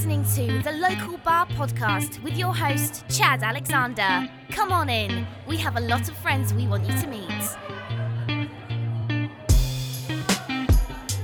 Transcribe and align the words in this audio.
listening 0.00 0.24
to 0.24 0.62
the 0.62 0.72
Local 0.78 1.18
Bar 1.18 1.44
Podcast 1.48 2.22
with 2.22 2.34
your 2.34 2.54
host, 2.54 3.04
Chad 3.10 3.42
Alexander. 3.42 4.30
Come 4.48 4.72
on 4.72 4.88
in. 4.88 5.26
We 5.46 5.58
have 5.58 5.76
a 5.76 5.80
lot 5.80 6.08
of 6.08 6.16
friends 6.16 6.54
we 6.54 6.66
want 6.66 6.86
you 6.86 6.98
to 7.00 7.06
meet. 7.06 7.28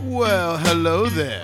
Well, 0.03 0.59
hello 0.59 1.07
there. 1.07 1.43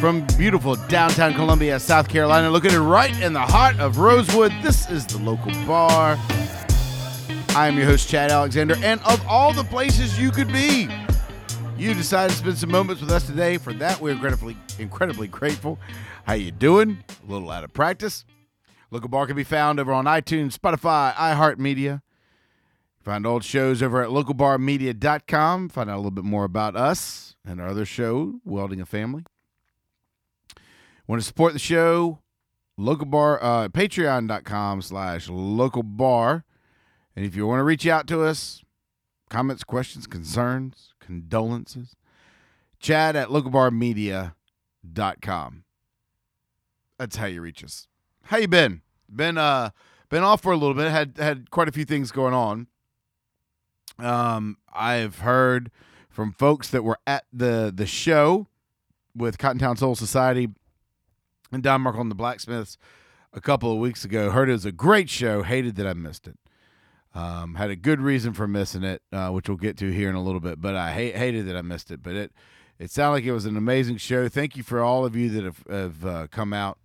From 0.00 0.26
beautiful 0.38 0.76
downtown 0.88 1.34
Columbia, 1.34 1.78
South 1.78 2.08
Carolina, 2.08 2.48
located 2.48 2.78
right 2.78 3.20
in 3.20 3.34
the 3.34 3.40
heart 3.40 3.78
of 3.78 3.98
Rosewood, 3.98 4.52
this 4.62 4.88
is 4.88 5.04
the 5.04 5.18
local 5.18 5.52
bar. 5.66 6.16
I 7.50 7.68
am 7.68 7.76
your 7.76 7.84
host, 7.84 8.08
Chad 8.08 8.30
Alexander, 8.30 8.76
and 8.82 9.02
of 9.02 9.22
all 9.26 9.52
the 9.52 9.64
places 9.64 10.18
you 10.18 10.30
could 10.30 10.50
be, 10.50 10.88
you 11.80 11.94
decided 11.94 12.32
to 12.32 12.36
spend 12.36 12.58
some 12.58 12.70
moments 12.70 13.00
with 13.00 13.10
us 13.10 13.26
today. 13.26 13.56
For 13.56 13.72
that, 13.74 14.00
we're 14.00 14.12
incredibly, 14.12 14.54
incredibly 14.78 15.28
grateful. 15.28 15.78
How 16.24 16.34
you 16.34 16.50
doing? 16.50 17.02
A 17.26 17.32
little 17.32 17.50
out 17.50 17.64
of 17.64 17.72
practice. 17.72 18.26
Local 18.90 19.08
Bar 19.08 19.26
can 19.26 19.36
be 19.36 19.44
found 19.44 19.80
over 19.80 19.92
on 19.92 20.04
iTunes, 20.04 20.58
Spotify, 20.58 21.14
iHeartMedia. 21.14 22.02
Find 23.02 23.26
old 23.26 23.44
shows 23.44 23.82
over 23.82 24.02
at 24.02 24.10
localbarmedia.com. 24.10 25.70
Find 25.70 25.88
out 25.88 25.94
a 25.94 25.96
little 25.96 26.10
bit 26.10 26.24
more 26.24 26.44
about 26.44 26.76
us 26.76 27.34
and 27.46 27.60
our 27.60 27.68
other 27.68 27.86
show, 27.86 28.40
Welding 28.44 28.82
a 28.82 28.86
Family. 28.86 29.24
Want 31.06 31.22
to 31.22 31.26
support 31.26 31.54
the 31.54 31.58
show? 31.58 32.18
Local 32.76 33.06
Bar, 33.06 33.42
uh, 33.42 33.68
patreon.com 33.68 34.82
slash 34.82 35.30
local 35.30 35.82
bar. 35.82 36.44
And 37.16 37.24
if 37.24 37.34
you 37.34 37.46
want 37.46 37.60
to 37.60 37.64
reach 37.64 37.86
out 37.86 38.06
to 38.08 38.22
us, 38.22 38.62
comments, 39.30 39.64
questions, 39.64 40.06
concerns, 40.06 40.89
condolences, 41.10 41.96
chad 42.78 43.16
at 43.16 43.28
localbarmedia.com. 43.28 45.64
That's 46.98 47.16
how 47.16 47.26
you 47.26 47.40
reach 47.40 47.64
us. 47.64 47.88
How 48.24 48.36
you 48.36 48.46
been? 48.46 48.82
Been 49.12 49.38
uh 49.38 49.70
been 50.08 50.22
off 50.22 50.42
for 50.42 50.52
a 50.52 50.56
little 50.56 50.74
bit. 50.74 50.88
Had 50.90 51.16
had 51.18 51.50
quite 51.50 51.68
a 51.68 51.72
few 51.72 51.84
things 51.84 52.12
going 52.12 52.34
on. 52.34 52.68
Um, 53.98 54.58
I've 54.72 55.18
heard 55.18 55.72
from 56.08 56.32
folks 56.32 56.70
that 56.70 56.84
were 56.84 56.98
at 57.06 57.24
the 57.32 57.72
the 57.74 57.86
show 57.86 58.46
with 59.16 59.38
Cottontown 59.38 59.76
Soul 59.76 59.96
Society 59.96 60.48
and 61.50 61.62
Don 61.62 61.80
Markle 61.80 62.02
and 62.02 62.10
the 62.10 62.14
Blacksmiths 62.14 62.78
a 63.32 63.40
couple 63.40 63.72
of 63.72 63.78
weeks 63.78 64.04
ago. 64.04 64.30
Heard 64.30 64.48
it 64.48 64.52
was 64.52 64.64
a 64.64 64.72
great 64.72 65.10
show. 65.10 65.42
Hated 65.42 65.74
that 65.76 65.88
I 65.88 65.94
missed 65.94 66.28
it. 66.28 66.38
Um, 67.14 67.56
had 67.56 67.70
a 67.70 67.76
good 67.76 68.00
reason 68.00 68.32
for 68.32 68.46
missing 68.46 68.84
it, 68.84 69.02
uh, 69.12 69.30
which 69.30 69.48
we'll 69.48 69.58
get 69.58 69.76
to 69.78 69.90
here 69.90 70.08
in 70.08 70.14
a 70.14 70.22
little 70.22 70.40
bit. 70.40 70.60
But 70.60 70.76
I 70.76 70.92
hate, 70.92 71.16
hated 71.16 71.46
that 71.48 71.56
I 71.56 71.62
missed 71.62 71.90
it. 71.90 72.02
But 72.02 72.14
it 72.14 72.32
it 72.78 72.90
sounded 72.90 73.12
like 73.12 73.24
it 73.24 73.32
was 73.32 73.46
an 73.46 73.56
amazing 73.56 73.98
show. 73.98 74.28
Thank 74.28 74.56
you 74.56 74.62
for 74.62 74.80
all 74.80 75.04
of 75.04 75.14
you 75.14 75.28
that 75.30 75.44
have, 75.44 75.64
have 75.68 76.06
uh, 76.06 76.26
come 76.28 76.52
out. 76.52 76.78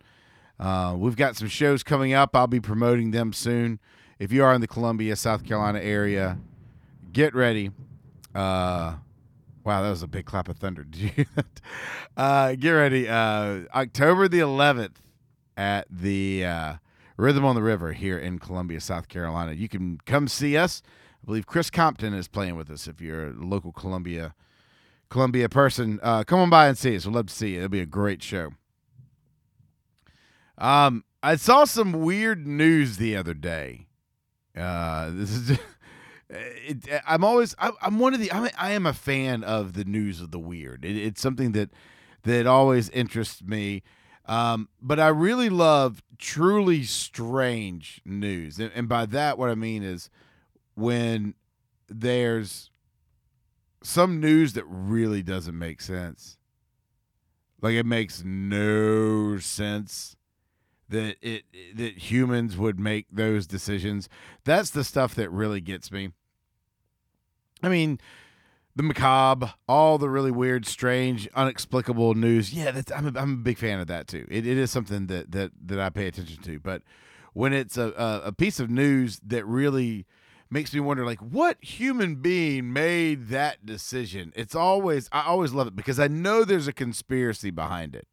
Uh, 0.60 0.96
we've 0.98 1.16
got 1.16 1.36
some 1.36 1.48
shows 1.48 1.84
coming 1.84 2.14
up. 2.14 2.36
I'll 2.36 2.48
be 2.48 2.60
promoting 2.60 3.12
them 3.12 3.34
soon. 3.34 3.80
If 4.20 4.32
you 4.32 4.44
are 4.44 4.54
in 4.54 4.62
the 4.62 4.68
Columbia, 4.68 5.16
South 5.16 5.46
Carolina 5.46 5.80
area, 5.80 6.38
get 7.12 7.34
ready. 7.34 7.72
Uh, 8.34 8.96
wow, 9.64 9.82
that 9.82 9.90
was 9.90 10.04
a 10.04 10.08
big 10.08 10.26
clap 10.26 10.50
of 10.50 10.58
thunder. 10.58 10.86
Uh, 12.18 12.56
get 12.56 12.72
ready. 12.72 13.10
Uh, 13.10 13.64
October 13.74 14.30
the 14.30 14.40
11th 14.40 14.96
at 15.58 15.86
the 15.90 16.46
Rhythm 17.18 17.46
on 17.46 17.56
the 17.56 17.62
River 17.62 17.94
here 17.94 18.18
in 18.18 18.40
Columbia, 18.40 18.82
South 18.82 19.08
Carolina. 19.08 19.54
You 19.54 19.70
can 19.70 20.00
come 20.06 20.28
see 20.28 20.58
us. 20.58 20.82
I 21.24 21.26
believe 21.26 21.46
Chris 21.46 21.70
Compton 21.70 22.14
is 22.14 22.28
playing 22.28 22.56
with 22.56 22.70
us. 22.70 22.88
If 22.88 23.02
you're 23.02 23.28
a 23.28 23.34
local 23.34 23.72
Columbia 23.72 24.36
Columbia 25.10 25.48
person, 25.48 26.00
uh, 26.04 26.24
come 26.24 26.40
on 26.40 26.50
by 26.50 26.68
and 26.68 26.78
see 26.78 26.96
us. 26.96 27.06
We'd 27.06 27.16
love 27.16 27.28
to 27.28 27.34
see 27.34 27.52
you. 27.52 27.58
It'll 27.58 27.70
be 27.70 27.80
a 27.80 27.86
great 27.86 28.24
show. 28.24 28.52
Um, 30.58 31.04
I 31.22 31.36
saw 31.36 31.66
some 31.66 31.94
weird 31.94 32.46
news 32.46 32.98
the 32.98 33.16
other 33.16 33.34
day. 33.34 33.88
Uh, 34.56 35.12
this 35.14 35.32
is. 35.32 35.60
It, 36.28 36.90
I'm 37.08 37.24
always 37.24 37.54
I, 37.60 37.70
I'm 37.84 38.00
one 38.00 38.16
of 38.16 38.20
the 38.20 38.32
I'm, 38.32 38.50
I 38.58 38.72
am 38.72 38.88
a 38.88 38.94
fan 38.94 39.44
of 39.44 39.74
the 39.74 39.86
news 39.86 40.22
of 40.22 40.32
the 40.32 40.40
weird. 40.40 40.84
It, 40.84 40.98
it's 40.98 41.22
something 41.22 41.52
that 41.52 41.70
that 42.24 42.48
always 42.48 42.90
interests 42.90 43.44
me. 43.44 43.84
Um, 44.28 44.70
but 44.82 45.00
I 45.00 45.08
really 45.08 45.50
love 45.50 46.02
truly 46.18 46.84
strange 46.84 48.02
news, 48.06 48.60
and, 48.60 48.72
and 48.74 48.90
by 48.90 49.06
that 49.08 49.38
what 49.38 49.50
I 49.50 49.56
mean 49.56 49.84
is 49.84 50.10
when 50.74 51.36
there's 51.88 52.72
some 53.84 54.20
news 54.20 54.54
that 54.54 54.66
really 54.66 55.22
doesn't 55.22 55.58
make 55.58 55.80
sense. 55.82 56.38
Like 57.62 57.74
it 57.76 57.86
makes 57.86 58.24
no 58.24 59.38
sense 59.38 60.16
that 60.90 61.18
it 61.22 61.44
that 61.76 61.98
humans 62.12 62.58
would 62.58 62.80
make 62.80 63.08
those 63.12 63.48
decisions. 63.48 64.10
That's 64.44 64.70
the 64.70 64.84
stuff 64.84 65.16
that 65.16 65.32
really 65.32 65.62
gets 65.62 65.92
me. 65.92 66.12
I 67.64 67.70
mean, 67.70 68.00
the 68.76 68.84
macabre, 68.84 69.54
all 69.68 69.98
the 69.98 70.10
really 70.10 70.32
weird, 70.32 70.66
strange, 70.66 71.28
inexplicable 71.36 72.14
news. 72.14 72.54
Yeah, 72.54 72.72
that's 72.72 72.92
I'm 72.92 73.16
a, 73.16 73.20
I'm 73.20 73.34
a 73.34 73.38
big 73.38 73.58
fan 73.58 73.80
of 73.80 73.88
that 73.88 74.08
too. 74.08 74.28
It, 74.30 74.46
it 74.46 74.58
is 74.58 74.72
something 74.72 75.08
that 75.08 75.32
that 75.32 75.52
that 75.66 75.80
I 75.80 75.90
pay 75.90 76.08
attention 76.08 76.42
to. 76.44 76.60
But 76.60 76.82
when 77.34 77.54
it's 77.54 77.78
a, 77.78 77.94
a, 77.98 78.28
a 78.28 78.32
piece 78.32 78.60
of 78.60 78.70
news 78.70 79.20
that 79.26 79.46
really 79.46 80.06
makes 80.50 80.74
me 80.74 80.80
wonder 80.80 81.06
like 81.06 81.20
what 81.20 81.58
human 81.62 82.16
being 82.16 82.72
made 82.72 83.30
that 83.30 83.66
decision 83.66 84.32
it's 84.36 84.54
always 84.54 85.10
i 85.12 85.24
always 85.24 85.52
love 85.52 85.66
it 85.66 85.76
because 85.76 86.00
i 86.00 86.08
know 86.08 86.46
there's 86.46 86.68
a 86.68 86.72
conspiracy 86.72 87.50
behind 87.50 87.96
it 87.96 88.08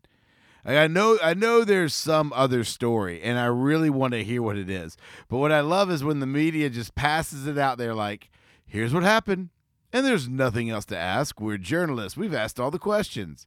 I 0.65 0.87
know 0.87 1.19
I 1.23 1.35
know 1.35 1.65
there's 1.65 1.95
some 1.95 2.33
other 2.35 2.63
story 2.63 3.21
and 3.21 3.39
I 3.39 3.47
really 3.47 3.91
want 3.91 4.13
to 4.13 4.23
hear 4.23 4.43
what 4.43 4.57
it 4.57 4.71
is. 4.71 4.97
But 5.29 5.39
what 5.39 5.51
I 5.51 5.61
love 5.61 5.91
is 5.91 6.05
when 6.05 6.21
the 6.21 6.27
media 6.27 6.71
just 6.71 6.95
passes 6.95 7.47
it 7.47 7.59
out 7.59 7.79
there 7.79 7.95
like, 7.95 8.31
here's 8.65 8.95
what 8.95 9.03
happened. 9.03 9.49
And 9.93 10.07
there's 10.07 10.29
nothing 10.29 10.71
else 10.71 10.85
to 10.87 10.99
ask. 10.99 11.41
We're 11.41 11.59
journalists. 11.59 12.17
We've 12.17 12.35
asked 12.35 12.59
all 12.59 12.71
the 12.71 12.79
questions. 12.79 13.47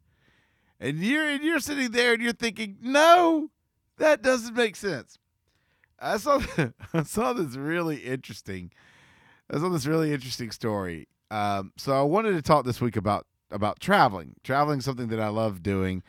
And 0.79 0.99
you're 0.99 1.27
and 1.27 1.43
you're 1.43 1.59
sitting 1.59 1.91
there 1.91 2.13
and 2.13 2.21
you're 2.21 2.33
thinking, 2.33 2.77
"No, 2.81 3.49
that 3.97 4.21
doesn't 4.21 4.55
make 4.55 4.75
sense." 4.75 5.17
I 5.99 6.17
saw 6.17 6.41
I 6.93 7.03
saw 7.03 7.33
this 7.33 7.55
really 7.55 7.97
interesting 7.97 8.71
I 9.49 9.59
saw 9.59 9.69
this 9.69 9.85
really 9.85 10.11
interesting 10.11 10.51
story. 10.51 11.07
Um, 11.29 11.71
so 11.77 11.93
I 11.93 12.01
wanted 12.01 12.33
to 12.33 12.41
talk 12.41 12.65
this 12.65 12.81
week 12.81 12.95
about 12.95 13.25
about 13.51 13.79
traveling. 13.79 14.35
Traveling 14.43 14.79
is 14.79 14.85
something 14.85 15.07
that 15.09 15.19
I 15.19 15.27
love 15.27 15.61
doing. 15.61 16.03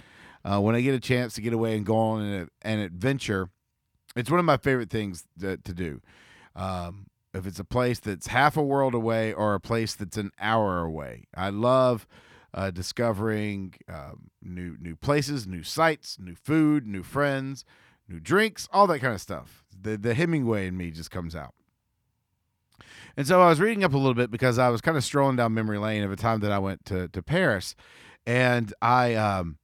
Uh, 0.45 0.61
when 0.61 0.75
I 0.75 0.81
get 0.81 0.95
a 0.95 1.01
chance 1.01 1.35
to 1.35 1.41
get 1.41 1.53
away 1.53 1.77
and 1.77 1.85
go 1.85 1.97
on 1.97 2.23
an, 2.23 2.49
an 2.63 2.79
adventure, 2.79 3.51
it's 4.15 4.31
one 4.31 4.39
of 4.39 4.47
my 4.47 4.57
favorite 4.57 4.91
things 4.91 5.25
to, 5.41 5.57
to 5.59 5.75
do. 5.75 6.01
Um, 6.55 7.07
if 7.37 7.47
it's 7.47 7.61
a 7.61 7.65
place 7.65 8.01
that's 8.01 8.29
half 8.29 8.57
a 8.57 8.63
world 8.63 8.95
away 8.95 9.33
or 9.33 9.55
a 9.55 9.61
place 9.61 9.95
that's 9.95 10.17
an 10.17 10.31
hour 10.41 10.83
away, 10.83 11.25
I 11.35 11.51
love 11.51 12.07
uh, 12.55 12.71
discovering 12.71 13.75
um, 13.89 14.31
new 14.43 14.77
new 14.81 14.97
places, 14.97 15.47
new 15.47 15.63
sights, 15.63 16.19
new 16.19 16.35
food, 16.35 16.87
new 16.87 17.03
friends, 17.03 17.65
new 18.09 18.19
drinks, 18.19 18.69
all 18.73 18.87
that 18.87 19.01
kind 19.01 19.15
of 19.15 19.21
stuff. 19.21 19.65
The 19.79 19.97
the 19.97 20.15
Hemingway 20.15 20.67
in 20.67 20.77
me 20.77 20.91
just 20.91 21.11
comes 21.11 21.37
out. 21.37 21.55
And 23.17 23.27
so 23.27 23.41
I 23.41 23.49
was 23.49 23.61
reading 23.61 23.85
up 23.85 23.95
a 23.95 23.99
little 23.99 24.15
bit 24.15 24.31
because 24.31 24.59
I 24.59 24.69
was 24.69 24.81
kind 24.81 24.97
of 24.97 25.05
strolling 25.05 25.37
down 25.37 25.55
memory 25.55 25.79
lane 25.79 26.03
of 26.03 26.13
a 26.13 26.17
time 26.17 26.41
that 26.41 26.53
I 26.53 26.59
went 26.59 26.85
to 26.87 27.09
to 27.09 27.23
Paris, 27.23 27.77
and 28.27 28.73
I 28.81 29.15
um 29.15 29.59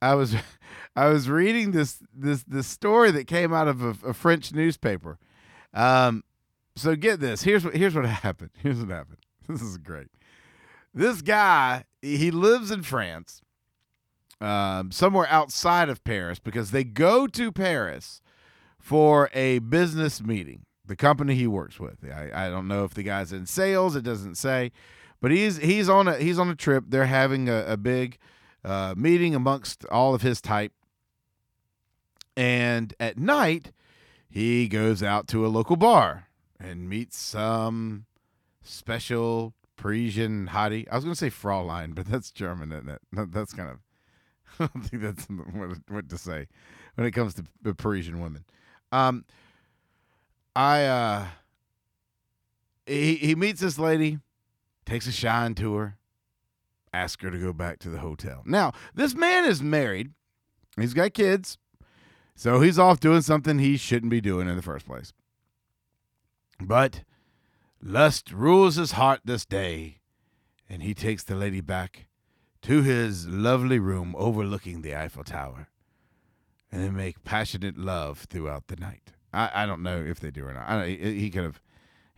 I 0.00 0.14
was 0.14 0.34
I 0.96 1.08
was 1.08 1.28
reading 1.28 1.72
this 1.72 2.02
this 2.14 2.42
this 2.44 2.66
story 2.66 3.10
that 3.10 3.26
came 3.26 3.52
out 3.52 3.68
of 3.68 3.82
a, 3.82 4.08
a 4.08 4.14
French 4.14 4.52
newspaper. 4.52 5.18
Um, 5.74 6.24
so 6.78 6.96
get 6.96 7.20
this. 7.20 7.42
Here's 7.42 7.64
what 7.64 7.74
here's 7.74 7.94
what 7.94 8.06
happened. 8.06 8.50
Here's 8.62 8.78
what 8.78 8.90
happened. 8.90 9.18
This 9.48 9.62
is 9.62 9.78
great. 9.78 10.08
This 10.92 11.22
guy 11.22 11.84
he 12.02 12.30
lives 12.30 12.70
in 12.70 12.82
France, 12.82 13.40
um, 14.42 14.92
somewhere 14.92 15.26
outside 15.30 15.88
of 15.88 16.04
Paris, 16.04 16.38
because 16.38 16.70
they 16.70 16.84
go 16.84 17.26
to 17.26 17.50
Paris 17.50 18.20
for 18.78 19.30
a 19.32 19.60
business 19.60 20.22
meeting. 20.22 20.66
The 20.84 20.96
company 20.96 21.34
he 21.34 21.46
works 21.46 21.80
with. 21.80 22.04
I, 22.04 22.30
I 22.34 22.50
don't 22.50 22.68
know 22.68 22.84
if 22.84 22.92
the 22.92 23.02
guy's 23.02 23.32
in 23.32 23.46
sales. 23.46 23.96
It 23.96 24.04
doesn't 24.04 24.36
say, 24.36 24.70
but 25.20 25.30
he's 25.30 25.56
he's 25.56 25.88
on 25.88 26.08
a 26.08 26.16
he's 26.18 26.38
on 26.38 26.50
a 26.50 26.54
trip. 26.54 26.84
They're 26.88 27.06
having 27.06 27.48
a, 27.48 27.64
a 27.68 27.76
big 27.78 28.18
uh, 28.64 28.94
meeting 28.96 29.34
amongst 29.34 29.86
all 29.86 30.14
of 30.14 30.20
his 30.20 30.42
type. 30.42 30.72
And 32.36 32.94
at 33.00 33.18
night, 33.18 33.72
he 34.28 34.68
goes 34.68 35.02
out 35.02 35.26
to 35.28 35.44
a 35.44 35.48
local 35.48 35.76
bar 35.76 36.27
and 36.60 36.88
meet 36.88 37.12
some 37.12 38.06
special 38.62 39.54
Parisian 39.76 40.48
hottie. 40.52 40.86
I 40.90 40.96
was 40.96 41.04
going 41.04 41.14
to 41.14 41.18
say 41.18 41.30
Fraulein, 41.30 41.94
but 41.94 42.06
that's 42.06 42.30
German, 42.30 42.72
isn't 42.72 42.88
it? 42.88 43.00
That's 43.32 43.52
kind 43.52 43.70
of, 43.70 43.78
I 44.60 44.68
don't 44.74 44.82
think 44.84 45.02
that's 45.02 45.26
what, 45.88 46.08
to 46.08 46.18
say 46.18 46.46
when 46.96 47.06
it 47.06 47.12
comes 47.12 47.34
to 47.34 47.44
the 47.62 47.74
Parisian 47.74 48.20
women. 48.20 48.44
Um, 48.90 49.24
I, 50.56 50.84
uh, 50.84 51.26
he, 52.86 53.14
he 53.16 53.34
meets 53.34 53.60
this 53.60 53.78
lady, 53.78 54.18
takes 54.84 55.06
a 55.06 55.12
shine 55.12 55.54
to 55.56 55.74
her, 55.74 55.98
ask 56.92 57.22
her 57.22 57.30
to 57.30 57.38
go 57.38 57.52
back 57.52 57.78
to 57.80 57.88
the 57.88 57.98
hotel. 57.98 58.42
Now, 58.44 58.72
this 58.94 59.14
man 59.14 59.44
is 59.44 59.62
married. 59.62 60.12
He's 60.76 60.94
got 60.94 61.14
kids. 61.14 61.58
So 62.34 62.60
he's 62.60 62.78
off 62.78 63.00
doing 63.00 63.22
something 63.22 63.58
he 63.58 63.76
shouldn't 63.76 64.10
be 64.10 64.20
doing 64.20 64.48
in 64.48 64.56
the 64.56 64.62
first 64.62 64.86
place. 64.86 65.12
But 66.60 67.02
lust 67.82 68.32
rules 68.32 68.76
his 68.76 68.92
heart 68.92 69.20
this 69.24 69.44
day, 69.44 70.00
and 70.68 70.82
he 70.82 70.94
takes 70.94 71.22
the 71.22 71.34
lady 71.34 71.60
back 71.60 72.06
to 72.62 72.82
his 72.82 73.26
lovely 73.26 73.78
room 73.78 74.14
overlooking 74.18 74.82
the 74.82 74.96
Eiffel 74.96 75.24
Tower, 75.24 75.68
and 76.70 76.82
they 76.82 76.90
make 76.90 77.24
passionate 77.24 77.78
love 77.78 78.26
throughout 78.28 78.66
the 78.66 78.76
night. 78.76 79.12
I, 79.32 79.50
I 79.62 79.66
don't 79.66 79.82
know 79.82 80.02
if 80.04 80.20
they 80.20 80.30
do 80.30 80.46
or 80.46 80.54
not. 80.54 80.86
He, 80.86 81.30
could 81.30 81.44
have. 81.44 81.60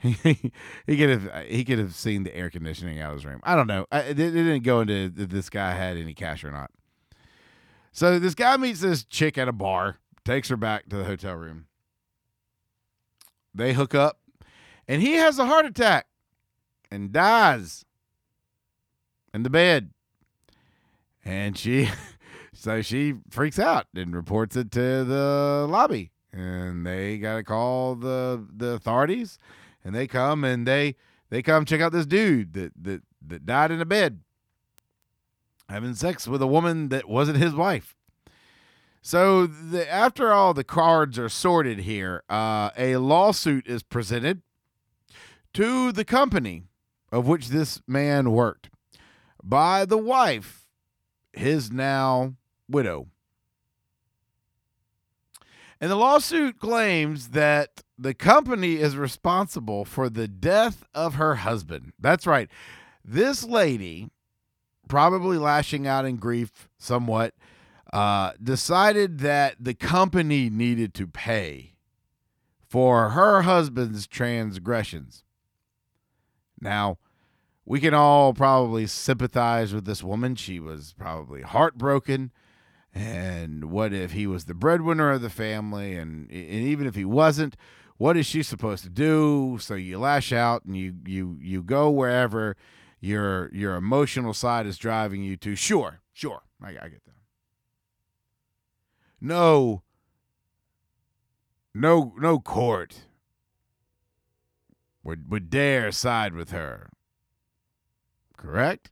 He, 0.03 0.97
could 0.97 1.11
have 1.11 1.45
he 1.47 1.63
could 1.63 1.79
have 1.79 1.95
seen 1.95 2.23
the 2.23 2.35
air 2.35 2.49
conditioning 2.49 3.01
out 3.01 3.11
of 3.11 3.19
his 3.19 3.27
room. 3.27 3.41
I 3.43 3.55
don't 3.55 3.67
know. 3.67 3.85
I, 3.93 4.01
it 4.01 4.15
didn't 4.15 4.63
go 4.63 4.81
into 4.81 5.11
this 5.11 5.51
guy 5.51 5.73
had 5.73 5.99
any 5.99 6.15
cash 6.15 6.43
or 6.43 6.51
not. 6.51 6.71
So 7.93 8.19
this 8.19 8.35
guy 8.35 8.57
meets 8.57 8.81
this 8.81 9.05
chick 9.05 9.37
at 9.37 9.47
a 9.47 9.53
bar, 9.53 9.99
takes 10.25 10.49
her 10.49 10.57
back 10.57 10.89
to 10.89 10.97
the 10.97 11.05
hotel 11.05 11.35
room. 11.35 11.67
They 13.55 13.75
hook 13.75 13.95
up, 13.95 14.21
and 14.91 15.01
he 15.01 15.13
has 15.13 15.39
a 15.39 15.47
heart 15.47 15.67
attack 15.67 16.09
and 16.91 17.13
dies 17.13 17.85
in 19.33 19.45
the 19.45 19.51
bed. 19.51 19.91
And 21.25 21.57
she, 21.57 21.89
so 22.53 22.83
she 22.83 23.15
freaks 23.31 23.61
out 23.61 23.87
and 23.95 24.17
reports 24.17 24.57
it 24.57 24.73
to 24.73 25.05
the 25.05 25.69
lobby, 25.71 26.11
and 26.33 26.85
they 26.85 27.19
got 27.19 27.37
to 27.37 27.45
call 27.45 27.95
the 27.95 28.45
the 28.53 28.71
authorities, 28.71 29.39
and 29.85 29.95
they 29.95 30.09
come 30.09 30.43
and 30.43 30.67
they 30.67 30.97
they 31.29 31.41
come 31.41 31.65
check 31.65 31.81
out 31.81 31.93
this 31.93 32.07
dude 32.07 32.55
that 32.55 32.73
that 32.83 33.03
that 33.25 33.47
died 33.47 33.71
in 33.71 33.81
a 33.81 33.87
bed 33.87 34.19
having 35.69 35.95
sex 35.95 36.27
with 36.27 36.43
a 36.43 36.49
woman 36.49 36.89
that 36.89 37.09
wasn't 37.09 37.39
his 37.39 37.55
wife. 37.55 37.95
So 39.03 39.47
the, 39.47 39.89
after 39.89 40.33
all 40.33 40.53
the 40.53 40.65
cards 40.65 41.17
are 41.17 41.29
sorted 41.29 41.81
here, 41.81 42.25
uh, 42.29 42.71
a 42.77 42.97
lawsuit 42.97 43.69
is 43.69 43.85
presented 43.85 44.43
to 45.55 45.93
the 45.93 46.05
company 46.05 46.65
of 47.13 47.27
which 47.27 47.49
this 47.49 47.83
man 47.87 48.31
worked 48.31 48.71
by 49.43 49.85
the 49.85 49.99
wife, 49.99 50.67
his 51.33 51.71
now 51.71 52.35
widow. 52.69 53.09
And 55.81 55.91
the 55.91 55.97
lawsuit 55.97 56.59
claims 56.59 57.29
that 57.29 57.83
the 57.99 58.13
company 58.13 58.77
is 58.77 58.97
responsible 58.97 59.85
for 59.85 60.11
the 60.11 60.29
death 60.29 60.85
of 60.95 61.15
her 61.15 61.37
husband. 61.37 61.93
That's 61.99 62.27
right. 62.27 62.51
This 63.03 63.45
lady, 63.45 64.11
probably 64.89 65.39
lashing 65.39 65.87
out 65.87 66.05
in 66.05 66.17
grief 66.17 66.69
somewhat, 66.79 67.35
uh, 67.93 68.33
decided 68.43 69.21
that 69.21 69.57
the 69.59 69.75
company 69.75 70.51
needed 70.51 70.93
to 70.95 71.07
pay 71.07 71.73
for 72.69 73.11
her 73.11 73.43
husband's 73.43 74.07
transgressions. 74.07 75.25
Now, 76.61 76.99
we 77.65 77.81
can 77.81 77.95
all 77.95 78.35
probably 78.35 78.87
sympathize 78.87 79.73
with 79.73 79.85
this 79.85 80.03
woman. 80.03 80.35
She 80.35 80.59
was 80.59 80.95
probably 80.99 81.43
heartbroken. 81.43 82.33
And 82.93 83.71
what 83.71 83.93
if 83.93 84.13
he 84.13 84.27
was 84.27 84.47
the 84.47 84.55
breadwinner 84.55 85.13
of 85.13 85.23
the 85.23 85.31
family? 85.31 85.95
And, 85.95 86.31
and 86.31 86.33
even 86.33 86.87
if 86.87 86.97
he 86.97 87.05
wasn't, 87.05 87.57
what 87.97 88.17
is 88.17 88.27
she 88.27 88.43
supposed 88.43 88.83
to 88.85 88.91
do? 88.91 89.59
So 89.61 89.75
you 89.75 89.99
lash 89.99 90.33
out 90.33 90.65
and 90.65 90.77
you 90.77 90.95
you 91.07 91.37
you 91.39 91.63
go 91.63 91.91
wherever 91.91 92.57
your 92.99 93.51
your 93.53 93.77
emotional 93.77 94.33
side 94.33 94.67
is 94.67 94.79
driving 94.79 95.23
you 95.23 95.37
to. 95.37 95.55
Sure, 95.55 96.01
sure, 96.15 96.43
I, 96.63 96.71
I 96.71 96.89
get 96.89 97.05
that. 97.05 97.15
No, 99.21 99.83
no, 101.75 102.15
no 102.19 102.41
court 102.41 103.03
would 105.03 105.31
would 105.31 105.51
dare 105.51 105.93
side 105.93 106.35
with 106.35 106.51
her. 106.51 106.91
Correct? 108.37 108.91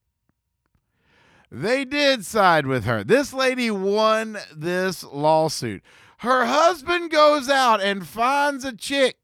They 1.51 1.85
did 1.85 2.25
side 2.27 2.67
with 2.67 2.85
her. 2.85 3.03
This 3.03 3.33
lady 3.33 3.71
won 3.71 4.39
this 4.55 5.03
lawsuit. 5.03 5.83
Her 6.19 6.45
husband 6.45 7.11
goes 7.11 7.49
out 7.49 7.81
and 7.81 8.07
finds 8.07 8.65
a 8.65 8.77
chick. 8.77 9.17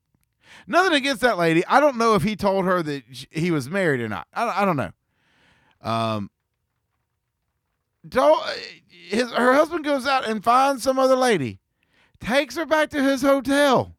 Nothing 0.67 0.95
against 0.95 1.21
that 1.21 1.37
lady. 1.37 1.67
I 1.67 1.81
don't 1.81 1.99
know 1.99 2.15
if 2.15 2.23
he 2.23 2.37
told 2.37 2.65
her 2.65 2.83
that 2.83 3.03
he 3.31 3.51
was 3.51 3.69
married 3.69 4.01
or 4.01 4.09
not. 4.09 4.27
I, 4.33 4.63
I 4.63 4.65
don't 4.65 4.77
know. 4.77 4.93
Um, 5.83 6.31
don't, 8.09 8.43
his, 8.89 9.31
her 9.33 9.55
husband 9.55 9.85
goes 9.85 10.07
out 10.07 10.27
and 10.27 10.43
finds 10.43 10.83
some 10.83 10.99
other 10.99 11.17
lady, 11.17 11.61
takes 12.21 12.57
her 12.57 12.65
back 12.65 12.89
to 12.91 13.03
his 13.03 13.21
hotel, 13.21 13.94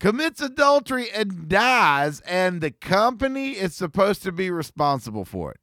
commits 0.00 0.40
adultery 0.40 1.08
and 1.10 1.48
dies, 1.48 2.20
and 2.22 2.60
the 2.60 2.72
company 2.72 3.50
is 3.50 3.76
supposed 3.76 4.22
to 4.24 4.32
be 4.32 4.50
responsible 4.50 5.24
for 5.24 5.52
it. 5.52 5.60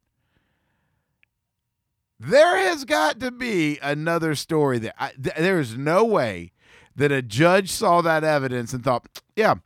There 2.20 2.56
has 2.56 2.84
got 2.84 3.20
to 3.20 3.30
be 3.30 3.78
another 3.82 4.34
story 4.34 4.78
there. 4.78 4.94
I, 4.98 5.10
th- 5.10 5.36
there 5.36 5.60
is 5.60 5.76
no 5.76 6.04
way 6.04 6.52
that 6.96 7.12
a 7.12 7.22
judge 7.22 7.70
saw 7.70 8.00
that 8.00 8.24
evidence 8.24 8.72
and 8.72 8.82
thought, 8.82 9.06
yeah, 9.36 9.56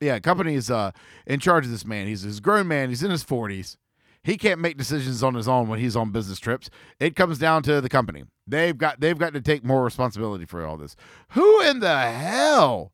yeah, 0.00 0.18
company 0.18 0.54
is 0.54 0.70
uh, 0.70 0.90
in 1.26 1.38
charge 1.38 1.66
of 1.66 1.70
this 1.70 1.84
man. 1.84 2.08
He's, 2.08 2.24
a 2.24 2.40
grown 2.40 2.66
man. 2.66 2.88
He's 2.88 3.02
in 3.02 3.12
his 3.12 3.24
40s. 3.24 3.76
He 4.24 4.36
can't 4.36 4.58
make 4.58 4.76
decisions 4.76 5.22
on 5.22 5.34
his 5.34 5.46
own 5.46 5.68
when 5.68 5.78
he's 5.78 5.94
on 5.94 6.10
business 6.10 6.40
trips. 6.40 6.70
It 6.98 7.14
comes 7.14 7.38
down 7.38 7.62
to 7.64 7.80
the 7.80 7.90
company. 7.90 8.24
They've 8.46 8.76
got 8.76 9.00
they've 9.00 9.18
got 9.18 9.34
to 9.34 9.40
take 9.42 9.64
more 9.64 9.84
responsibility 9.84 10.46
for 10.46 10.64
all 10.64 10.78
this. 10.78 10.96
Who 11.30 11.60
in 11.62 11.80
the 11.80 11.98
hell 11.98 12.93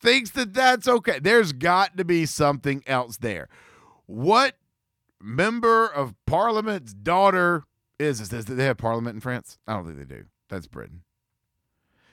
thinks 0.00 0.30
that 0.30 0.54
that's 0.54 0.88
okay? 0.88 1.18
There's 1.18 1.52
got 1.52 1.96
to 1.96 2.04
be 2.04 2.26
something 2.26 2.82
else 2.86 3.16
there. 3.16 3.48
What 4.06 4.56
member 5.20 5.86
of 5.86 6.14
parliament's 6.26 6.92
daughter 6.92 7.64
is 7.98 8.18
this? 8.18 8.28
Does 8.28 8.44
they 8.44 8.64
have 8.64 8.78
parliament 8.78 9.14
in 9.14 9.20
France? 9.20 9.58
I 9.66 9.74
don't 9.74 9.86
think 9.86 9.98
they 9.98 10.16
do. 10.16 10.24
That's 10.48 10.66
Britain. 10.66 11.02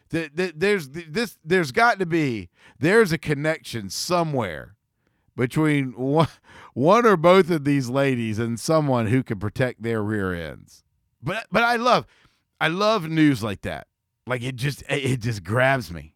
There's 0.09 0.89
this. 0.89 1.38
There's 1.44 1.71
got 1.71 1.97
to 2.00 2.06
be. 2.06 2.50
There's 2.77 3.12
a 3.12 3.18
connection 3.18 3.89
somewhere 3.89 4.75
between 5.35 5.94
one, 5.94 6.27
one 6.74 7.06
or 7.06 7.18
both 7.18 7.50
of 7.50 7.63
these 7.63 7.89
ladies 7.89 8.38
and 8.38 8.59
someone 8.59 9.07
who 9.07 9.24
can 9.24 9.39
protect 9.39 9.81
their 9.81 10.04
rear 10.04 10.33
ends. 10.33 10.83
But 11.21 11.47
but 11.52 11.63
I 11.63 11.78
love 11.78 12.06
I 12.61 12.68
love 12.68 13.09
news 13.09 13.42
like 13.44 13.61
that. 13.61 13.87
Like 14.28 14.44
it 14.44 14.56
just 14.56 14.83
it 14.87 15.21
just 15.21 15.44
grabs 15.44 15.92
me. 15.92 16.13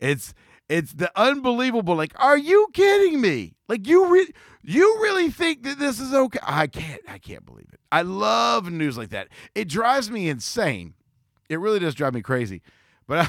It's 0.00 0.34
it's 0.72 0.94
the 0.94 1.12
unbelievable 1.20 1.94
like 1.94 2.14
are 2.18 2.38
you 2.38 2.68
kidding 2.72 3.20
me? 3.20 3.54
Like 3.68 3.86
you 3.86 4.12
re- 4.12 4.32
you 4.62 4.98
really 5.02 5.30
think 5.30 5.64
that 5.64 5.78
this 5.78 6.00
is 6.00 6.14
okay? 6.14 6.38
I 6.42 6.66
can't 6.66 7.02
I 7.06 7.18
can't 7.18 7.44
believe 7.44 7.68
it. 7.72 7.80
I 7.90 8.02
love 8.02 8.70
news 8.70 8.96
like 8.96 9.10
that. 9.10 9.28
It 9.54 9.68
drives 9.68 10.10
me 10.10 10.28
insane. 10.28 10.94
It 11.48 11.60
really 11.60 11.78
does 11.78 11.94
drive 11.94 12.14
me 12.14 12.22
crazy. 12.22 12.62
But 13.06 13.28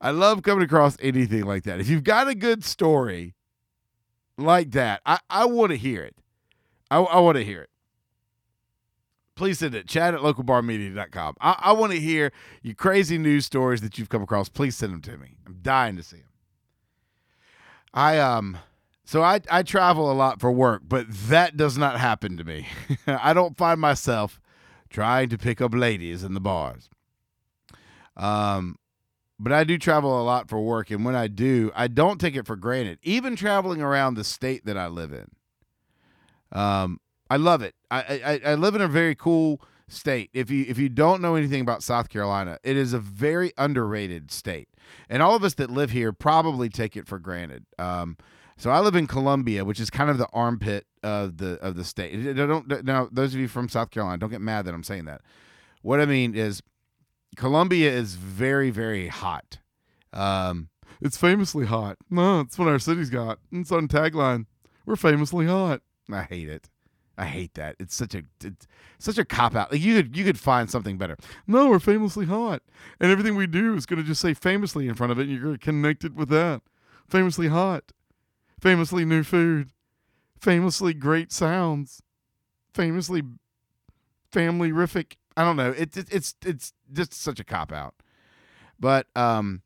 I 0.08 0.10
love 0.10 0.42
coming 0.42 0.64
across 0.64 0.96
anything 1.00 1.44
like 1.44 1.62
that. 1.64 1.80
If 1.80 1.88
you've 1.88 2.04
got 2.04 2.28
a 2.28 2.34
good 2.34 2.64
story 2.64 3.34
like 4.36 4.72
that, 4.72 5.00
I, 5.06 5.18
I 5.30 5.46
want 5.46 5.70
to 5.70 5.78
hear 5.78 6.02
it. 6.02 6.16
I, 6.90 6.98
I 6.98 7.20
want 7.20 7.38
to 7.38 7.44
hear 7.44 7.62
it. 7.62 7.70
Please 9.34 9.60
send 9.60 9.74
it. 9.74 9.88
chad 9.88 10.14
at 10.14 10.20
localbarmedia.com. 10.20 11.36
I, 11.40 11.56
I 11.58 11.72
want 11.72 11.92
to 11.92 11.98
hear 11.98 12.32
your 12.62 12.74
crazy 12.74 13.16
news 13.16 13.46
stories 13.46 13.80
that 13.80 13.98
you've 13.98 14.10
come 14.10 14.22
across. 14.22 14.50
Please 14.50 14.76
send 14.76 14.92
them 14.92 15.00
to 15.02 15.16
me. 15.16 15.36
I'm 15.46 15.58
dying 15.62 15.96
to 15.96 16.02
see 16.02 16.18
them. 16.18 16.31
I 17.94 18.18
um 18.18 18.58
so 19.04 19.22
I 19.22 19.40
I 19.50 19.62
travel 19.62 20.10
a 20.10 20.14
lot 20.14 20.40
for 20.40 20.50
work, 20.50 20.82
but 20.86 21.06
that 21.10 21.56
does 21.56 21.76
not 21.76 22.00
happen 22.00 22.36
to 22.36 22.44
me. 22.44 22.66
I 23.06 23.32
don't 23.32 23.56
find 23.56 23.80
myself 23.80 24.40
trying 24.90 25.28
to 25.30 25.38
pick 25.38 25.60
up 25.60 25.74
ladies 25.74 26.22
in 26.24 26.34
the 26.34 26.40
bars. 26.40 26.88
Um 28.16 28.76
but 29.38 29.52
I 29.52 29.64
do 29.64 29.76
travel 29.76 30.20
a 30.20 30.22
lot 30.22 30.48
for 30.48 30.60
work 30.60 30.90
and 30.90 31.04
when 31.04 31.16
I 31.16 31.26
do, 31.26 31.72
I 31.74 31.88
don't 31.88 32.20
take 32.20 32.36
it 32.36 32.46
for 32.46 32.56
granted. 32.56 32.98
Even 33.02 33.34
traveling 33.36 33.82
around 33.82 34.14
the 34.14 34.24
state 34.24 34.64
that 34.66 34.76
I 34.78 34.86
live 34.86 35.12
in. 35.12 35.30
Um 36.52 37.00
I 37.28 37.36
love 37.36 37.62
it. 37.62 37.74
I, 37.90 38.40
I 38.44 38.50
I 38.52 38.54
live 38.54 38.74
in 38.74 38.82
a 38.82 38.88
very 38.88 39.14
cool 39.14 39.60
state. 39.88 40.30
If 40.32 40.50
you 40.50 40.64
if 40.68 40.78
you 40.78 40.88
don't 40.88 41.20
know 41.20 41.34
anything 41.34 41.60
about 41.60 41.82
South 41.82 42.08
Carolina, 42.08 42.58
it 42.62 42.76
is 42.76 42.92
a 42.92 42.98
very 42.98 43.52
underrated 43.56 44.30
state, 44.30 44.68
and 45.08 45.22
all 45.22 45.34
of 45.34 45.44
us 45.44 45.54
that 45.54 45.70
live 45.70 45.90
here 45.90 46.12
probably 46.12 46.68
take 46.68 46.96
it 46.96 47.06
for 47.06 47.18
granted. 47.18 47.64
Um, 47.78 48.16
so 48.56 48.70
I 48.70 48.80
live 48.80 48.94
in 48.94 49.06
Columbia, 49.06 49.64
which 49.64 49.80
is 49.80 49.90
kind 49.90 50.10
of 50.10 50.18
the 50.18 50.28
armpit 50.32 50.86
of 51.02 51.38
the 51.38 51.54
of 51.60 51.74
the 51.74 51.84
state. 51.84 52.34
Don't 52.36 52.84
now 52.84 53.08
those 53.10 53.34
of 53.34 53.40
you 53.40 53.48
from 53.48 53.68
South 53.68 53.90
Carolina 53.90 54.18
don't 54.18 54.30
get 54.30 54.40
mad 54.40 54.66
that 54.66 54.74
I'm 54.74 54.84
saying 54.84 55.06
that. 55.06 55.22
What 55.82 56.00
I 56.00 56.06
mean 56.06 56.34
is, 56.34 56.62
Columbia 57.36 57.90
is 57.90 58.14
very 58.14 58.70
very 58.70 59.08
hot. 59.08 59.58
Um, 60.12 60.68
it's 61.00 61.16
famously 61.16 61.66
hot. 61.66 61.96
No, 62.10 62.44
what 62.56 62.68
our 62.68 62.78
city's 62.78 63.10
got. 63.10 63.38
It's 63.50 63.72
on 63.72 63.88
tagline. 63.88 64.46
We're 64.86 64.96
famously 64.96 65.46
hot. 65.46 65.80
I 66.10 66.22
hate 66.22 66.48
it. 66.48 66.68
I 67.22 67.26
hate 67.26 67.54
that. 67.54 67.76
It's 67.78 67.94
such 67.94 68.16
a 68.16 68.24
it's 68.42 68.66
such 68.98 69.16
a 69.16 69.24
cop 69.24 69.54
out. 69.54 69.70
Like 69.70 69.80
you 69.80 69.94
could 69.94 70.16
you 70.16 70.24
could 70.24 70.40
find 70.40 70.68
something 70.68 70.98
better. 70.98 71.16
No, 71.46 71.70
we're 71.70 71.78
famously 71.78 72.26
hot, 72.26 72.62
and 72.98 73.12
everything 73.12 73.36
we 73.36 73.46
do 73.46 73.76
is 73.76 73.86
going 73.86 74.02
to 74.02 74.04
just 74.04 74.20
say 74.20 74.34
famously 74.34 74.88
in 74.88 74.96
front 74.96 75.12
of 75.12 75.20
it. 75.20 75.22
and 75.22 75.30
You're 75.30 75.42
going 75.42 75.54
to 75.54 75.64
connect 75.64 76.02
it 76.04 76.14
with 76.14 76.30
that. 76.30 76.62
Famously 77.08 77.46
hot, 77.46 77.92
famously 78.60 79.04
new 79.04 79.22
food, 79.22 79.70
famously 80.40 80.94
great 80.94 81.30
sounds, 81.30 82.02
famously 82.74 83.22
family 84.32 84.72
rific. 84.72 85.12
I 85.36 85.44
don't 85.44 85.56
know. 85.56 85.72
It's 85.78 85.96
it, 85.96 86.08
it's 86.10 86.34
it's 86.44 86.72
just 86.92 87.14
such 87.14 87.38
a 87.38 87.44
cop 87.44 87.70
out. 87.70 87.94
But 88.80 89.06
um, 89.14 89.62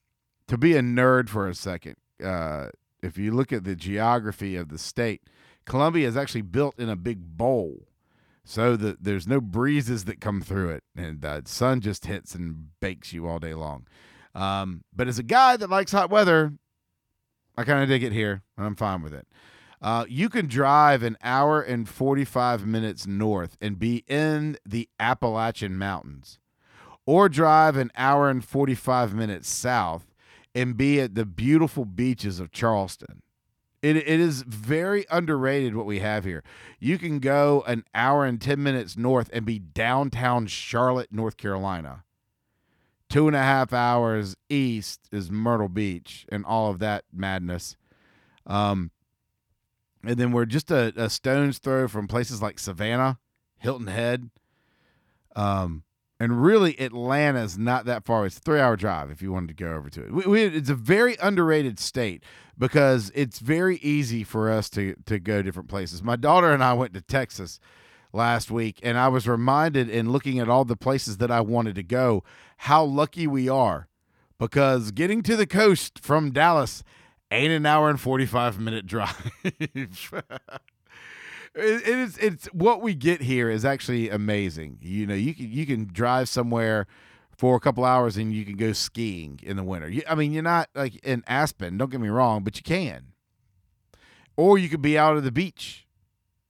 to 0.46 0.58
be 0.58 0.76
a 0.76 0.82
nerd 0.82 1.30
for 1.30 1.48
a 1.48 1.54
second, 1.54 1.96
uh, 2.22 2.66
if 3.06 3.16
you 3.16 3.32
look 3.32 3.52
at 3.52 3.64
the 3.64 3.76
geography 3.76 4.56
of 4.56 4.68
the 4.68 4.78
state, 4.78 5.22
Columbia 5.64 6.06
is 6.06 6.16
actually 6.16 6.42
built 6.42 6.78
in 6.78 6.88
a 6.88 6.96
big 6.96 7.36
bowl, 7.36 7.88
so 8.44 8.76
that 8.76 9.02
there's 9.02 9.26
no 9.26 9.40
breezes 9.40 10.04
that 10.04 10.20
come 10.20 10.40
through 10.40 10.70
it, 10.70 10.84
and 10.94 11.20
the 11.20 11.42
sun 11.46 11.80
just 11.80 12.06
hits 12.06 12.34
and 12.34 12.68
bakes 12.80 13.12
you 13.12 13.26
all 13.26 13.38
day 13.38 13.54
long. 13.54 13.86
Um, 14.34 14.84
but 14.94 15.08
as 15.08 15.18
a 15.18 15.24
guy 15.24 15.56
that 15.56 15.70
likes 15.70 15.92
hot 15.92 16.10
weather, 16.10 16.52
I 17.56 17.64
kind 17.64 17.82
of 17.82 17.88
dig 17.88 18.02
it 18.02 18.12
here, 18.12 18.42
and 18.56 18.66
I'm 18.66 18.76
fine 18.76 19.02
with 19.02 19.14
it. 19.14 19.26
Uh, 19.80 20.04
you 20.08 20.28
can 20.28 20.46
drive 20.46 21.02
an 21.02 21.16
hour 21.22 21.60
and 21.60 21.88
45 21.88 22.66
minutes 22.66 23.06
north 23.06 23.56
and 23.60 23.78
be 23.78 24.04
in 24.06 24.56
the 24.64 24.88
Appalachian 25.00 25.76
Mountains, 25.76 26.38
or 27.04 27.28
drive 27.28 27.76
an 27.76 27.90
hour 27.96 28.28
and 28.28 28.44
45 28.44 29.14
minutes 29.14 29.48
south 29.48 30.14
and 30.56 30.74
be 30.74 30.98
at 30.98 31.14
the 31.14 31.26
beautiful 31.26 31.84
beaches 31.84 32.40
of 32.40 32.50
Charleston. 32.50 33.20
It, 33.82 33.96
it 33.96 34.08
is 34.08 34.40
very 34.40 35.04
underrated 35.10 35.76
what 35.76 35.84
we 35.84 35.98
have 35.98 36.24
here. 36.24 36.42
You 36.80 36.96
can 36.96 37.18
go 37.18 37.62
an 37.66 37.84
hour 37.94 38.24
and 38.24 38.40
10 38.40 38.62
minutes 38.62 38.96
north 38.96 39.28
and 39.34 39.44
be 39.44 39.58
downtown 39.58 40.46
Charlotte, 40.46 41.12
North 41.12 41.36
Carolina. 41.36 42.04
Two 43.10 43.26
and 43.28 43.36
a 43.36 43.42
half 43.42 43.74
hours 43.74 44.34
east 44.48 45.00
is 45.12 45.30
Myrtle 45.30 45.68
Beach 45.68 46.24
and 46.30 46.44
all 46.46 46.70
of 46.70 46.78
that 46.78 47.04
madness. 47.12 47.76
Um, 48.46 48.92
and 50.02 50.16
then 50.16 50.32
we're 50.32 50.46
just 50.46 50.70
a, 50.70 50.94
a 50.96 51.10
stone's 51.10 51.58
throw 51.58 51.86
from 51.86 52.08
places 52.08 52.40
like 52.40 52.58
Savannah, 52.58 53.18
Hilton 53.58 53.88
Head, 53.88 54.30
um, 55.36 55.84
and 56.18 56.42
really 56.42 56.78
Atlanta's 56.80 57.58
not 57.58 57.84
that 57.84 58.04
far. 58.04 58.26
It's 58.26 58.38
a 58.38 58.40
three-hour 58.40 58.76
drive 58.76 59.10
if 59.10 59.20
you 59.20 59.32
wanted 59.32 59.48
to 59.48 59.64
go 59.64 59.74
over 59.74 59.90
to 59.90 60.06
it. 60.06 60.12
We, 60.12 60.24
we, 60.24 60.42
it's 60.42 60.70
a 60.70 60.74
very 60.74 61.16
underrated 61.20 61.78
state 61.78 62.22
because 62.58 63.12
it's 63.14 63.38
very 63.38 63.76
easy 63.78 64.24
for 64.24 64.50
us 64.50 64.70
to 64.70 64.94
to 65.06 65.18
go 65.18 65.42
different 65.42 65.68
places. 65.68 66.02
My 66.02 66.16
daughter 66.16 66.52
and 66.52 66.64
I 66.64 66.72
went 66.72 66.94
to 66.94 67.02
Texas 67.02 67.60
last 68.12 68.50
week, 68.50 68.80
and 68.82 68.98
I 68.98 69.08
was 69.08 69.28
reminded 69.28 69.90
in 69.90 70.10
looking 70.10 70.38
at 70.38 70.48
all 70.48 70.64
the 70.64 70.76
places 70.76 71.18
that 71.18 71.30
I 71.30 71.40
wanted 71.40 71.74
to 71.76 71.82
go 71.82 72.24
how 72.58 72.82
lucky 72.84 73.26
we 73.26 73.48
are 73.48 73.88
because 74.38 74.90
getting 74.90 75.22
to 75.22 75.36
the 75.36 75.46
coast 75.46 75.98
from 75.98 76.32
Dallas 76.32 76.82
ain't 77.30 77.52
an 77.52 77.66
hour 77.66 77.90
and 77.90 78.00
45 78.00 78.58
minute 78.58 78.86
drive. 78.86 79.32
It 81.56 81.88
is 81.88 82.18
it's 82.18 82.46
what 82.46 82.82
we 82.82 82.94
get 82.94 83.22
here 83.22 83.48
is 83.48 83.64
actually 83.64 84.10
amazing. 84.10 84.78
You 84.82 85.06
know, 85.06 85.14
you 85.14 85.34
can 85.34 85.50
you 85.50 85.66
can 85.66 85.88
drive 85.90 86.28
somewhere 86.28 86.86
for 87.36 87.56
a 87.56 87.60
couple 87.60 87.84
hours 87.84 88.16
and 88.16 88.32
you 88.32 88.44
can 88.44 88.56
go 88.56 88.72
skiing 88.72 89.40
in 89.42 89.56
the 89.56 89.62
winter. 89.62 89.88
You, 89.88 90.02
I 90.08 90.14
mean, 90.14 90.32
you're 90.32 90.42
not 90.42 90.68
like 90.74 90.96
in 91.04 91.22
Aspen, 91.26 91.78
don't 91.78 91.90
get 91.90 92.00
me 92.00 92.08
wrong, 92.08 92.44
but 92.44 92.56
you 92.56 92.62
can. 92.62 93.12
Or 94.36 94.58
you 94.58 94.68
could 94.68 94.82
be 94.82 94.98
out 94.98 95.16
at 95.16 95.24
the 95.24 95.32
beach 95.32 95.85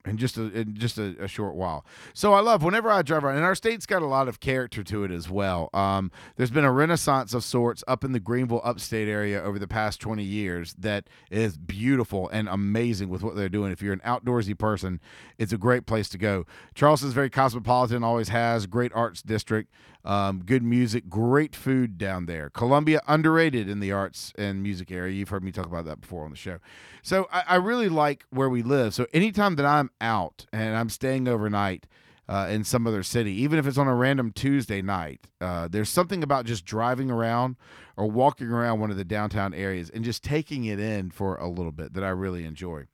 in 0.07 0.17
just 0.17 0.37
a 0.37 0.51
in 0.51 0.75
just 0.75 0.97
a, 0.97 1.15
a, 1.19 1.27
short 1.27 1.55
while. 1.55 1.85
So 2.13 2.33
I 2.33 2.39
love 2.39 2.63
whenever 2.63 2.89
I 2.89 3.01
drive 3.01 3.23
around, 3.23 3.37
and 3.37 3.45
our 3.45 3.55
state's 3.55 3.85
got 3.85 4.01
a 4.01 4.05
lot 4.05 4.27
of 4.27 4.39
character 4.39 4.83
to 4.83 5.03
it 5.03 5.11
as 5.11 5.29
well. 5.29 5.69
Um, 5.73 6.11
there's 6.35 6.51
been 6.51 6.65
a 6.65 6.71
renaissance 6.71 7.33
of 7.33 7.43
sorts 7.43 7.83
up 7.87 8.03
in 8.03 8.13
the 8.13 8.19
Greenville 8.19 8.61
upstate 8.63 9.07
area 9.07 9.41
over 9.41 9.59
the 9.59 9.67
past 9.67 9.99
20 9.99 10.23
years 10.23 10.73
that 10.79 11.07
is 11.29 11.57
beautiful 11.57 12.29
and 12.29 12.47
amazing 12.47 13.09
with 13.09 13.23
what 13.23 13.35
they're 13.35 13.49
doing. 13.49 13.71
If 13.71 13.81
you're 13.81 13.93
an 13.93 14.01
outdoorsy 14.05 14.57
person, 14.57 14.99
it's 15.37 15.53
a 15.53 15.57
great 15.57 15.85
place 15.85 16.09
to 16.09 16.17
go. 16.17 16.45
Charleston's 16.73 17.13
very 17.13 17.29
cosmopolitan, 17.29 18.03
always 18.03 18.29
has 18.29 18.65
great 18.65 18.91
arts 18.93 19.21
district. 19.21 19.71
Um, 20.07 20.43
good 20.45 20.63
music, 20.63 21.09
great 21.09 21.53
food 21.53 21.97
down 21.97 22.27
there. 22.27 22.49
Columbia 22.49 23.01
underrated 23.09 23.67
in 23.67 23.81
the 23.81 23.91
arts 23.91 24.31
and 24.37 24.63
music 24.63 24.89
area. 24.89 25.13
You've 25.13 25.27
heard 25.27 25.43
me 25.43 25.51
talk 25.51 25.65
about 25.65 25.83
that 25.83 25.99
before 25.99 26.23
on 26.23 26.31
the 26.31 26.37
show. 26.37 26.59
So 27.01 27.27
I, 27.29 27.43
I 27.45 27.55
really 27.55 27.89
like 27.89 28.23
where 28.29 28.47
we 28.47 28.63
live. 28.63 28.93
So 28.93 29.07
anytime 29.13 29.57
that 29.57 29.65
I'm 29.65 29.91
out 30.01 30.45
and 30.51 30.75
I'm 30.75 30.89
staying 30.89 31.27
overnight 31.27 31.87
uh, 32.29 32.47
in 32.49 32.63
some 32.63 32.85
other 32.85 33.03
city, 33.03 33.31
even 33.31 33.57
if 33.57 33.65
it's 33.65 33.77
on 33.77 33.87
a 33.87 33.95
random 33.95 34.31
Tuesday 34.31 34.81
night, 34.81 35.27
uh, 35.39 35.67
there's 35.67 35.89
something 35.89 36.23
about 36.23 36.45
just 36.45 36.65
driving 36.65 37.09
around 37.09 37.55
or 37.95 38.09
walking 38.09 38.47
around 38.47 38.79
one 38.79 38.91
of 38.91 38.97
the 38.97 39.05
downtown 39.05 39.53
areas 39.53 39.89
and 39.89 40.03
just 40.03 40.23
taking 40.23 40.65
it 40.65 40.79
in 40.79 41.09
for 41.09 41.35
a 41.35 41.47
little 41.47 41.71
bit 41.71 41.93
that 41.93 42.03
I 42.03 42.09
really 42.09 42.45
enjoy. 42.45 42.87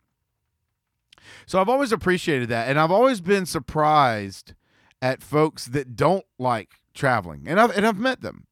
So 1.46 1.60
I've 1.60 1.70
always 1.70 1.92
appreciated 1.92 2.50
that, 2.50 2.68
and 2.68 2.80
I've 2.80 2.92
always 2.92 3.22
been 3.22 3.46
surprised 3.46 4.54
at 5.02 5.24
folks 5.24 5.66
that 5.66 5.96
don't 5.96 6.26
like 6.38 6.82
traveling, 6.94 7.44
and 7.48 7.60
I've 7.60 7.76
and 7.76 7.88
I've 7.88 7.98
met 7.98 8.22
them. 8.22 8.46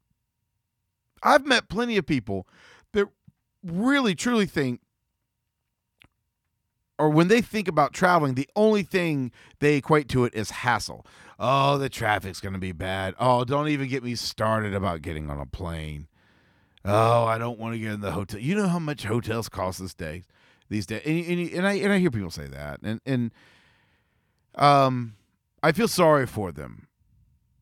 I've 1.21 1.45
met 1.45 1.69
plenty 1.69 1.97
of 1.97 2.05
people 2.05 2.47
that 2.93 3.07
really 3.63 4.15
truly 4.15 4.45
think 4.45 4.81
or 7.01 7.09
when 7.09 7.27
they 7.27 7.41
think 7.41 7.67
about 7.67 7.93
traveling, 7.93 8.35
the 8.35 8.47
only 8.55 8.83
thing 8.83 9.31
they 9.59 9.75
equate 9.75 10.07
to 10.09 10.23
it 10.25 10.33
is 10.35 10.51
hassle. 10.51 11.05
Oh, 11.39 11.77
the 11.77 11.89
traffic's 11.89 12.39
going 12.39 12.53
to 12.53 12.59
be 12.59 12.71
bad. 12.71 13.15
Oh, 13.19 13.43
don't 13.43 13.67
even 13.67 13.89
get 13.89 14.03
me 14.03 14.15
started 14.15 14.73
about 14.75 15.01
getting 15.01 15.29
on 15.29 15.39
a 15.39 15.45
plane. 15.45 16.07
Oh, 16.85 17.25
I 17.25 17.37
don't 17.37 17.59
want 17.59 17.73
to 17.73 17.79
get 17.79 17.91
in 17.91 18.01
the 18.01 18.11
hotel. 18.11 18.39
You 18.39 18.55
know 18.55 18.67
how 18.67 18.79
much 18.79 19.03
hotels 19.03 19.49
cost 19.49 19.79
this 19.79 19.93
day, 19.93 20.23
these 20.69 20.85
days, 20.85 21.01
and, 21.05 21.25
and, 21.25 21.51
and 21.51 21.67
I 21.67 21.73
and 21.73 21.91
I 21.91 21.97
hear 21.99 22.11
people 22.11 22.31
say 22.31 22.47
that, 22.47 22.79
and 22.83 23.01
and 23.05 23.31
um, 24.55 25.15
I 25.61 25.71
feel 25.71 25.87
sorry 25.87 26.25
for 26.25 26.51
them 26.51 26.87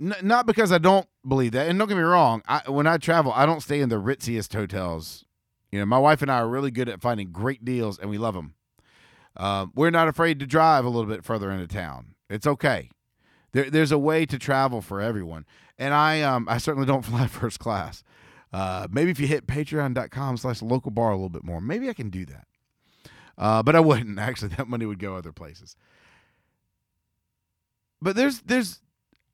N- 0.01 0.15
not 0.21 0.45
because 0.45 0.71
I 0.71 0.77
don't 0.77 1.07
believe 1.27 1.51
that. 1.51 1.67
And 1.67 1.77
don't 1.77 1.87
get 1.87 1.97
me 1.97 2.03
wrong, 2.03 2.41
I, 2.47 2.69
when 2.69 2.87
I 2.87 2.97
travel, 2.97 3.33
I 3.33 3.45
don't 3.45 3.61
stay 3.61 3.81
in 3.81 3.89
the 3.89 3.97
ritziest 3.97 4.53
hotels. 4.53 5.25
You 5.71 5.79
know, 5.79 5.85
my 5.85 5.99
wife 5.99 6.21
and 6.21 6.31
I 6.31 6.39
are 6.39 6.47
really 6.47 6.71
good 6.71 6.89
at 6.89 7.01
finding 7.01 7.31
great 7.31 7.63
deals, 7.63 7.99
and 7.99 8.09
we 8.09 8.17
love 8.17 8.33
them. 8.33 8.55
Um, 9.37 9.71
we're 9.75 9.89
not 9.89 10.07
afraid 10.07 10.39
to 10.39 10.45
drive 10.45 10.85
a 10.85 10.89
little 10.89 11.09
bit 11.09 11.23
further 11.23 11.51
into 11.51 11.67
town. 11.67 12.15
It's 12.29 12.47
okay. 12.47 12.89
There, 13.51 13.69
there's 13.69 13.91
a 13.91 13.97
way 13.97 14.25
to 14.25 14.37
travel 14.37 14.81
for 14.81 15.01
everyone, 15.01 15.45
and 15.77 15.93
I 15.93 16.21
um, 16.21 16.47
I 16.49 16.57
certainly 16.57 16.87
don't 16.87 17.01
fly 17.05 17.27
first 17.27 17.59
class. 17.59 18.03
Uh, 18.51 18.87
maybe 18.91 19.11
if 19.11 19.19
you 19.19 19.27
hit 19.27 19.47
patreon.com 19.47 20.37
slash 20.37 20.61
local 20.61 20.91
bar 20.91 21.11
a 21.11 21.15
little 21.15 21.29
bit 21.29 21.43
more, 21.43 21.61
maybe 21.61 21.89
I 21.89 21.93
can 21.93 22.09
do 22.09 22.25
that. 22.25 22.47
Uh, 23.37 23.63
but 23.63 23.75
I 23.75 23.79
wouldn't 23.79 24.19
actually. 24.19 24.49
That 24.49 24.67
money 24.67 24.85
would 24.85 24.99
go 24.99 25.15
other 25.15 25.31
places. 25.31 25.75
But 28.01 28.15
there's 28.15 28.41
there's 28.41 28.81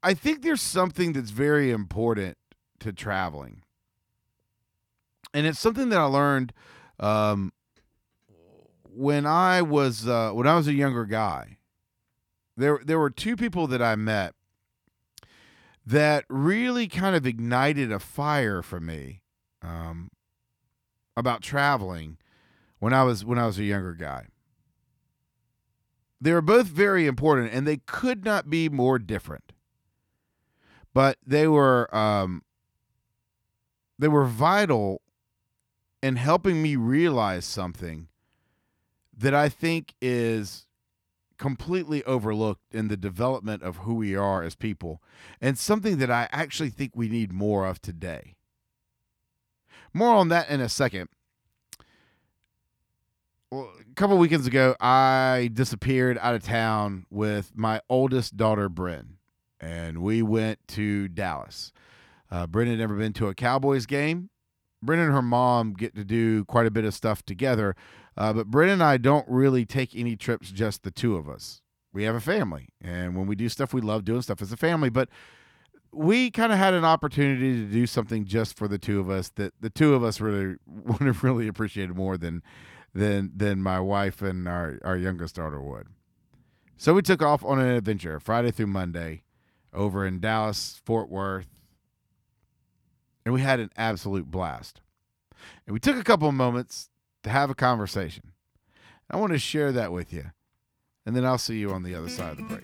I 0.01 0.13
think 0.13 0.41
there's 0.41 0.61
something 0.61 1.13
that's 1.13 1.31
very 1.31 1.71
important 1.71 2.37
to 2.79 2.93
traveling. 2.93 3.63
And 5.33 5.45
it's 5.45 5.59
something 5.59 5.89
that 5.89 5.99
I 5.99 6.03
learned 6.03 6.53
um, 6.99 7.51
when 8.95 9.25
I 9.25 9.61
was 9.61 10.07
uh, 10.07 10.31
when 10.31 10.47
I 10.47 10.55
was 10.55 10.67
a 10.67 10.73
younger 10.73 11.05
guy. 11.05 11.57
There 12.57 12.79
there 12.83 12.99
were 12.99 13.09
two 13.09 13.35
people 13.35 13.67
that 13.67 13.81
I 13.81 13.95
met 13.95 14.33
that 15.85 16.25
really 16.29 16.87
kind 16.87 17.15
of 17.15 17.27
ignited 17.27 17.91
a 17.91 17.99
fire 17.99 18.61
for 18.61 18.79
me 18.79 19.21
um, 19.61 20.09
about 21.17 21.41
traveling 21.41 22.17
when 22.79 22.93
I 22.93 23.03
was 23.03 23.25
when 23.25 23.37
I 23.37 23.45
was 23.45 23.59
a 23.59 23.63
younger 23.63 23.93
guy. 23.93 24.27
They 26.21 26.31
were 26.31 26.41
both 26.41 26.67
very 26.67 27.07
important, 27.07 27.53
and 27.53 27.67
they 27.67 27.77
could 27.77 28.23
not 28.23 28.49
be 28.49 28.69
more 28.69 28.97
different 28.97 29.51
but 30.95 31.17
they 31.27 31.45
were 31.45 31.93
um, 31.93 32.41
they 33.99 34.07
were 34.07 34.25
vital 34.25 35.01
in 36.01 36.15
helping 36.15 36.63
me 36.63 36.77
realize 36.77 37.45
something 37.45 38.07
that 39.17 39.34
I 39.34 39.50
think 39.50 39.93
is 40.01 40.65
completely 41.38 42.03
overlooked 42.05 42.74
in 42.74 42.88
the 42.88 42.98
development 42.98 43.62
of 43.62 43.77
who 43.77 43.95
we 43.95 44.15
are 44.15 44.41
as 44.41 44.55
people 44.55 45.01
and 45.41 45.57
something 45.57 45.98
that 45.98 46.10
I 46.10 46.29
actually 46.31 46.69
think 46.69 46.93
we 46.95 47.10
need 47.10 47.34
more 47.34 47.65
of 47.65 47.81
today. 47.81 48.36
More 49.93 50.15
on 50.15 50.29
that 50.29 50.50
in 50.50 50.62
a 50.62 50.69
second. 50.69 51.10
Well, 53.51 53.72
a 53.79 53.95
couple 53.95 54.17
weekends 54.17 54.48
ago, 54.48 54.75
I 54.79 55.50
disappeared 55.53 56.17
out 56.22 56.36
of 56.36 56.43
town 56.43 57.05
with 57.10 57.51
my 57.55 57.81
oldest 57.89 58.36
daughter, 58.36 58.69
Bryn 58.69 59.15
and 59.60 60.00
we 60.00 60.22
went 60.22 60.60
to 60.69 61.07
Dallas. 61.07 61.72
Uh, 62.29 62.48
Brenda 62.48 62.72
had 62.72 62.79
never 62.79 62.95
been 62.95 63.13
to 63.13 63.27
a 63.27 63.36
Cowboys 63.36 63.86
game. 63.86 64.29
Brenda 64.81 65.05
and 65.05 65.13
her 65.13 65.22
mom 65.22 65.74
get 65.74 65.95
to 65.95 66.03
do 66.03 66.45
quite 66.45 66.67
a 66.67 66.72
bit 66.72 66.86
of 66.86 66.93
stuff 66.93 67.24
together, 67.24 67.75
uh, 68.17 68.34
but 68.34 68.48
Brenda 68.48 68.74
and 68.74 68.84
I 68.84 68.98
don't 68.98 69.27
really 69.27 69.65
take 69.65 69.95
any 69.95 70.15
trips 70.15 70.51
just 70.51 70.84
the 70.84 70.91
two 70.91 71.15
of 71.15 71.29
us. 71.29 71.62
we 71.93 72.03
have 72.03 72.15
a 72.15 72.22
family, 72.22 72.69
and 72.81 73.15
when 73.15 73.27
we 73.27 73.36
do 73.36 73.50
stuff, 73.50 73.74
we 73.74 73.81
love 73.81 74.05
doing 74.05 74.22
stuff 74.22 74.41
as 74.41 74.51
a 74.51 74.57
family. 74.57 74.89
But 74.89 75.10
we 75.91 76.29
kind 76.29 76.51
of 76.51 76.57
had 76.57 76.74
an 76.74 76.84
opportunity 76.84 77.53
to 77.53 77.65
do 77.65 77.88
something 77.88 78.25
just 78.25 78.57
for 78.57 78.67
the 78.67 78.77
two 78.77 79.00
of 79.00 79.10
us 79.10 79.29
that 79.36 79.53
the 79.60 79.69
two 79.69 79.93
of 79.93 80.03
us 80.03 80.19
really 80.19 80.55
would 80.67 81.01
have 81.01 81.24
really 81.24 81.48
appreciated 81.48 81.95
more 81.95 82.17
than 82.17 82.43
than 82.93 83.31
than 83.36 83.62
my 83.62 83.79
wife 83.79 84.22
and 84.22 84.48
our 84.48 84.79
our 84.84 84.98
youngest 84.98 85.36
daughter 85.36 85.62
would. 85.62 85.88
So 86.77 86.93
we 86.93 87.01
took 87.01 87.22
off 87.22 87.43
on 87.43 87.60
an 87.60 87.69
adventure 87.69 88.19
Friday 88.19 88.51
through 88.51 88.67
Monday 88.67 89.24
over 89.74 90.05
in 90.05 90.19
Dallas, 90.19 90.81
Fort 90.86 91.10
Worth, 91.10 91.48
and 93.25 93.34
we 93.34 93.41
had 93.41 93.60
an 93.60 93.69
absolute 93.77 94.29
blast. 94.29 94.81
And 95.65 95.74
we 95.74 95.79
took 95.79 95.98
a 95.98 96.03
couple 96.03 96.27
of 96.27 96.34
moments 96.34 96.89
to 97.25 97.32
have 97.32 97.50
a 97.50 97.55
conversation. 97.55 98.34
I 99.10 99.17
want 99.17 99.34
to 99.34 99.39
share 99.39 99.72
that 99.72 99.91
with 99.91 100.13
you. 100.13 100.25
And 101.08 101.15
then 101.15 101.25
I'll 101.25 101.39
see 101.39 101.58
you 101.58 101.72
on 101.72 101.82
the 101.82 101.96
other 101.96 102.08
side 102.08 102.34
of 102.34 102.38
the 102.38 102.44
break. 102.44 102.62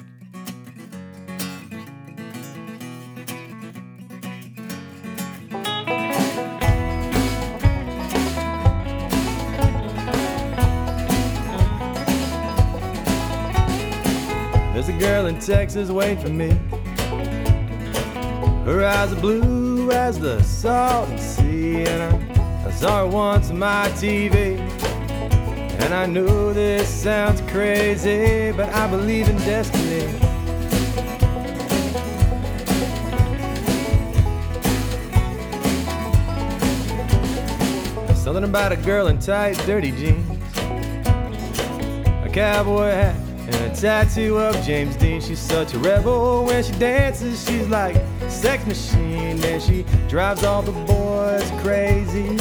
There's 14.73 14.89
a 14.89 14.93
girl 14.99 15.25
in 15.25 15.39
Texas 15.39 15.89
waiting 15.89 16.23
for 16.23 16.29
me. 16.29 16.51
Her 18.63 18.85
eyes 18.85 19.11
are 19.11 19.19
blue 19.19 19.89
as 19.89 20.19
the 20.19 20.43
salton 20.43 21.17
sea, 21.17 21.83
and 21.83 22.03
I, 22.03 22.30
I 22.30 22.30
saw 22.81 23.01
her 23.01 23.07
once 23.07 23.51
on 23.51 23.59
my 23.59 23.87
TV. 23.89 24.57
And 25.83 25.93
I 25.93 26.07
know 26.07 26.51
this 26.51 26.89
sounds 26.89 27.39
crazy, 27.41 28.51
but 28.53 28.73
I 28.73 28.87
believe 28.87 29.29
in 29.29 29.37
destiny. 29.37 30.07
Something 38.15 38.45
about 38.45 38.71
a 38.71 38.77
girl 38.77 39.05
in 39.09 39.19
tight, 39.19 39.57
dirty 39.67 39.91
jeans, 39.91 40.27
a 40.65 42.29
cowboy 42.33 42.89
hat, 42.89 43.15
and 43.41 43.55
a 43.55 43.75
tattoo 43.75 44.39
of 44.39 44.59
James 44.65 44.95
Dean. 44.95 45.21
She's 45.21 45.37
such 45.37 45.75
a 45.75 45.77
rebel 45.77 46.45
when 46.45 46.63
she 46.63 46.71
dances. 46.79 47.45
She's 47.47 47.67
like 47.67 47.95
a 47.97 48.31
sex 48.31 48.65
machine, 48.65 49.39
and 49.45 49.61
she 49.61 49.85
drives 50.09 50.43
all 50.43 50.63
the 50.63 50.71
boys 50.71 51.47
crazy. 51.61 52.39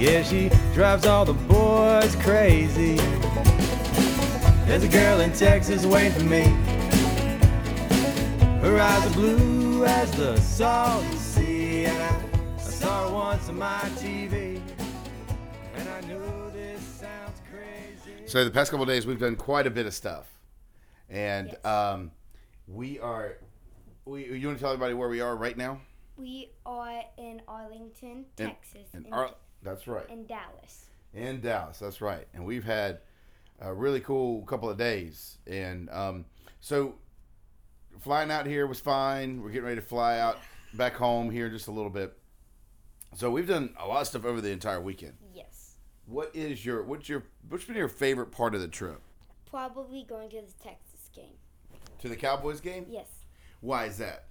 Yeah, 0.00 0.22
she 0.22 0.48
drives 0.72 1.04
all 1.04 1.26
the 1.26 1.34
boys 1.34 2.16
crazy. 2.16 2.96
There's 4.66 4.82
a 4.82 4.88
girl 4.88 5.20
in 5.20 5.30
Texas 5.34 5.84
waiting 5.84 6.12
for 6.12 6.24
me. 6.24 6.44
Her 8.62 8.80
eyes 8.80 9.06
are 9.06 9.12
blue 9.14 9.84
as 9.84 10.10
the 10.12 10.38
salty 10.40 11.16
sea, 11.16 11.84
and 11.84 12.02
I, 12.02 12.22
I 12.56 12.58
saw 12.62 13.08
her 13.08 13.14
once 13.14 13.48
on 13.50 13.58
my 13.58 13.78
TV. 13.96 14.62
And 15.74 15.86
I 15.88 16.00
knew 16.02 16.50
this 16.54 16.80
sounds 16.80 17.38
crazy. 17.50 18.26
So 18.26 18.42
the 18.42 18.50
past 18.50 18.70
couple 18.70 18.84
of 18.84 18.88
days, 18.88 19.06
we've 19.06 19.20
done 19.20 19.36
quite 19.36 19.66
a 19.66 19.70
bit 19.70 19.84
of 19.84 19.92
stuff, 19.92 20.30
and 21.10 21.48
Yes. 21.48 21.64
um, 21.66 22.10
we 22.66 22.98
are. 23.00 23.36
We, 24.06 24.24
you 24.24 24.46
want 24.46 24.58
to 24.58 24.62
tell 24.62 24.72
everybody 24.72 24.94
where 24.94 25.10
we 25.10 25.20
are 25.20 25.36
right 25.36 25.56
now? 25.58 25.78
We 26.16 26.52
are 26.64 27.02
in 27.18 27.42
Arlington, 27.46 28.24
Texas, 28.36 28.86
In 28.94 29.04
and, 29.04 29.12
Ar- 29.14 29.34
that's 29.62 29.86
right. 29.86 30.08
in 30.08 30.26
Dallas. 30.26 30.86
In 31.14 31.40
Dallas, 31.40 31.78
that's 31.78 32.00
right. 32.00 32.26
And 32.34 32.44
we've 32.44 32.64
had 32.64 33.00
a 33.60 33.72
really 33.72 34.00
cool 34.00 34.42
couple 34.42 34.70
of 34.70 34.78
days. 34.78 35.38
And 35.46 35.90
um, 35.90 36.24
so 36.60 36.94
flying 38.00 38.30
out 38.30 38.46
here 38.46 38.66
was 38.66 38.80
fine. 38.80 39.42
We're 39.42 39.50
getting 39.50 39.64
ready 39.64 39.80
to 39.80 39.86
fly 39.86 40.18
out 40.18 40.38
back 40.74 40.94
home 40.94 41.30
here 41.30 41.48
just 41.48 41.68
a 41.68 41.72
little 41.72 41.90
bit. 41.90 42.16
So 43.16 43.30
we've 43.30 43.48
done 43.48 43.74
a 43.78 43.86
lot 43.86 44.02
of 44.02 44.06
stuff 44.06 44.24
over 44.24 44.40
the 44.40 44.50
entire 44.50 44.80
weekend. 44.80 45.14
Yes. 45.34 45.74
What 46.06 46.30
is 46.34 46.64
your 46.64 46.84
what's 46.84 47.08
your 47.08 47.24
what's 47.48 47.64
been 47.64 47.76
your 47.76 47.88
favorite 47.88 48.30
part 48.30 48.54
of 48.54 48.60
the 48.60 48.68
trip? 48.68 49.00
Probably 49.48 50.04
going 50.08 50.30
to 50.30 50.36
the 50.36 50.52
Texas 50.62 51.10
game. 51.14 51.34
To 52.00 52.08
the 52.08 52.16
Cowboys 52.16 52.60
game? 52.60 52.86
Yes. 52.88 53.08
Why 53.60 53.86
is 53.86 53.98
that? 53.98 54.26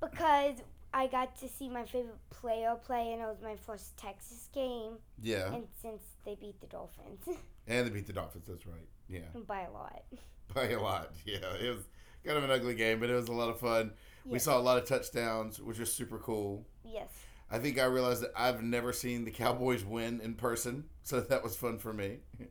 Because 0.00 0.56
I 0.94 1.08
got 1.08 1.36
to 1.40 1.48
see 1.48 1.68
my 1.68 1.84
favorite 1.84 2.20
player 2.30 2.76
play, 2.86 3.12
and 3.12 3.20
it 3.20 3.26
was 3.26 3.42
my 3.42 3.56
first 3.56 3.96
Texas 3.96 4.48
game. 4.54 4.92
Yeah. 5.20 5.52
And 5.52 5.66
since 5.82 6.02
they 6.24 6.36
beat 6.36 6.60
the 6.60 6.68
Dolphins 6.68 7.26
And 7.66 7.86
they 7.86 7.90
beat 7.90 8.06
the 8.06 8.12
Dolphins, 8.12 8.46
that's 8.46 8.64
right. 8.64 8.88
Yeah. 9.08 9.22
by 9.46 9.62
a 9.62 9.72
lot. 9.72 10.04
By 10.54 10.68
a 10.68 10.80
lot. 10.80 11.10
Yeah. 11.24 11.54
It 11.60 11.74
was 11.74 11.84
kind 12.24 12.38
of 12.38 12.44
an 12.44 12.50
ugly 12.50 12.74
game, 12.74 13.00
but 13.00 13.10
it 13.10 13.14
was 13.14 13.28
a 13.28 13.32
lot 13.32 13.48
of 13.48 13.58
fun. 13.58 13.92
We 14.24 14.38
saw 14.38 14.56
a 14.56 14.60
lot 14.60 14.78
of 14.78 14.84
touchdowns, 14.86 15.60
which 15.60 15.78
was 15.78 15.92
super 15.92 16.18
cool. 16.18 16.64
Yes. 16.84 17.08
I 17.50 17.58
think 17.58 17.78
I 17.78 17.84
realized 17.86 18.22
that 18.22 18.32
I've 18.36 18.62
never 18.62 18.92
seen 18.92 19.24
the 19.24 19.30
Cowboys 19.30 19.84
win 19.84 20.20
in 20.20 20.34
person, 20.34 20.84
so 21.02 21.20
that 21.20 21.42
was 21.42 21.56
fun 21.56 21.78
for 21.78 21.92
me. 21.92 22.18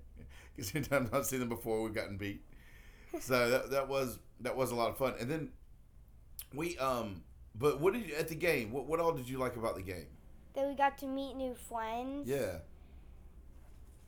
Because 0.56 0.76
anytime 0.76 1.10
I've 1.12 1.26
seen 1.26 1.40
them 1.40 1.50
before, 1.50 1.82
we've 1.82 1.96
gotten 1.96 2.16
beat. 2.16 2.44
So 3.20 3.50
that, 3.50 3.72
that 3.72 3.88
was 3.88 4.20
that 4.42 4.56
was 4.56 4.70
a 4.70 4.76
lot 4.76 4.92
of 4.92 4.98
fun. 4.98 5.16
And 5.20 5.28
then 5.28 5.50
we 6.54 6.78
um, 6.78 7.24
but 7.56 7.80
what 7.80 7.94
did 7.94 8.08
you 8.08 8.16
at 8.16 8.28
the 8.28 8.36
game? 8.36 8.72
What 8.72 8.86
what 8.86 9.00
all 9.00 9.14
did 9.14 9.28
you 9.30 9.38
like 9.38 9.56
about 9.56 9.76
the 9.76 9.82
game? 9.82 10.08
That 10.56 10.68
we 10.68 10.76
got 10.76 10.98
to 11.00 11.08
meet 11.08 11.36
new 11.36 11.56
friends. 11.56 12.28
Yeah, 12.28 12.58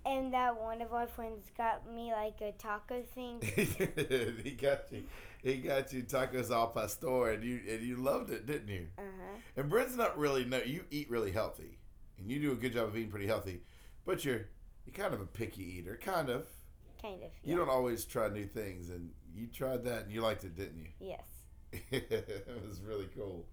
And 0.05 0.31
that 0.34 0.62
one 0.62 0.81
of 0.81 0.93
our 0.93 1.08
friends 1.08 1.49
got 1.58 1.91
me 1.91 2.12
like 2.12 2.39
a 2.41 2.51
taco 2.51 3.01
thing. 3.01 3.41
he 4.43 4.51
got 4.51 4.91
you. 4.91 5.03
He 5.41 5.58
got 5.58 5.93
you 5.93 6.03
tacos 6.03 6.51
al 6.51 6.67
pastor, 6.67 7.29
and 7.29 7.43
you 7.43 7.62
and 7.69 7.81
you 7.81 7.97
loved 7.97 8.31
it, 8.31 8.45
didn't 8.45 8.67
you? 8.67 8.88
Uh 8.97 9.01
huh. 9.01 9.38
And 9.58 9.69
Brent's 9.69 9.95
not 9.95 10.17
really 10.17 10.45
no. 10.45 10.60
You 10.60 10.86
eat 10.91 11.10
really 11.10 11.31
healthy, 11.31 11.77
and 12.17 12.29
you 12.29 12.39
do 12.39 12.51
a 12.51 12.55
good 12.55 12.73
job 12.73 12.88
of 12.88 12.97
eating 12.97 13.12
pretty 13.12 13.27
healthy, 13.27 13.62
but 14.05 14.25
you're 14.25 14.47
you're 14.86 14.93
kind 14.95 15.13
of 15.13 15.21
a 15.21 15.25
picky 15.25 15.77
eater, 15.77 15.99
kind 16.01 16.29
of. 16.29 16.47
Kind 17.01 17.21
of. 17.23 17.29
You 17.43 17.51
yeah. 17.51 17.55
don't 17.58 17.69
always 17.69 18.05
try 18.05 18.29
new 18.29 18.45
things, 18.45 18.89
and 18.89 19.12
you 19.36 19.47
tried 19.47 19.84
that 19.84 20.03
and 20.03 20.12
you 20.12 20.21
liked 20.21 20.43
it, 20.43 20.55
didn't 20.55 20.79
you? 20.79 20.88
Yes. 20.99 21.25
it 21.91 22.61
was 22.67 22.81
really 22.81 23.07
cool. 23.15 23.45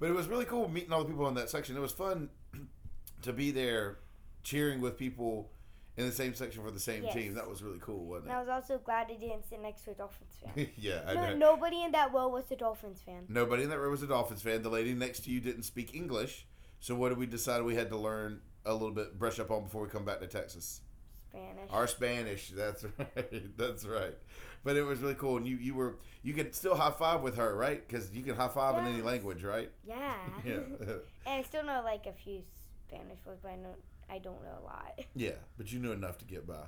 But 0.00 0.10
it 0.10 0.14
was 0.14 0.26
really 0.28 0.44
cool 0.44 0.68
meeting 0.68 0.92
all 0.92 1.00
the 1.02 1.08
people 1.08 1.26
in 1.28 1.34
that 1.34 1.50
section. 1.50 1.76
It 1.76 1.80
was 1.80 1.92
fun 1.92 2.30
to 3.22 3.32
be 3.32 3.50
there 3.50 3.98
cheering 4.42 4.80
with 4.80 4.96
people 4.96 5.50
in 5.96 6.06
the 6.06 6.12
same 6.12 6.32
section 6.34 6.62
for 6.62 6.70
the 6.70 6.78
same 6.78 7.02
Yes. 7.04 7.14
team. 7.14 7.34
That 7.34 7.48
was 7.48 7.62
really 7.62 7.80
cool, 7.80 8.04
wasn't 8.06 8.26
it? 8.26 8.30
And 8.30 8.36
I 8.38 8.40
was 8.40 8.48
also 8.48 8.78
glad 8.78 9.08
I 9.10 9.14
didn't 9.14 9.48
sit 9.48 9.60
next 9.60 9.82
to 9.86 9.90
a 9.90 9.94
Dolphins 9.94 10.36
fan. 10.40 10.68
yeah, 10.76 11.00
I 11.06 11.14
No, 11.14 11.22
know. 11.30 11.36
nobody 11.36 11.82
in 11.82 11.90
that 11.92 12.12
row 12.12 12.28
was 12.28 12.44
a 12.52 12.56
Dolphins 12.56 13.00
fan. 13.04 13.24
Nobody 13.28 13.64
in 13.64 13.70
that 13.70 13.78
row 13.80 13.90
was 13.90 14.02
a 14.02 14.06
Dolphins 14.06 14.42
fan. 14.42 14.62
The 14.62 14.68
lady 14.68 14.94
next 14.94 15.24
to 15.24 15.30
you 15.30 15.40
didn't 15.40 15.64
speak 15.64 15.94
English. 15.94 16.46
So 16.80 16.94
what 16.94 17.08
did 17.08 17.18
we 17.18 17.26
decide 17.26 17.62
we 17.64 17.74
had 17.74 17.90
to 17.90 17.96
learn 17.96 18.40
a 18.64 18.72
little 18.72 18.92
bit, 18.92 19.18
brush 19.18 19.40
up 19.40 19.50
on 19.50 19.64
before 19.64 19.82
we 19.82 19.88
come 19.88 20.04
back 20.04 20.20
to 20.20 20.28
Texas? 20.28 20.80
Spanish. 21.30 21.70
Our 21.70 21.86
Spanish. 21.88 22.50
That's 22.50 22.84
right. 22.98 23.58
That's 23.58 23.84
right. 23.84 24.14
But 24.64 24.76
it 24.76 24.82
was 24.82 24.98
really 25.00 25.14
cool, 25.14 25.36
and 25.36 25.46
you 25.46 25.56
you 25.56 25.74
were 25.74 25.96
you 26.22 26.34
could 26.34 26.54
still 26.54 26.74
high 26.74 26.90
five 26.90 27.22
with 27.22 27.36
her, 27.36 27.54
right? 27.56 27.86
Because 27.86 28.10
you 28.12 28.22
can 28.22 28.34
high 28.34 28.48
five 28.48 28.76
in 28.78 28.92
any 28.92 29.02
language, 29.02 29.42
right? 29.44 29.70
yeah. 29.86 30.14
Yeah. 30.44 30.56
and 30.80 30.98
I 31.26 31.42
still 31.42 31.64
know 31.64 31.80
like 31.84 32.06
a 32.06 32.12
few 32.12 32.42
Spanish 32.88 33.18
words, 33.26 33.40
but 33.42 33.52
I 33.52 33.56
don't. 33.56 33.78
I 34.10 34.18
don't 34.18 34.42
know 34.42 34.58
a 34.62 34.64
lot. 34.64 34.98
yeah, 35.14 35.32
but 35.58 35.70
you 35.70 35.78
knew 35.78 35.92
enough 35.92 36.16
to 36.18 36.24
get 36.24 36.46
by. 36.46 36.64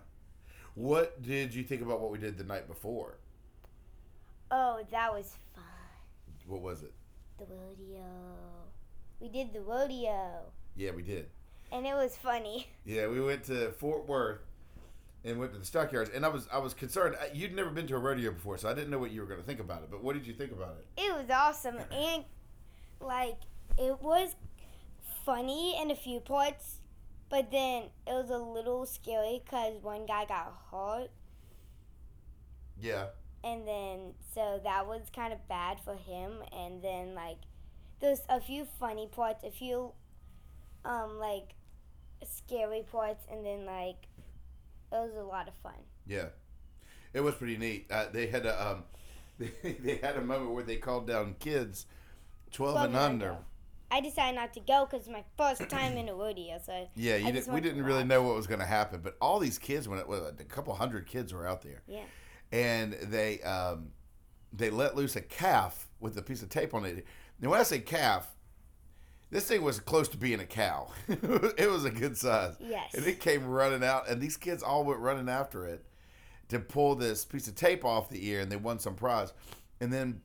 What 0.75 1.23
did 1.23 1.55
you 1.55 1.63
think 1.65 1.81
about 1.83 2.01
what 2.01 2.11
we 2.11 2.19
did 2.19 2.37
the 2.39 2.45
night 2.45 2.69
before? 2.69 3.17
Oh, 4.51 4.81
that 4.91 5.13
was 5.13 5.37
fun. 5.55 5.65
What 6.47 6.61
was 6.61 6.83
it? 6.83 6.93
The 7.39 7.47
rodeo. 7.47 8.05
We 9.21 9.29
did 9.29 9.53
the 9.53 9.61
rodeo, 9.63 10.41
Yeah, 10.77 10.91
we 10.93 11.03
did. 11.03 11.27
and 11.73 11.87
it 11.87 11.95
was 11.95 12.17
funny. 12.17 12.67
Yeah, 12.85 13.07
we 13.09 13.21
went 13.21 13.45
to 13.45 13.73
Fort 13.73 14.07
Worth 14.09 14.41
and 15.25 15.39
went 15.39 15.53
to 15.53 15.59
the 15.59 15.65
stockyards, 15.65 16.11
and 16.15 16.25
I 16.25 16.29
was 16.29 16.49
I 16.53 16.59
was 16.59 16.75
concerned. 16.75 17.17
You'd 17.33 17.55
never 17.55 17.71
been 17.71 17.87
to 17.89 17.97
a 17.97 17.99
rodeo 17.99 18.33
before, 18.33 18.59
so 18.59 18.69
I 18.69 18.75
didn't 18.75 18.91
know 18.91 18.99
what 18.99 19.11
you 19.11 19.21
were 19.21 19.27
going 19.27 19.41
to 19.41 19.47
think 19.47 19.61
about 19.61 19.83
it. 19.83 19.91
But 19.91 20.03
what 20.03 20.15
did 20.15 20.27
you 20.27 20.35
think 20.35 20.53
about 20.53 20.77
it? 20.79 21.03
It 21.03 21.13
was 21.15 21.31
awesome, 21.31 21.79
and 21.93 22.25
like 23.01 23.39
it 23.79 24.01
was 24.01 24.35
funny 25.25 25.81
in 25.81 25.91
a 25.91 25.97
few 25.97 26.21
parts, 26.21 26.81
but 27.29 27.51
then 27.51 27.85
it 28.07 28.13
was 28.13 28.31
a 28.31 28.39
little 28.39 28.87
scary 28.87 29.43
because 29.45 29.83
one 29.83 30.07
guy 30.07 30.25
got 30.25 30.55
hurt. 30.71 31.11
Yeah, 32.81 33.07
and 33.43 33.67
then 33.67 34.15
so 34.35 34.61
that 34.65 34.87
was 34.87 35.03
kind 35.15 35.33
of 35.33 35.49
bad 35.49 35.79
for 35.81 35.95
him 35.95 36.43
and 36.53 36.83
then 36.83 37.15
like 37.15 37.39
there's 38.01 38.23
a 38.29 38.41
few 38.41 38.67
funny 38.79 39.07
parts 39.07 39.45
a 39.45 39.51
few 39.51 39.93
um 40.85 41.19
like 41.19 41.55
scary 42.29 42.85
parts 42.91 43.25
and 43.31 43.45
then 43.45 43.65
like 43.65 44.09
it 44.93 44.97
was 44.97 45.15
a 45.17 45.23
lot 45.23 45.49
of 45.49 45.55
fun 45.63 45.73
yeah, 46.07 46.27
it 47.15 47.21
was 47.21 47.35
pretty 47.37 47.57
neat. 47.57 47.87
Uh, 47.91 48.07
they 48.13 48.27
had 48.27 48.45
a 48.47 48.71
um, 48.71 48.85
they, 49.39 49.73
they 49.73 49.97
had 49.97 50.17
a 50.17 50.21
moment 50.21 50.53
where 50.53 50.65
they 50.65 50.77
called 50.77 51.07
down 51.07 51.37
kids 51.39 51.87
twelve 52.53 52.77
and 52.77 52.97
under. 52.97 53.37
i 53.93 54.01
decided 54.01 54.35
not 54.35 54.53
to 54.53 54.61
go 54.61 54.87
because 54.87 55.07
it's 55.07 55.13
my 55.13 55.25
first 55.37 55.69
time 55.71 55.97
in 55.97 56.09
a 56.09 56.15
rodeo 56.15 56.59
so 56.65 56.89
Yeah, 56.97 57.17
you 57.17 57.31
did, 57.33 57.47
we 57.47 57.61
didn't 57.61 57.85
really 57.85 58.05
know 58.05 58.23
what 58.23 58.35
was 58.35 58.47
going 58.49 58.61
to 58.61 58.67
happen, 58.67 59.01
but 59.03 59.17
all 59.21 59.39
these 59.39 59.59
kids, 59.59 59.89
when 59.89 59.99
it 60.01 60.09
was 60.09 60.21
a 60.39 60.45
couple 60.45 60.75
hundred 60.75 61.07
kids 61.07 61.33
were 61.33 61.47
out 61.47 61.63
there, 61.63 61.83
yeah 61.87 62.03
and 62.53 62.95
they 62.95 63.41
um, 63.43 63.93
they 64.53 64.71
let 64.71 64.97
loose 64.97 65.17
a 65.17 65.21
calf 65.21 65.89
with 66.01 66.17
a 66.19 66.23
piece 66.23 66.43
of 66.43 66.49
tape 66.49 66.75
on 66.75 66.85
it. 66.85 67.05
Now, 67.41 67.51
when 67.51 67.61
I 67.61 67.63
say 67.63 67.79
calf, 67.79 68.35
this 69.31 69.47
thing 69.47 69.63
was 69.63 69.79
close 69.81 70.09
to 70.09 70.17
being 70.17 70.41
a 70.41 70.47
cow. 70.47 70.89
it 71.09 71.71
was 71.71 71.85
a 71.85 71.91
good 71.91 72.17
size. 72.17 72.57
Yes. 72.61 72.95
And 72.95 73.07
it 73.07 73.21
came 73.21 73.47
running 73.47 73.85
out, 73.85 74.09
and 74.09 74.21
these 74.21 74.37
kids 74.37 74.63
all 74.63 74.85
went 74.85 75.01
running 75.01 75.29
after 75.29 75.67
it 75.67 75.85
to 76.49 76.59
pull 76.59 76.97
this 76.97 77.25
piece 77.25 77.47
of 77.47 77.55
tape 77.55 77.85
off 77.85 78.09
the 78.09 78.27
ear, 78.29 78.41
and 78.41 78.51
they 78.51 78.57
won 78.57 78.79
some 78.79 78.95
prize. 78.97 79.33
And 79.81 79.93
then 79.93 80.21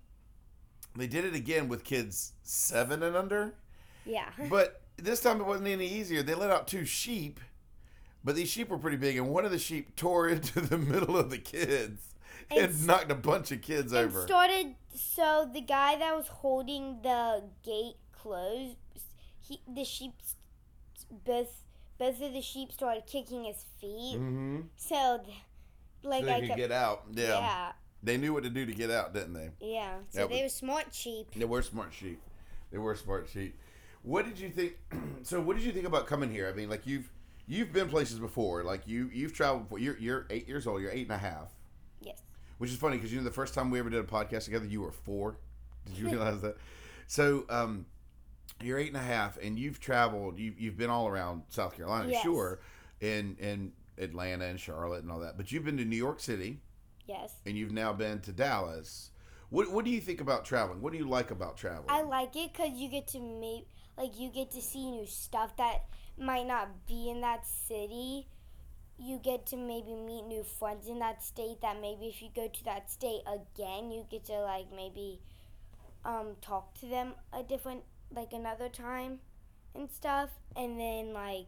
they 0.96 1.08
did 1.08 1.24
it 1.26 1.36
again 1.36 1.68
with 1.68 1.84
kids 1.84 2.34
seven 2.44 3.04
and 3.04 3.16
under. 3.16 3.54
Yeah. 4.06 4.30
But 4.50 4.82
this 4.98 5.20
time 5.22 5.40
it 5.40 5.46
wasn't 5.46 5.68
any 5.68 5.88
easier. 5.88 6.24
They 6.24 6.34
let 6.36 6.50
out 6.50 6.68
two 6.68 6.86
sheep, 6.86 7.40
but 8.24 8.36
these 8.36 8.50
sheep 8.50 8.70
were 8.70 8.78
pretty 8.78 8.98
big, 8.98 9.18
and 9.18 9.30
one 9.30 9.46
of 9.46 9.52
the 9.52 9.60
sheep 9.60 9.96
tore 9.96 10.30
into 10.30 10.62
the 10.62 10.78
middle 10.78 11.16
of 11.18 11.30
the 11.30 11.38
kids 11.38 12.02
and, 12.50 12.60
And- 12.72 12.88
knocked 12.88 13.12
a 13.12 13.16
bunch 13.16 13.52
of 13.52 13.62
kids 13.62 13.94
over. 13.94 14.24
started 14.26 14.76
so 14.96 15.50
the 15.54 15.62
guy 15.62 15.96
that 15.98 16.16
was 16.16 16.28
holding 16.28 17.02
the 17.04 17.44
gate 17.64 17.96
closed 18.26 18.78
he 19.48 19.60
the 19.68 19.84
sheep 19.84 20.14
both 21.26 21.62
both 22.00 22.22
of 22.22 22.34
the 22.34 22.42
sheep 22.42 22.72
started 22.72 23.04
kicking 23.06 23.44
his 23.44 23.66
feet 23.80 24.18
mm-hmm. 24.18 24.62
so 24.76 25.22
like 26.04 26.22
so 26.22 26.26
they 26.26 26.34
i 26.34 26.40
could 26.40 26.48
kept, 26.50 26.60
get 26.60 26.72
out. 26.72 27.04
Yeah. 27.14 27.40
yeah 27.40 27.72
They 28.04 28.18
knew 28.18 28.34
what 28.34 28.44
to 28.44 28.50
do 28.50 28.66
to 28.66 28.74
get 28.74 28.90
out, 28.92 29.14
didn't 29.14 29.34
they? 29.34 29.50
yeah 29.62 29.96
so 30.10 30.20
That 30.22 30.30
they 30.30 30.44
was- 30.44 30.54
were 30.54 30.58
smart 30.68 30.94
sheep 30.94 31.28
They 31.36 31.46
were 31.46 31.62
smart 31.62 31.94
sheep. 31.94 32.20
They 32.72 32.78
were 32.80 32.96
smart 32.96 33.30
sheep. 33.32 33.56
What 34.02 34.26
did 34.26 34.38
you 34.40 34.50
think? 34.50 34.74
so, 35.24 35.40
what 35.40 35.56
did 35.56 35.66
you 35.66 35.72
think 35.72 35.86
about 35.88 36.06
coming 36.08 36.30
here? 36.32 36.48
I 36.48 36.54
mean, 36.54 36.70
like 36.70 36.86
you've 36.86 37.10
you've 37.48 37.72
been 37.72 37.88
places 37.90 38.20
before. 38.20 38.64
Like 38.64 38.82
you 38.88 39.10
you've 39.14 39.34
traveled 39.34 39.64
before. 39.64 39.80
You're 39.80 39.98
you're 39.98 40.26
eight 40.30 40.48
years 40.48 40.68
old. 40.68 40.82
You're 40.82 40.92
eight 40.92 41.04
and 41.10 41.12
a 41.16 41.18
half. 41.18 41.52
yes 42.02 42.22
Which 42.58 42.70
is 42.72 42.78
funny 42.78 42.98
because 42.98 43.12
you 43.14 43.18
know 43.20 43.24
the 43.24 43.32
first 43.32 43.54
time 43.54 43.72
we 43.72 43.80
ever 43.80 43.90
did 43.90 44.00
a 44.00 44.04
podcast 44.04 44.46
together, 44.46 44.66
you 44.66 44.82
were 44.82 44.92
four. 44.92 45.38
Did 45.88 45.98
you 45.98 46.10
realize 46.10 46.42
that? 46.42 46.58
So, 47.08 47.46
um, 47.50 47.86
you're 48.62 48.80
eight 48.80 48.88
and 48.88 48.98
a 48.98 49.02
half, 49.02 49.38
and 49.38 49.58
you've 49.60 49.80
traveled. 49.80 50.38
You've 50.40 50.60
you've 50.60 50.78
been 50.78 50.90
all 50.90 51.08
around 51.08 51.44
South 51.50 51.76
Carolina, 51.76 52.10
Yes. 52.12 52.24
sure, 52.24 52.60
and 53.02 53.38
and 53.40 53.72
Atlanta 53.98 54.46
and 54.46 54.60
Charlotte 54.60 55.04
and 55.04 55.12
all 55.12 55.20
that. 55.20 55.38
But 55.38 55.52
you've 55.52 55.66
been 55.66 55.78
to 55.78 55.86
New 55.86 55.96
York 55.98 56.20
City, 56.20 56.60
yes 57.08 57.34
and 57.46 57.58
you've 57.58 57.72
now 57.72 57.94
been 57.94 58.20
to 58.22 58.32
Dallas. 58.32 59.12
What 59.50 59.72
what 59.72 59.86
do 59.86 59.92
you 59.92 60.02
think 60.02 60.22
about 60.22 60.46
traveling? 60.46 60.82
What 60.82 60.92
do 60.92 60.98
you 60.98 61.08
like 61.08 61.32
about 61.32 61.56
traveling? 61.58 61.86
i 61.90 62.02
like 62.02 62.36
it 62.36 62.52
because 62.54 62.72
you 62.74 62.90
get 62.90 63.08
to 63.08 63.20
meet 63.20 63.68
like 63.98 64.20
you 64.20 64.30
get 64.30 64.52
to 64.52 64.62
see 64.62 64.90
new 64.90 65.06
stuff 65.06 65.56
that 65.58 65.86
might 66.18 66.48
not 66.48 66.88
be 66.88 67.10
in 67.10 67.22
that 67.22 67.46
city 67.46 68.28
you 68.98 69.20
get 69.20 69.46
to 69.46 69.58
maybe 69.58 69.94
meet 69.94 70.26
new 70.26 70.44
friends 70.44 70.88
in 70.88 71.00
that 71.00 71.22
state 71.22 71.60
that 71.62 71.80
maybe 71.82 72.06
if 72.08 72.22
you 72.22 72.30
go 72.36 72.48
to 72.48 72.64
that 72.64 72.90
state 72.90 73.22
again 73.28 73.92
you 73.92 74.06
get 74.10 74.24
to 74.26 74.34
like 74.42 74.66
maybe 74.74 75.20
um 76.06 76.36
talk 76.42 76.74
to 76.74 76.86
them 76.88 77.14
a 77.34 77.44
different 77.44 77.82
like 78.14 78.34
another 78.34 78.70
time 78.70 79.20
and 79.74 79.90
stuff 79.92 80.30
and 80.56 80.80
then 80.80 81.14
like 81.14 81.48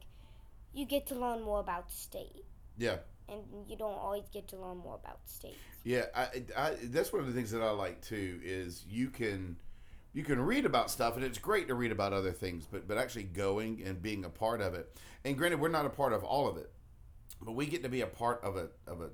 you 0.73 0.85
get 0.85 1.07
to 1.07 1.15
learn 1.15 1.41
more 1.41 1.59
about 1.59 1.87
the 1.87 1.95
state 1.95 2.45
yeah. 2.77 2.97
and 3.29 3.41
you 3.67 3.77
don't 3.77 3.97
always 3.97 4.27
get 4.31 4.47
to 4.47 4.57
learn 4.57 4.77
more 4.77 4.95
about 4.95 5.23
the 5.25 5.31
state 5.31 5.57
Yeah, 5.83 6.07
I, 6.13 6.43
I, 6.57 6.75
that's 6.83 7.13
one 7.13 7.21
of 7.21 7.27
the 7.27 7.33
things 7.33 7.51
that 7.51 7.61
I 7.61 7.69
like 7.69 8.01
too 8.01 8.41
is 8.43 8.83
you 8.89 9.09
can 9.09 9.55
you 10.13 10.23
can 10.23 10.37
read 10.41 10.65
about 10.65 10.91
stuff 10.91 11.15
and 11.15 11.23
it's 11.23 11.37
great 11.37 11.69
to 11.69 11.75
read 11.75 11.93
about 11.93 12.11
other 12.11 12.33
things, 12.33 12.67
but 12.69 12.87
but 12.89 12.97
actually 12.97 13.23
going 13.23 13.81
and 13.85 14.01
being 14.01 14.25
a 14.25 14.29
part 14.29 14.59
of 14.59 14.73
it. 14.73 14.99
And 15.23 15.37
granted, 15.37 15.61
we're 15.61 15.69
not 15.69 15.85
a 15.85 15.89
part 15.89 16.11
of 16.11 16.25
all 16.25 16.49
of 16.49 16.57
it, 16.57 16.69
but 17.41 17.53
we 17.53 17.67
get 17.67 17.83
to 17.83 17.89
be 17.89 18.01
a 18.01 18.07
part 18.07 18.43
of 18.43 18.57
a 18.57 18.67
of 18.85 18.99
a 18.99 19.11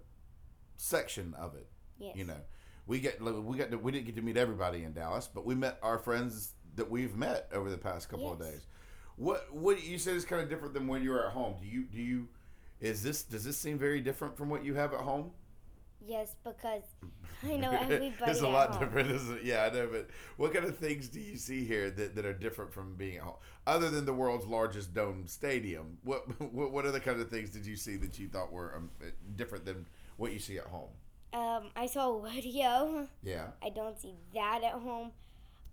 section 0.77 1.35
of 1.37 1.53
it. 1.53 1.67
yes 1.99 2.15
You 2.15 2.25
know, 2.25 2.41
we 2.87 2.99
get 2.99 3.21
we 3.21 3.57
got 3.57 3.69
to, 3.69 3.77
we 3.77 3.91
didn't 3.91 4.07
get 4.07 4.15
to 4.15 4.23
meet 4.23 4.37
everybody 4.37 4.83
in 4.83 4.93
Dallas, 4.93 5.29
but 5.31 5.45
we 5.45 5.53
met 5.53 5.77
our 5.83 5.99
friends 5.99 6.53
that 6.75 6.89
we've 6.89 7.15
met 7.15 7.49
over 7.53 7.69
the 7.69 7.77
past 7.77 8.09
couple 8.09 8.31
of 8.31 8.39
days. 8.39 8.67
What 9.15 9.53
what 9.53 9.83
you 9.83 9.97
said 9.97 10.15
is 10.15 10.25
kind 10.25 10.41
of 10.41 10.49
different 10.49 10.73
than 10.73 10.87
when 10.87 11.03
you 11.03 11.11
were 11.11 11.25
at 11.25 11.33
home. 11.33 11.55
Do 11.59 11.67
you 11.67 11.83
do 11.83 12.01
you 12.01 12.27
is 12.79 13.03
this 13.03 13.23
does 13.23 13.43
this 13.43 13.57
seem 13.57 13.77
very 13.77 14.01
different 14.01 14.35
from 14.37 14.49
what 14.49 14.63
you 14.65 14.73
have 14.75 14.93
at 14.93 15.01
home? 15.01 15.31
yes 16.05 16.35
because 16.43 16.83
i 17.45 17.55
know 17.55 17.71
everybody 17.71 18.29
it's 18.29 18.41
a 18.41 18.47
lot 18.47 18.71
home. 18.71 18.79
different, 18.83 19.09
isn't 19.11 19.37
it? 19.37 19.43
Yeah, 19.45 19.63
I 19.71 19.73
know. 19.73 19.87
But 19.89 20.09
what 20.35 20.53
kind 20.53 20.65
of 20.65 20.77
things 20.77 21.07
do 21.07 21.21
you 21.21 21.37
see 21.37 21.63
here 21.63 21.89
that, 21.91 22.15
that 22.15 22.25
are 22.25 22.33
different 22.33 22.73
from 22.73 22.95
being 22.95 23.17
at 23.17 23.23
home, 23.23 23.35
other 23.65 23.89
than 23.89 24.05
the 24.05 24.13
world's 24.13 24.45
largest 24.45 24.93
dome 24.93 25.27
stadium? 25.27 25.97
What 26.03 26.27
what 26.53 26.71
what 26.71 26.85
other 26.85 26.99
kind 26.99 27.21
of 27.21 27.29
things 27.29 27.51
did 27.51 27.65
you 27.65 27.77
see 27.77 27.95
that 27.97 28.19
you 28.19 28.27
thought 28.27 28.51
were 28.51 28.75
um, 28.75 28.89
different 29.37 29.63
than 29.63 29.85
what 30.17 30.33
you 30.33 30.39
see 30.39 30.57
at 30.57 30.65
home? 30.65 30.89
um 31.33 31.71
i 31.75 31.87
saw 31.87 32.09
a 32.09 32.19
rodeo 32.27 33.07
Yeah, 33.23 33.47
I 33.63 33.69
don't 33.69 33.97
see 33.99 34.13
that 34.35 34.61
at 34.63 34.73
home. 34.73 35.11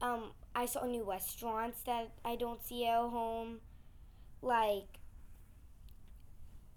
Um, 0.00 0.32
I 0.54 0.66
saw 0.66 0.86
new 0.86 1.04
restaurants 1.08 1.82
that 1.82 2.10
I 2.24 2.36
don't 2.36 2.62
see 2.62 2.86
at 2.86 2.96
home. 2.96 3.60
Like, 4.42 4.98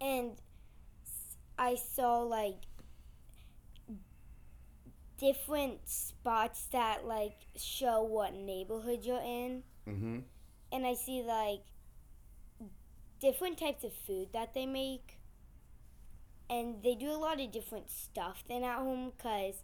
and 0.01 0.31
I 1.57 1.75
saw 1.75 2.19
like 2.19 2.57
different 5.17 5.87
spots 5.87 6.67
that 6.73 7.05
like 7.05 7.37
show 7.55 8.03
what 8.03 8.33
neighborhood 8.33 8.99
you're 9.03 9.21
in. 9.21 9.63
mm-hmm. 9.87 10.19
And 10.71 10.85
I 10.85 10.95
see 10.95 11.21
like 11.21 11.61
different 13.21 13.57
types 13.57 13.83
of 13.83 13.93
food 13.93 14.29
that 14.33 14.53
they 14.53 14.65
make. 14.65 15.19
And 16.49 16.83
they 16.83 16.95
do 16.95 17.09
a 17.09 17.15
lot 17.15 17.39
of 17.39 17.51
different 17.51 17.89
stuff 17.89 18.43
than 18.49 18.63
at 18.63 18.79
home 18.79 19.13
because, 19.15 19.63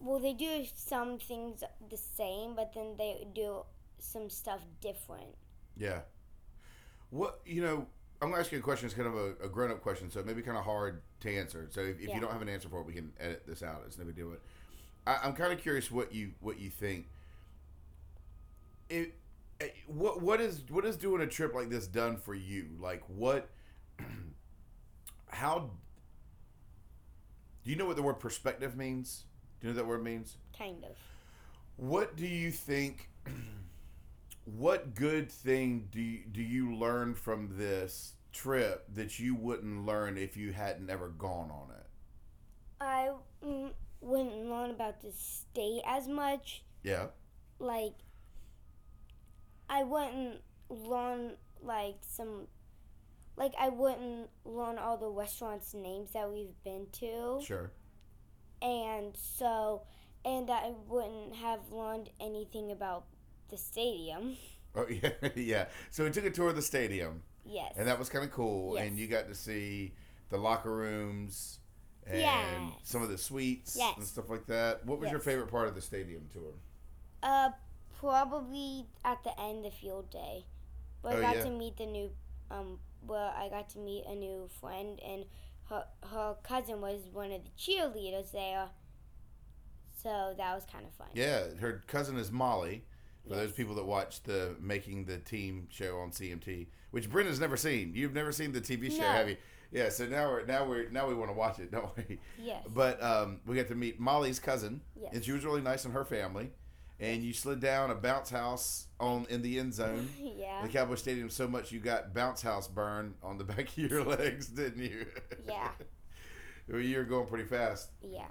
well, 0.00 0.18
they 0.20 0.32
do 0.34 0.64
some 0.74 1.18
things 1.18 1.62
the 1.90 1.96
same, 1.96 2.54
but 2.54 2.72
then 2.74 2.96
they 2.98 3.26
do 3.34 3.64
some 3.98 4.30
stuff 4.30 4.60
different. 4.80 5.34
yeah. 5.76 6.00
What 7.10 7.40
you 7.46 7.62
know? 7.62 7.86
I'm 8.20 8.30
gonna 8.30 8.40
ask 8.40 8.52
you 8.52 8.58
a 8.58 8.62
question. 8.62 8.86
It's 8.86 8.94
kind 8.94 9.08
of 9.08 9.14
a, 9.14 9.44
a 9.44 9.48
grown 9.48 9.70
up 9.70 9.80
question, 9.82 10.10
so 10.10 10.20
it 10.20 10.26
may 10.26 10.32
be 10.32 10.42
kind 10.42 10.56
of 10.58 10.64
hard 10.64 11.02
to 11.20 11.34
answer. 11.36 11.68
So 11.70 11.80
if, 11.80 12.00
if 12.00 12.12
you 12.14 12.20
don't 12.20 12.32
have 12.32 12.42
an 12.42 12.48
answer 12.48 12.68
for 12.68 12.80
it, 12.80 12.86
we 12.86 12.92
can 12.92 13.12
edit 13.20 13.44
this 13.46 13.62
out. 13.62 13.82
It's 13.86 13.98
no 13.98 14.04
big 14.04 14.16
deal. 14.16 14.32
I, 15.06 15.18
I'm 15.22 15.34
kind 15.34 15.52
of 15.52 15.60
curious 15.60 15.90
what 15.90 16.12
you 16.12 16.32
what 16.40 16.58
you 16.60 16.70
think. 16.70 17.06
It 18.88 19.14
what 19.86 20.22
what 20.22 20.40
is 20.40 20.62
what 20.68 20.84
is 20.84 20.96
doing 20.96 21.22
a 21.22 21.26
trip 21.26 21.54
like 21.54 21.70
this 21.70 21.86
done 21.86 22.16
for 22.16 22.34
you? 22.34 22.68
Like 22.80 23.02
what? 23.08 23.48
How? 25.28 25.70
Do 27.64 27.70
you 27.70 27.76
know 27.76 27.86
what 27.86 27.96
the 27.96 28.02
word 28.02 28.18
perspective 28.20 28.76
means? 28.76 29.24
Do 29.60 29.66
you 29.66 29.74
know 29.74 29.78
what 29.78 29.82
that 29.82 29.88
word 29.88 30.04
means? 30.04 30.36
Kind 30.56 30.84
of. 30.84 30.96
What 31.76 32.16
do 32.16 32.26
you 32.26 32.50
think? 32.50 33.08
What 34.56 34.94
good 34.94 35.30
thing 35.30 35.88
do 35.90 36.00
you, 36.00 36.20
do 36.32 36.40
you 36.40 36.74
learn 36.74 37.14
from 37.14 37.58
this 37.58 38.14
trip 38.32 38.86
that 38.94 39.18
you 39.18 39.34
wouldn't 39.34 39.84
learn 39.84 40.16
if 40.16 40.38
you 40.38 40.52
hadn't 40.52 40.88
ever 40.88 41.08
gone 41.08 41.50
on 41.50 41.68
it? 41.76 41.86
I 42.80 43.10
mm, 43.44 43.72
wouldn't 44.00 44.48
learn 44.48 44.70
about 44.70 45.02
the 45.02 45.12
state 45.12 45.82
as 45.86 46.08
much. 46.08 46.62
Yeah. 46.82 47.08
Like, 47.58 47.92
I 49.68 49.82
wouldn't 49.84 50.40
learn 50.70 51.32
like 51.62 51.96
some. 52.00 52.46
Like 53.36 53.52
I 53.58 53.68
wouldn't 53.68 54.30
learn 54.44 54.78
all 54.78 54.96
the 54.96 55.08
restaurants' 55.08 55.74
names 55.74 56.12
that 56.12 56.30
we've 56.32 56.56
been 56.64 56.86
to. 57.00 57.40
Sure. 57.44 57.70
And 58.62 59.16
so 59.16 59.82
and 60.24 60.50
I 60.50 60.72
wouldn't 60.88 61.36
have 61.36 61.60
learned 61.70 62.10
anything 62.20 62.70
about 62.72 63.04
the 63.50 63.56
stadium. 63.56 64.36
Oh 64.76 64.86
yeah, 64.88 65.10
yeah. 65.34 65.64
So 65.90 66.04
we 66.04 66.10
took 66.10 66.26
a 66.26 66.30
tour 66.30 66.50
of 66.50 66.54
the 66.56 66.62
stadium, 66.62 67.22
Yes. 67.44 67.72
and 67.76 67.88
that 67.88 67.98
was 67.98 68.08
kind 68.10 68.22
of 68.24 68.30
cool. 68.30 68.74
Yes. 68.74 68.86
And 68.86 68.98
you 68.98 69.06
got 69.08 69.26
to 69.28 69.34
see 69.34 69.94
the 70.28 70.36
locker 70.36 70.70
rooms 70.72 71.58
and 72.06 72.20
Yes. 72.20 72.72
some 72.84 73.02
of 73.02 73.08
the 73.08 73.16
suites 73.18 73.74
Yes. 73.76 73.96
and 73.96 74.04
stuff 74.06 74.28
like 74.28 74.46
that. 74.46 74.84
What 74.84 75.00
was 75.00 75.10
your 75.10 75.20
favorite 75.20 75.48
part 75.50 75.68
of 75.68 75.74
the 75.74 75.80
stadium 75.80 76.28
tour? 76.32 76.52
uh 77.22 77.50
probably 77.98 78.86
at 79.04 79.24
the 79.24 79.40
end 79.40 79.66
of 79.66 79.72
field 79.74 80.10
day. 80.10 80.44
But 81.02 81.14
Oh, 81.14 81.18
I 81.18 81.22
got 81.22 81.36
yeah. 81.36 81.44
to 81.44 81.50
meet 81.50 81.76
the 81.78 81.86
new 81.86 82.10
um 82.50 82.78
well 83.06 83.32
I 83.36 83.48
got 83.48 83.70
to 83.70 83.78
meet 83.78 84.04
a 84.06 84.14
new 84.14 84.48
friend 84.60 85.00
and 85.04 85.24
her 85.68 85.84
her 86.10 86.36
cousin 86.42 86.80
was 86.80 87.00
one 87.12 87.30
of 87.32 87.42
the 87.44 87.50
cheerleaders 87.58 88.32
there. 88.32 88.68
So 90.02 90.34
that 90.36 90.54
was 90.54 90.64
kind 90.70 90.86
of 90.86 90.92
fun. 90.94 91.08
Yeah, 91.14 91.42
her 91.60 91.82
cousin 91.86 92.16
is 92.16 92.30
Molly. 92.30 92.84
For 93.28 93.34
those 93.34 93.52
people 93.52 93.74
that 93.74 93.84
watch 93.84 94.22
the 94.22 94.56
Making 94.58 95.04
the 95.04 95.18
Team 95.18 95.66
show 95.70 95.98
on 95.98 96.12
CMT, 96.12 96.68
which 96.92 97.10
Brenda's 97.10 97.38
never 97.38 97.58
seen. 97.58 97.92
You've 97.94 98.14
never 98.14 98.32
seen 98.32 98.52
the 98.52 98.60
TV 98.62 98.90
show, 98.90 99.02
No. 99.02 99.08
have 99.08 99.28
you? 99.28 99.36
Yeah. 99.70 99.90
So 99.90 100.06
now 100.06 100.30
we're 100.30 100.46
now 100.46 100.64
we're 100.66 100.88
now 100.88 101.06
we 101.06 101.14
want 101.14 101.28
to 101.28 101.34
watch 101.34 101.58
it, 101.58 101.70
don't 101.70 101.94
we? 101.98 102.18
Yes. 102.42 102.64
But 102.72 103.02
um, 103.02 103.40
we 103.44 103.54
got 103.54 103.68
to 103.68 103.74
meet 103.74 104.00
Molly's 104.00 104.38
cousin, 104.38 104.80
Yes. 104.98 105.10
and 105.12 105.22
she 105.22 105.32
was 105.32 105.44
really 105.44 105.60
nice 105.60 105.84
in 105.84 105.90
her 105.92 106.06
family. 106.06 106.52
And 107.00 107.22
you 107.22 107.32
slid 107.32 107.60
down 107.60 107.90
a 107.90 107.94
bounce 107.94 108.30
house 108.30 108.88
on 108.98 109.26
in 109.30 109.42
the 109.42 109.58
end 109.58 109.72
zone. 109.74 110.08
yeah. 110.18 110.62
The 110.62 110.68
Cowboy 110.68 110.96
Stadium 110.96 111.30
so 111.30 111.46
much 111.46 111.70
you 111.70 111.78
got 111.78 112.12
bounce 112.12 112.42
house 112.42 112.66
burn 112.66 113.14
on 113.22 113.38
the 113.38 113.44
back 113.44 113.68
of 113.68 113.78
your 113.78 114.04
legs, 114.04 114.48
didn't 114.48 114.82
you? 114.82 115.06
Yeah. 115.46 115.70
you 116.76 116.96
were 116.96 117.04
going 117.04 117.26
pretty 117.26 117.44
fast. 117.44 117.90
Yeah. 118.02 118.26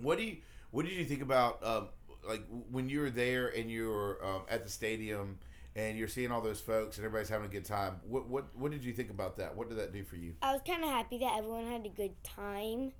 What 0.00 0.18
do 0.18 0.24
you 0.24 0.36
What 0.70 0.86
did 0.86 0.94
you 0.94 1.04
think 1.04 1.22
about 1.22 1.64
um, 1.64 1.88
like 2.26 2.42
when 2.70 2.88
you 2.88 3.00
were 3.00 3.10
there 3.10 3.48
and 3.48 3.70
you 3.70 3.88
were 3.88 4.24
um, 4.24 4.42
at 4.48 4.64
the 4.64 4.70
stadium 4.70 5.38
and 5.74 5.98
you're 5.98 6.08
seeing 6.08 6.30
all 6.30 6.40
those 6.40 6.60
folks 6.60 6.96
and 6.96 7.04
everybody's 7.04 7.28
having 7.28 7.46
a 7.46 7.52
good 7.52 7.64
time? 7.64 8.00
What 8.06 8.28
What 8.28 8.56
What 8.56 8.70
did 8.70 8.84
you 8.84 8.92
think 8.92 9.10
about 9.10 9.36
that? 9.36 9.56
What 9.56 9.68
did 9.68 9.78
that 9.78 9.92
do 9.92 10.04
for 10.04 10.16
you? 10.16 10.34
I 10.42 10.52
was 10.52 10.62
kind 10.66 10.82
of 10.82 10.90
happy 10.90 11.18
that 11.18 11.38
everyone 11.38 11.66
had 11.66 11.84
a 11.86 11.90
good 11.90 12.22
time, 12.22 12.92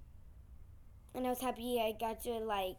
and 1.15 1.27
I 1.27 1.31
was 1.31 1.41
happy 1.41 1.81
I 1.81 1.93
got 1.99 2.23
to 2.25 2.31
like 2.39 2.77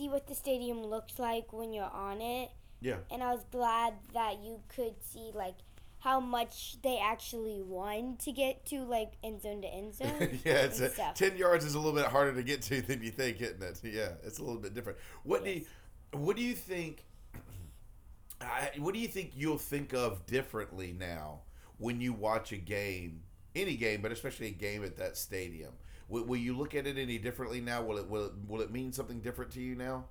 see 0.00 0.08
what 0.08 0.26
the 0.26 0.34
stadium 0.34 0.82
looks 0.82 1.18
like 1.18 1.52
when 1.52 1.72
you're 1.72 1.84
on 1.84 2.20
it. 2.20 2.50
Yeah. 2.80 2.96
And 3.10 3.22
I 3.22 3.32
was 3.32 3.44
glad 3.50 3.94
that 4.14 4.42
you 4.42 4.60
could 4.74 4.94
see 5.02 5.30
like 5.34 5.56
how 5.98 6.18
much 6.18 6.80
they 6.82 6.98
actually 6.98 7.60
won 7.60 8.16
to 8.24 8.32
get 8.32 8.64
to 8.66 8.80
like 8.84 9.12
end 9.22 9.42
zone 9.42 9.60
to 9.60 9.68
end 9.68 9.94
zone. 10.00 10.40
yeah, 10.44 10.64
it's 10.64 10.80
a, 10.80 10.90
ten 11.14 11.36
yards 11.36 11.64
is 11.64 11.74
a 11.74 11.78
little 11.78 11.92
bit 11.92 12.06
harder 12.06 12.32
to 12.34 12.42
get 12.42 12.62
to 12.62 12.80
than 12.86 13.02
you 13.02 13.10
think, 13.10 13.40
isn't 13.40 13.62
it? 13.62 13.80
Yeah, 13.84 14.12
it's 14.24 14.38
a 14.38 14.42
little 14.42 14.60
bit 14.60 14.74
different. 14.74 14.98
What 15.22 15.44
do 15.44 15.50
you, 15.50 15.64
What 16.12 16.36
do 16.36 16.42
you 16.42 16.54
think? 16.54 17.04
I, 18.40 18.70
what 18.78 18.94
do 18.94 19.00
you 19.00 19.08
think 19.08 19.32
you'll 19.34 19.58
think 19.58 19.92
of 19.92 20.24
differently 20.24 20.94
now 20.98 21.40
when 21.76 22.00
you 22.00 22.14
watch 22.14 22.52
a 22.52 22.56
game, 22.56 23.20
any 23.54 23.76
game, 23.76 24.00
but 24.00 24.12
especially 24.12 24.46
a 24.46 24.52
game 24.52 24.82
at 24.82 24.96
that 24.96 25.18
stadium? 25.18 25.72
Will, 26.10 26.24
will 26.24 26.36
you 26.36 26.56
look 26.56 26.74
at 26.74 26.86
it 26.86 26.98
any 26.98 27.16
differently 27.18 27.60
now? 27.60 27.82
Will 27.82 27.96
it 27.96 28.08
will 28.08 28.26
it, 28.26 28.32
will 28.46 28.60
it 28.60 28.70
mean 28.70 28.92
something 28.92 29.20
different 29.20 29.52
to 29.52 29.60
you 29.60 29.74
now? 29.74 30.04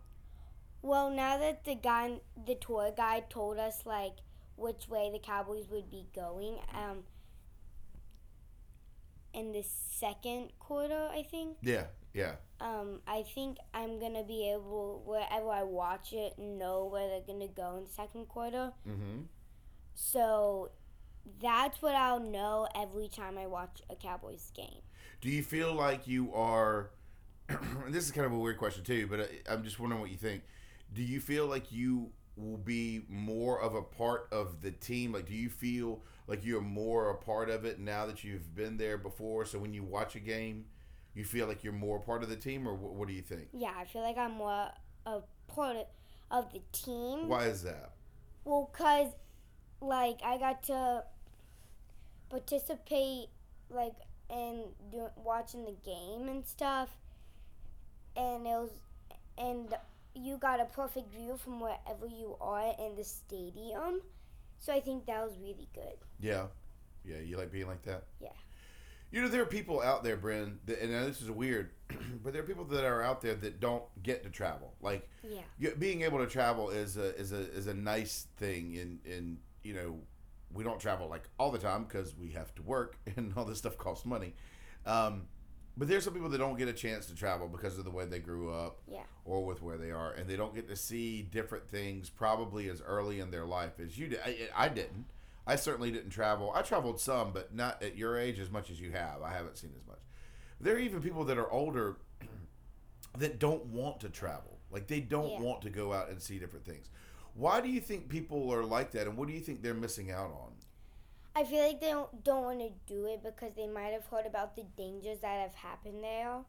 Well, 0.81 1.09
now 1.09 1.38
that 1.38 1.65
the 1.65 1.75
guy, 1.75 2.21
the 2.47 2.55
tour 2.55 2.91
guide 2.95 3.29
told 3.29 3.57
us 3.59 3.85
like 3.85 4.13
which 4.55 4.88
way 4.88 5.09
the 5.12 5.19
Cowboys 5.19 5.67
would 5.69 5.91
be 5.91 6.07
going, 6.15 6.57
um, 6.73 7.03
in 9.33 9.51
the 9.51 9.63
second 9.63 10.51
quarter, 10.57 11.09
I 11.12 11.23
think. 11.29 11.57
Yeah, 11.62 11.83
yeah. 12.13 12.35
Um, 12.62 13.01
I 13.05 13.23
think 13.23 13.57
I'm 13.73 13.99
gonna 13.99 14.23
be 14.23 14.49
able 14.51 15.03
wherever 15.05 15.49
I 15.49 15.63
watch 15.63 16.13
it 16.13 16.39
know 16.39 16.85
where 16.85 17.07
they're 17.09 17.27
gonna 17.27 17.47
go 17.47 17.77
in 17.77 17.83
the 17.83 17.91
second 17.91 18.29
quarter. 18.29 18.71
Mm-hmm. 18.88 19.23
So 19.95 20.71
that's 21.41 21.82
what 21.82 21.95
I'll 21.95 22.19
know 22.19 22.67
every 22.75 23.08
time 23.08 23.38
I 23.38 23.47
watch 23.47 23.82
a 23.89 23.95
Cowboys 23.95 24.51
game. 24.55 24.82
Do 25.21 25.29
you 25.29 25.43
feel 25.43 25.73
like 25.73 26.08
you 26.08 26.34
are? 26.34 26.91
and 27.49 27.93
this 27.93 28.05
is 28.05 28.12
kind 28.12 28.25
of 28.25 28.34
a 28.34 28.38
weird 28.38 28.58
question 28.58 28.84
too, 28.84 29.08
but 29.08 29.21
I, 29.21 29.53
I'm 29.53 29.63
just 29.63 29.79
wondering 29.79 30.01
what 30.01 30.12
you 30.12 30.17
think. 30.17 30.43
Do 30.93 31.03
you 31.03 31.19
feel 31.19 31.45
like 31.45 31.71
you 31.71 32.12
will 32.36 32.58
be 32.58 33.01
more 33.10 33.60
of 33.62 33.75
a 33.75 33.82
part 33.82 34.27
of 34.32 34.62
the 34.62 34.71
team? 34.71 35.12
Like, 35.13 35.25
do 35.25 35.34
you 35.34 35.49
feel 35.49 36.01
like 36.27 36.45
you're 36.45 36.62
more 36.62 37.10
a 37.10 37.15
part 37.15 37.49
of 37.49 37.65
it 37.65 37.79
now 37.79 38.05
that 38.05 38.23
you've 38.23 38.55
been 38.55 38.77
there 38.77 38.97
before? 38.97 39.45
So 39.45 39.60
when 39.60 39.73
you 39.73 39.84
watch 39.84 40.15
a 40.15 40.19
game, 40.19 40.65
you 41.13 41.23
feel 41.23 41.47
like 41.47 41.63
you're 41.63 41.73
more 41.73 41.99
part 41.99 42.23
of 42.23 42.29
the 42.29 42.36
team, 42.36 42.67
or 42.67 42.73
what, 42.75 42.93
what 42.93 43.08
do 43.08 43.13
you 43.13 43.21
think? 43.21 43.49
Yeah, 43.53 43.73
I 43.77 43.86
feel 43.86 44.01
like 44.01 44.17
I'm 44.17 44.34
more 44.34 44.69
a 45.05 45.19
part 45.47 45.75
of, 45.75 45.86
of 46.32 46.53
the 46.53 46.62
team. 46.71 47.27
Why 47.27 47.45
is 47.45 47.63
that? 47.63 47.91
Well, 48.45 48.69
cause 48.71 49.10
like 49.81 50.19
I 50.23 50.37
got 50.37 50.63
to 50.63 51.03
participate 52.29 53.27
like 53.69 53.93
in 54.29 54.63
do, 54.91 55.07
watching 55.17 55.65
the 55.65 55.75
game 55.83 56.27
and 56.29 56.45
stuff, 56.45 56.89
and 58.15 58.45
it 58.45 58.49
was 58.49 58.69
and 59.37 59.73
you 60.15 60.37
got 60.37 60.59
a 60.59 60.65
perfect 60.65 61.13
view 61.13 61.37
from 61.37 61.59
wherever 61.59 62.05
you 62.07 62.35
are 62.41 62.73
in 62.79 62.95
the 62.95 63.03
stadium. 63.03 64.01
So 64.57 64.73
I 64.73 64.81
think 64.81 65.05
that 65.05 65.23
was 65.23 65.37
really 65.39 65.69
good. 65.73 65.95
Yeah, 66.19 66.47
yeah. 67.05 67.19
You 67.19 67.37
like 67.37 67.51
being 67.51 67.67
like 67.67 67.83
that? 67.83 68.03
Yeah. 68.19 68.29
You 69.11 69.21
know, 69.23 69.27
there 69.27 69.41
are 69.41 69.45
people 69.45 69.81
out 69.81 70.03
there, 70.03 70.17
Bren, 70.17 70.57
that, 70.67 70.83
and 70.83 70.91
this 71.07 71.21
is 71.21 71.31
weird, 71.31 71.71
but 72.23 72.31
there 72.33 72.43
are 72.43 72.45
people 72.45 72.65
that 72.65 72.83
are 72.85 73.01
out 73.01 73.21
there 73.21 73.33
that 73.35 73.59
don't 73.59 73.83
get 74.03 74.21
to 74.23 74.29
travel. 74.29 74.73
Like, 74.81 75.07
Yeah. 75.23 75.41
you, 75.57 75.73
being 75.79 76.01
able 76.03 76.19
to 76.19 76.27
travel 76.27 76.69
is 76.69 76.95
a 76.97 77.15
is 77.15 77.31
a 77.31 77.49
is 77.51 77.65
a 77.67 77.73
nice 77.73 78.27
thing, 78.37 78.73
in 78.73 78.99
and 79.11 79.37
you 79.63 79.73
know, 79.73 79.99
we 80.51 80.63
don't 80.63 80.79
travel 80.79 81.07
like 81.07 81.29
all 81.37 81.51
the 81.51 81.57
time 81.59 81.83
because 81.83 82.15
we 82.17 82.31
have 82.31 82.53
to 82.55 82.61
work 82.63 82.97
and 83.15 83.33
all 83.37 83.45
this 83.45 83.57
stuff 83.59 83.77
costs 83.77 84.05
money. 84.05 84.33
Um, 84.85 85.27
but 85.77 85.87
there's 85.87 86.03
some 86.03 86.13
people 86.13 86.29
that 86.29 86.39
don't 86.39 86.57
get 86.57 86.67
a 86.67 86.73
chance 86.73 87.05
to 87.05 87.15
travel 87.15 87.47
because 87.47 87.77
of 87.77 87.85
the 87.85 87.91
way 87.91 88.03
they 88.05 88.19
grew 88.19 88.51
up, 88.51 88.79
Yeah. 88.91 89.03
or 89.23 89.45
with 89.45 89.61
where 89.61 89.77
they 89.77 89.91
are, 89.91 90.11
and 90.11 90.27
they 90.27 90.35
don't 90.35 90.53
get 90.53 90.67
to 90.67 90.75
see 90.75 91.21
different 91.21 91.69
things 91.69 92.09
probably 92.09 92.67
as 92.69 92.81
early 92.81 93.19
in 93.21 93.31
their 93.31 93.45
life 93.45 93.79
as 93.79 93.97
you 93.97 94.07
did. 94.09 94.19
I, 94.25 94.49
I 94.55 94.67
didn't. 94.69 95.05
I 95.47 95.55
certainly 95.55 95.89
didn't 95.89 96.09
travel. 96.09 96.51
I 96.53 96.63
traveled 96.63 96.99
some, 96.99 97.31
but 97.31 97.55
not 97.55 97.81
at 97.81 97.95
your 97.95 98.17
age 98.19 98.39
as 98.39 98.51
much 98.51 98.69
as 98.69 98.81
you 98.81 98.91
have. 98.91 99.21
I 99.23 99.31
haven't 99.31 99.57
seen 99.57 99.71
as 99.79 99.87
much. 99.87 99.99
There 100.59 100.75
are 100.75 100.79
even 100.79 101.01
people 101.01 101.23
that 101.25 101.37
are 101.37 101.49
older 101.49 101.97
that 103.17 103.39
don't 103.39 103.65
want 103.67 103.99
to 104.01 104.09
travel. 104.09 104.59
Like 104.71 104.87
they 104.87 104.99
don't 104.99 105.31
Yeah. 105.31 105.39
want 105.41 105.61
to 105.63 105.69
go 105.69 105.93
out 105.93 106.09
and 106.09 106.21
see 106.21 106.39
different 106.39 106.65
things. 106.65 106.89
Why 107.39 107.62
do 107.62 107.69
you 107.69 107.80
think 107.80 108.10
people 108.10 108.52
are 108.52 108.65
like 108.65 108.91
that, 108.91 109.08
and 109.08 109.15
what 109.15 109.30
do 109.30 109.34
you 109.34 109.39
think 109.39 109.62
they're 109.62 109.73
missing 109.73 110.12
out 110.12 110.30
on? 110.30 110.52
I 111.34 111.45
feel 111.45 111.65
like 111.65 111.80
they 111.80 111.91
don't 111.91 112.21
don't 112.25 112.43
want 112.43 112.60
to 112.60 112.71
do 112.86 113.06
it 113.06 113.23
because 113.23 113.54
they 113.56 113.65
might 113.65 113.93
have 113.93 114.06
heard 114.08 114.25
about 114.25 114.58
the 114.58 114.65
dangers 114.75 115.19
that 115.21 115.39
have 115.39 115.56
happened 115.56 116.04
there, 116.04 116.39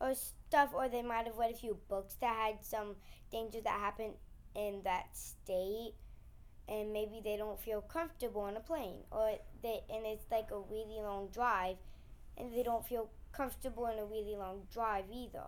or 0.00 0.14
stuff, 0.14 0.70
or 0.72 0.88
they 0.88 1.02
might 1.02 1.26
have 1.26 1.36
read 1.36 1.50
a 1.50 1.56
few 1.56 1.76
books 1.88 2.14
that 2.20 2.36
had 2.36 2.64
some 2.64 2.94
dangers 3.32 3.64
that 3.64 3.80
happened 3.80 4.14
in 4.54 4.80
that 4.84 5.06
state, 5.12 5.94
and 6.68 6.92
maybe 6.92 7.20
they 7.24 7.36
don't 7.36 7.60
feel 7.60 7.80
comfortable 7.80 8.42
on 8.42 8.56
a 8.56 8.60
plane, 8.60 9.00
or 9.10 9.32
they 9.60 9.80
and 9.92 10.06
it's 10.06 10.30
like 10.30 10.52
a 10.52 10.60
really 10.70 11.02
long 11.02 11.26
drive, 11.32 11.78
and 12.38 12.54
they 12.54 12.62
don't 12.62 12.86
feel 12.86 13.10
comfortable 13.32 13.86
in 13.88 13.98
a 13.98 14.04
really 14.04 14.36
long 14.36 14.68
drive 14.72 15.06
either. 15.12 15.46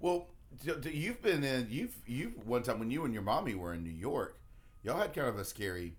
Well, 0.00 0.28
you've 0.64 1.22
been 1.22 1.44
in 1.44 1.66
you've 1.70 1.94
you 2.06 2.32
one 2.44 2.62
time 2.62 2.78
when 2.78 2.90
you 2.90 3.04
and 3.04 3.12
your 3.12 3.22
mommy 3.22 3.54
were 3.54 3.74
in 3.74 3.82
New 3.82 3.90
York, 3.90 4.38
y'all 4.82 4.98
had 4.98 5.14
kind 5.14 5.28
of 5.28 5.38
a 5.38 5.44
scary 5.44 5.94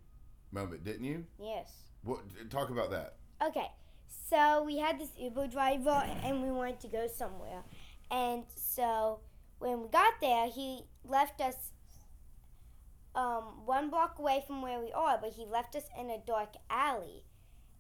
moment, 0.51 0.83
didn't 0.83 1.05
you? 1.05 1.25
Yes. 1.41 1.71
What 2.03 2.21
talk 2.49 2.69
about 2.69 2.91
that? 2.91 3.15
Okay, 3.45 3.67
so 4.29 4.63
we 4.63 4.77
had 4.77 4.99
this 4.99 5.09
Uber 5.17 5.47
driver 5.47 6.03
and 6.23 6.43
we 6.43 6.51
wanted 6.51 6.79
to 6.81 6.87
go 6.87 7.07
somewhere. 7.07 7.63
And 8.11 8.43
so 8.55 9.19
when 9.59 9.81
we 9.81 9.87
got 9.87 10.13
there, 10.21 10.47
he 10.47 10.83
left 11.05 11.41
us 11.41 11.55
um, 13.15 13.65
one 13.65 13.89
block 13.89 14.19
away 14.19 14.43
from 14.45 14.61
where 14.61 14.79
we 14.79 14.91
are, 14.91 15.17
but 15.21 15.31
he 15.31 15.45
left 15.45 15.75
us 15.75 15.83
in 15.99 16.09
a 16.09 16.17
dark 16.25 16.53
alley. 16.69 17.23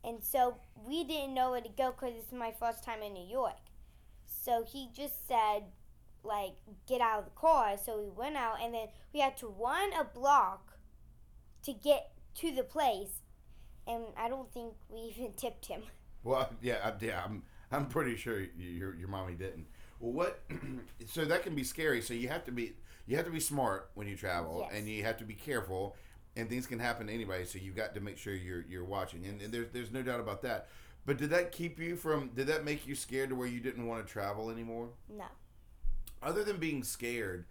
And 0.03 0.23
so 0.23 0.57
we 0.75 1.03
didn't 1.03 1.33
know 1.33 1.51
where 1.51 1.61
to 1.61 1.69
go 1.69 1.91
because 1.91 2.15
this 2.15 2.25
is 2.25 2.33
my 2.33 2.51
first 2.51 2.83
time 2.83 3.01
in 3.01 3.13
New 3.13 3.27
York. 3.27 3.57
So 4.25 4.63
he 4.67 4.89
just 4.95 5.27
said, 5.27 5.63
like, 6.23 6.53
get 6.87 7.01
out 7.01 7.19
of 7.19 7.25
the 7.25 7.31
car. 7.31 7.75
So 7.83 7.99
we 7.99 8.09
went 8.09 8.35
out, 8.35 8.57
and 8.61 8.73
then 8.73 8.87
we 9.13 9.19
had 9.19 9.37
to 9.37 9.47
run 9.47 9.93
a 9.93 10.03
block 10.03 10.77
to 11.63 11.73
get 11.73 12.11
to 12.35 12.51
the 12.51 12.63
place 12.63 13.21
and 13.87 14.03
I 14.17 14.29
don't 14.29 14.51
think 14.53 14.73
we 14.87 14.99
even 15.17 15.33
tipped 15.33 15.65
him. 15.65 15.81
Well, 16.23 16.49
yeah, 16.61 16.77
I, 16.83 16.93
yeah, 17.03 17.21
I'm 17.25 17.43
I'm 17.71 17.87
pretty 17.87 18.15
sure 18.15 18.39
your 18.57 18.95
your 18.95 19.07
mommy 19.07 19.33
didn't. 19.33 19.67
Well, 19.99 20.13
what? 20.13 20.41
so 21.07 21.25
that 21.25 21.43
can 21.43 21.55
be 21.55 21.63
scary. 21.63 22.01
So 22.01 22.13
you 22.13 22.27
have 22.29 22.45
to 22.45 22.51
be 22.51 22.73
you 23.07 23.15
have 23.17 23.25
to 23.25 23.31
be 23.31 23.39
smart 23.39 23.89
when 23.95 24.07
you 24.07 24.15
travel, 24.15 24.59
Yes. 24.69 24.77
and 24.79 24.87
you 24.87 25.03
have 25.03 25.17
to 25.17 25.25
be 25.25 25.33
careful. 25.33 25.95
And 26.35 26.47
things 26.47 26.67
can 26.67 26.79
happen 26.79 27.07
to 27.07 27.13
anybody, 27.13 27.43
so 27.45 27.57
you've 27.57 27.75
got 27.75 27.95
to 27.95 27.99
make 28.01 28.17
sure 28.17 28.33
you're 28.33 28.63
you're 28.69 28.85
watching. 28.85 29.25
And, 29.25 29.41
and 29.41 29.51
there's 29.53 29.67
there's 29.73 29.91
no 29.91 30.03
doubt 30.03 30.19
about 30.19 30.41
that. 30.43 30.67
But 31.05 31.17
did 31.17 31.31
that 31.31 31.51
keep 31.51 31.79
you 31.79 31.95
from? 31.95 32.29
Did 32.35 32.47
that 32.47 32.63
make 32.63 32.85
you 32.85 32.95
scared 32.95 33.29
to 33.29 33.35
where 33.35 33.47
you 33.47 33.59
didn't 33.59 33.87
want 33.87 34.05
to 34.05 34.11
travel 34.11 34.49
anymore? 34.49 34.89
No. 35.09 35.25
Other 36.21 36.43
than 36.43 36.57
being 36.57 36.83
scared 36.83 37.45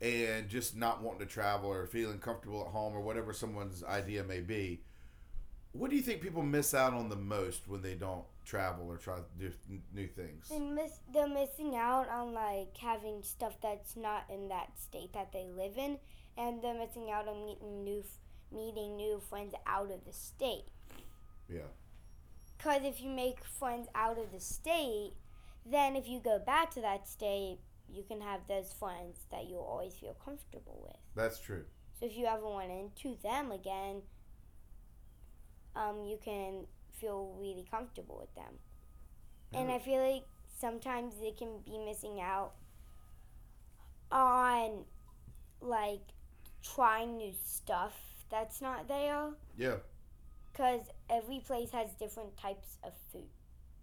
and 0.00 0.48
just 0.48 0.76
not 0.76 1.02
wanting 1.02 1.20
to 1.20 1.26
travel 1.26 1.70
or 1.70 1.86
feeling 1.86 2.18
comfortable 2.18 2.62
at 2.62 2.68
home 2.68 2.94
or 2.94 3.00
whatever 3.00 3.32
someone's 3.32 3.82
idea 3.84 4.24
may 4.24 4.40
be, 4.40 4.80
what 5.72 5.90
do 5.90 5.96
you 5.96 6.02
think 6.02 6.20
people 6.20 6.42
miss 6.42 6.74
out 6.74 6.94
on 6.94 7.08
the 7.08 7.16
most 7.16 7.68
when 7.68 7.82
they 7.82 7.94
don't 7.94 8.24
travel 8.44 8.90
or 8.90 8.96
try 8.96 9.16
to 9.16 9.22
do 9.38 9.52
new 9.94 10.08
things? 10.08 10.48
They 10.48 10.58
miss, 10.58 10.92
they're 11.12 11.28
missing 11.28 11.76
out 11.76 12.08
on 12.08 12.34
like 12.34 12.76
having 12.76 13.22
stuff 13.22 13.54
that's 13.62 13.96
not 13.96 14.24
in 14.28 14.48
that 14.48 14.70
state 14.78 15.12
that 15.12 15.32
they 15.32 15.46
live 15.56 15.76
in, 15.76 15.98
and 16.36 16.62
they're 16.62 16.74
missing 16.74 17.10
out 17.10 17.28
on 17.28 17.46
meeting 17.46 17.84
new 17.84 18.02
meeting 18.52 18.96
new 18.96 19.20
friends 19.28 19.54
out 19.64 19.92
of 19.92 20.04
the 20.04 20.12
state. 20.12 20.64
Yeah. 21.48 21.70
Cause 22.58 22.80
if 22.82 23.00
you 23.00 23.08
make 23.08 23.44
friends 23.44 23.88
out 23.94 24.18
of 24.18 24.32
the 24.32 24.40
state, 24.40 25.12
then 25.64 25.94
if 25.94 26.08
you 26.08 26.20
go 26.20 26.38
back 26.38 26.72
to 26.72 26.80
that 26.80 27.08
state, 27.08 27.58
you 27.92 28.02
can 28.02 28.20
have 28.20 28.40
those 28.48 28.72
friends 28.72 29.18
that 29.30 29.48
you'll 29.48 29.60
always 29.68 29.94
feel 29.94 30.16
comfortable 30.24 30.80
with. 30.82 30.96
That's 31.14 31.38
true. 31.40 31.64
So 31.98 32.06
if 32.06 32.16
you 32.16 32.26
ever 32.26 32.42
run 32.44 32.70
into 32.70 33.16
them 33.22 33.52
again, 33.52 34.02
um, 35.76 36.04
you 36.04 36.18
can 36.24 36.66
feel 36.98 37.34
really 37.38 37.66
comfortable 37.70 38.18
with 38.20 38.34
them. 38.34 38.54
And 39.52 39.70
I 39.70 39.78
feel 39.78 40.00
like 40.00 40.24
sometimes 40.58 41.14
they 41.20 41.32
can 41.32 41.58
be 41.64 41.76
missing 41.78 42.20
out 42.20 42.52
on 44.12 44.84
like 45.60 46.02
trying 46.62 47.16
new 47.16 47.32
stuff 47.44 47.94
that's 48.30 48.60
not 48.60 48.86
there 48.88 49.30
Yeah. 49.56 49.76
because 50.52 50.82
every 51.08 51.40
place 51.40 51.70
has 51.72 51.90
different 51.94 52.36
types 52.36 52.78
of 52.84 52.92
food. 53.12 53.28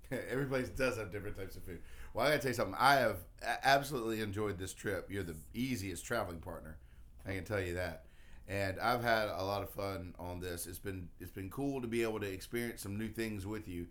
Every 0.32 0.46
place 0.46 0.70
does 0.70 0.98
have 0.98 1.12
different 1.12 1.38
types 1.38 1.58
of 1.58 1.64
food. 1.64 1.82
Well, 2.14 2.26
I 2.26 2.30
gotta 2.30 2.42
tell 2.42 2.50
you 2.52 2.56
something. 2.56 2.76
I 2.80 2.96
have 2.96 3.18
absolutely 3.64 4.22
enjoyed 4.22 4.58
this 4.58 4.74
trip. 4.74 5.08
You're 5.12 5.24
the 5.24 5.36
easiest 5.54 6.06
traveling 6.06 6.40
partner. 6.40 6.78
I 7.26 7.34
can 7.34 7.44
tell 7.44 7.60
you 7.62 7.74
that. 7.76 8.06
And 8.48 8.80
I've 8.80 9.04
had 9.04 9.28
a 9.30 9.44
lot 9.44 9.62
of 9.62 9.70
fun 9.70 10.16
on 10.18 10.40
this. 10.40 10.68
It's 10.68 10.80
been 10.80 11.10
it's 11.20 11.32
been 11.32 11.50
cool 11.50 11.82
to 11.82 11.88
be 11.88 12.04
able 12.04 12.20
to 12.22 12.32
experience 12.32 12.82
some 12.82 12.98
new 12.98 13.10
things 13.10 13.46
with 13.46 13.68
you, 13.68 13.88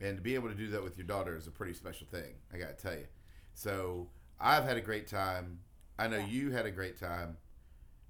and 0.00 0.16
to 0.16 0.22
be 0.22 0.34
able 0.34 0.48
to 0.48 0.54
do 0.54 0.68
that 0.70 0.82
with 0.82 0.96
your 0.96 1.06
daughter 1.06 1.36
is 1.36 1.46
a 1.46 1.50
pretty 1.50 1.74
special 1.74 2.06
thing. 2.10 2.34
I 2.52 2.58
gotta 2.58 2.72
tell 2.74 2.94
you. 2.94 3.06
So 3.54 4.08
I've 4.40 4.64
had 4.64 4.76
a 4.76 4.80
great 4.80 5.06
time. 5.06 5.60
I 5.98 6.08
know 6.08 6.18
you 6.18 6.50
had 6.50 6.64
a 6.66 6.70
great 6.70 6.98
time. 6.98 7.36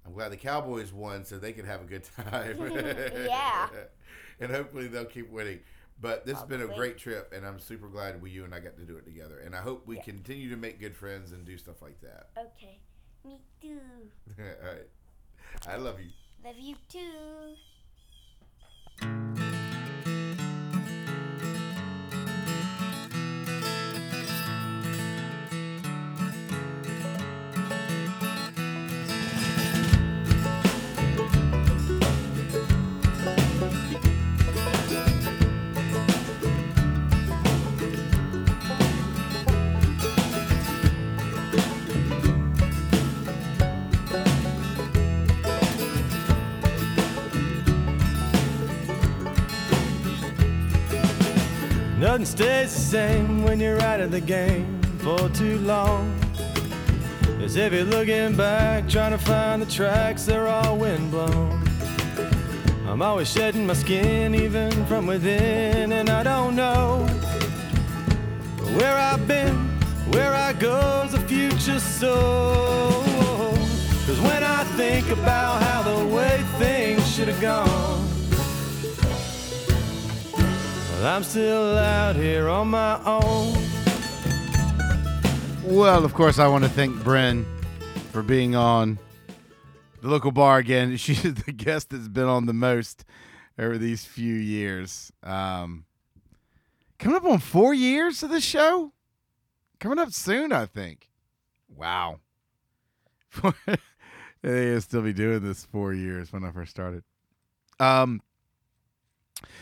I'm 0.05 0.13
glad 0.13 0.31
the 0.31 0.37
Cowboys 0.37 0.91
won 0.93 1.25
so 1.25 1.37
they 1.37 1.53
can 1.53 1.65
have 1.65 1.81
a 1.81 1.85
good 1.85 2.03
time. 2.29 2.57
Yeah. 3.25 3.67
and 4.39 4.51
hopefully 4.51 4.87
they'll 4.87 5.05
keep 5.05 5.29
winning. 5.29 5.59
But 6.01 6.25
this 6.25 6.35
has 6.37 6.45
been 6.47 6.61
a 6.63 6.67
great 6.67 6.97
trip, 6.97 7.31
and 7.35 7.45
I'm 7.45 7.59
super 7.59 7.87
glad 7.87 8.21
we 8.23 8.31
you 8.31 8.43
and 8.43 8.55
I 8.55 8.59
got 8.59 8.75
to 8.77 8.83
do 8.85 8.97
it 8.97 9.05
together. 9.05 9.37
And 9.39 9.55
I 9.55 9.59
hope 9.61 9.85
we 9.85 9.97
Yeah. 9.97 10.01
continue 10.03 10.49
to 10.49 10.57
make 10.57 10.79
good 10.79 10.95
friends 10.95 11.31
and 11.31 11.45
do 11.45 11.57
stuff 11.59 11.81
like 11.81 12.01
that. 12.01 12.29
Okay. 12.37 12.79
Me 13.23 13.39
too. 13.61 13.79
All 14.39 14.67
right. 14.67 14.87
I 15.67 15.75
love 15.75 15.99
you. 15.99 16.09
Love 16.43 16.57
you 16.57 16.75
too. 16.89 17.55
Nothing 52.21 52.37
stays 52.37 52.75
the 52.75 52.81
same 52.81 53.43
when 53.43 53.59
you're 53.59 53.81
out 53.81 53.99
of 53.99 54.11
the 54.11 54.21
game 54.21 54.79
for 54.99 55.27
too 55.29 55.57
long. 55.57 56.13
As 57.41 57.55
if 57.55 57.73
you're 57.73 57.83
looking 57.83 58.35
back, 58.35 58.87
trying 58.87 59.09
to 59.09 59.17
find 59.17 59.59
the 59.59 59.65
tracks, 59.65 60.25
they're 60.25 60.47
all 60.47 60.77
windblown. 60.77 61.67
I'm 62.87 63.01
always 63.01 63.27
shedding 63.27 63.65
my 63.65 63.73
skin, 63.73 64.35
even 64.35 64.69
from 64.85 65.07
within, 65.07 65.93
and 65.93 66.11
I 66.11 66.21
don't 66.21 66.55
know 66.55 67.07
where 68.77 68.95
I've 68.95 69.27
been, 69.27 69.55
where 70.11 70.35
I 70.35 70.53
go, 70.53 70.79
go's 70.79 71.13
the 71.13 71.21
future 71.21 71.79
so. 71.79 73.01
Cause 74.05 74.21
when 74.21 74.43
I 74.43 74.63
think 74.77 75.09
about 75.09 75.63
how 75.63 75.81
the 75.81 76.05
way 76.05 76.43
things 76.59 77.01
should 77.15 77.29
have 77.29 77.41
gone. 77.41 78.10
Well, 81.01 81.15
I'm 81.15 81.23
still 81.23 81.79
out 81.79 82.15
here 82.15 82.47
on 82.47 82.67
my 82.67 83.03
own. 83.03 83.57
Well, 85.63 86.05
of 86.05 86.13
course, 86.13 86.37
I 86.37 86.47
want 86.47 86.63
to 86.63 86.69
thank 86.69 87.03
Bryn 87.03 87.43
for 88.11 88.21
being 88.21 88.55
on 88.55 88.99
the 90.03 90.09
local 90.09 90.31
bar 90.31 90.59
again. 90.59 90.95
She's 90.97 91.23
the 91.23 91.53
guest 91.53 91.89
that's 91.89 92.07
been 92.07 92.27
on 92.27 92.45
the 92.45 92.53
most 92.53 93.03
over 93.57 93.79
these 93.79 94.05
few 94.05 94.35
years. 94.35 95.11
Um, 95.23 95.85
coming 96.99 97.17
up 97.17 97.25
on 97.25 97.39
four 97.39 97.73
years 97.73 98.21
of 98.21 98.29
the 98.29 98.39
show. 98.39 98.93
Coming 99.79 99.97
up 99.97 100.11
soon, 100.11 100.51
I 100.51 100.67
think. 100.67 101.09
Wow. 101.75 102.19
will 104.43 104.81
still 104.81 105.01
be 105.01 105.13
doing 105.13 105.39
this 105.39 105.65
four 105.65 105.93
years 105.93 106.31
when 106.31 106.45
I 106.45 106.51
first 106.51 106.69
started. 106.69 107.03
Um. 107.79 108.21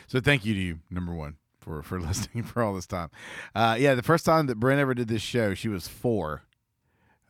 So 0.08 0.20
thank 0.20 0.46
you 0.46 0.54
to 0.54 0.60
you, 0.60 0.80
number 0.90 1.14
one, 1.14 1.36
for 1.60 1.82
for 1.84 2.00
listening 2.02 2.44
for 2.44 2.64
all 2.64 2.74
this 2.74 2.88
time. 2.88 3.10
Uh, 3.56 3.78
yeah, 3.80 3.96
the 3.96 4.04
first 4.04 4.26
time 4.26 4.48
that 4.48 4.60
Bryn 4.60 4.80
ever 4.80 4.94
did 4.94 5.08
this 5.08 5.22
show, 5.22 5.54
she 5.54 5.70
was 5.70 5.88
four. 5.88 6.44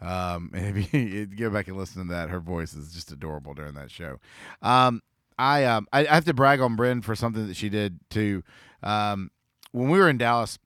Um, 0.01 0.51
and 0.55 0.77
if 0.77 0.93
you 0.93 1.25
go 1.25 1.49
back 1.49 1.67
and 1.67 1.77
listen 1.77 2.07
to 2.07 2.13
that, 2.13 2.29
her 2.29 2.39
voice 2.39 2.73
is 2.73 2.93
just 2.93 3.11
adorable 3.11 3.53
during 3.53 3.73
that 3.75 3.91
show. 3.91 4.19
Um, 4.61 5.01
I 5.37 5.65
um, 5.65 5.87
I, 5.93 6.01
I 6.05 6.13
have 6.15 6.25
to 6.25 6.33
brag 6.33 6.59
on 6.59 6.75
Bryn 6.75 7.01
for 7.01 7.15
something 7.15 7.47
that 7.47 7.55
she 7.55 7.69
did 7.69 7.99
too. 8.09 8.43
Um, 8.83 9.31
when 9.71 9.89
we 9.89 9.99
were 9.99 10.09
in 10.09 10.17
Dallas, 10.17 10.59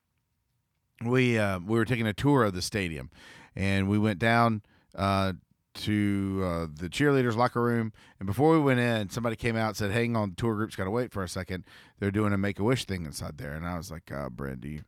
we 1.03 1.37
uh, 1.37 1.59
we 1.59 1.77
were 1.77 1.85
taking 1.85 2.07
a 2.07 2.13
tour 2.13 2.43
of 2.43 2.53
the 2.53 2.61
stadium, 2.61 3.09
and 3.55 3.87
we 3.87 3.99
went 3.99 4.19
down 4.19 4.63
uh, 4.95 5.33
to 5.73 6.41
uh, 6.43 6.67
the 6.73 6.89
cheerleaders' 6.89 7.35
locker 7.35 7.61
room. 7.61 7.93
And 8.19 8.27
before 8.27 8.51
we 8.51 8.59
went 8.59 8.79
in, 8.79 9.09
somebody 9.09 9.35
came 9.35 9.55
out 9.55 9.69
and 9.69 9.77
said, 9.77 9.91
"Hang 9.91 10.15
on, 10.15 10.31
the 10.31 10.35
tour 10.35 10.55
group's 10.55 10.75
got 10.75 10.85
to 10.85 10.91
wait 10.91 11.11
for 11.11 11.23
a 11.23 11.29
second. 11.29 11.65
They're 11.99 12.11
doing 12.11 12.33
a 12.33 12.37
Make 12.37 12.59
a 12.59 12.63
Wish 12.63 12.85
thing 12.85 13.05
inside 13.05 13.37
there." 13.37 13.53
And 13.53 13.65
I 13.65 13.77
was 13.77 13.91
like, 13.91 14.11
uh, 14.11 14.29
"Bryn, 14.29 14.59
do 14.59 14.69
you?" 14.69 14.81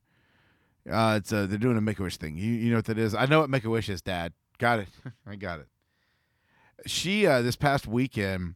Uh, 0.89 1.15
it's 1.17 1.33
uh, 1.33 1.47
they're 1.47 1.57
doing 1.57 1.77
a 1.77 1.81
Make 1.81 1.99
a 1.99 2.03
Wish 2.03 2.17
thing. 2.17 2.37
You 2.37 2.51
you 2.51 2.69
know 2.71 2.77
what 2.77 2.85
that 2.85 2.97
is? 2.97 3.15
I 3.15 3.25
know 3.25 3.39
what 3.39 3.49
Make 3.49 3.65
a 3.65 3.69
Wish 3.69 3.89
is, 3.89 4.01
Dad. 4.01 4.33
Got 4.57 4.79
it. 4.79 4.89
I 5.27 5.35
got 5.35 5.59
it. 5.59 5.67
She 6.85 7.25
uh, 7.25 7.41
this 7.41 7.55
past 7.55 7.87
weekend 7.87 8.55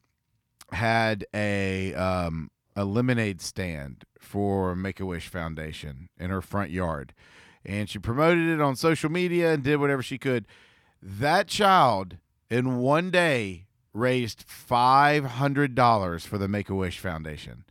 had 0.72 1.26
a 1.34 1.94
um, 1.96 2.52
a 2.76 2.86
lemonade 2.86 3.42
stand 3.42 4.06
for 4.20 4.76
Make 4.76 5.00
a 5.00 5.06
Wish 5.06 5.28
Foundation 5.28 6.10
in 6.20 6.30
her 6.30 6.42
front 6.42 6.70
yard, 6.70 7.14
and 7.66 7.90
she 7.90 7.98
promoted 7.98 8.48
it 8.48 8.62
on 8.62 8.76
social 8.76 9.10
media 9.10 9.54
and 9.54 9.64
did 9.64 9.78
whatever 9.78 10.04
she 10.04 10.18
could. 10.18 10.46
That 11.02 11.48
child 11.48 12.18
in 12.50 12.78
one 12.78 13.10
day 13.12 13.68
raised 13.94 14.44
five 14.48 15.24
hundred 15.26 15.76
dollars 15.76 16.26
for 16.26 16.38
the 16.38 16.48
Make 16.48 16.70
a 16.70 16.76
Wish 16.76 17.00
Foundation. 17.00 17.64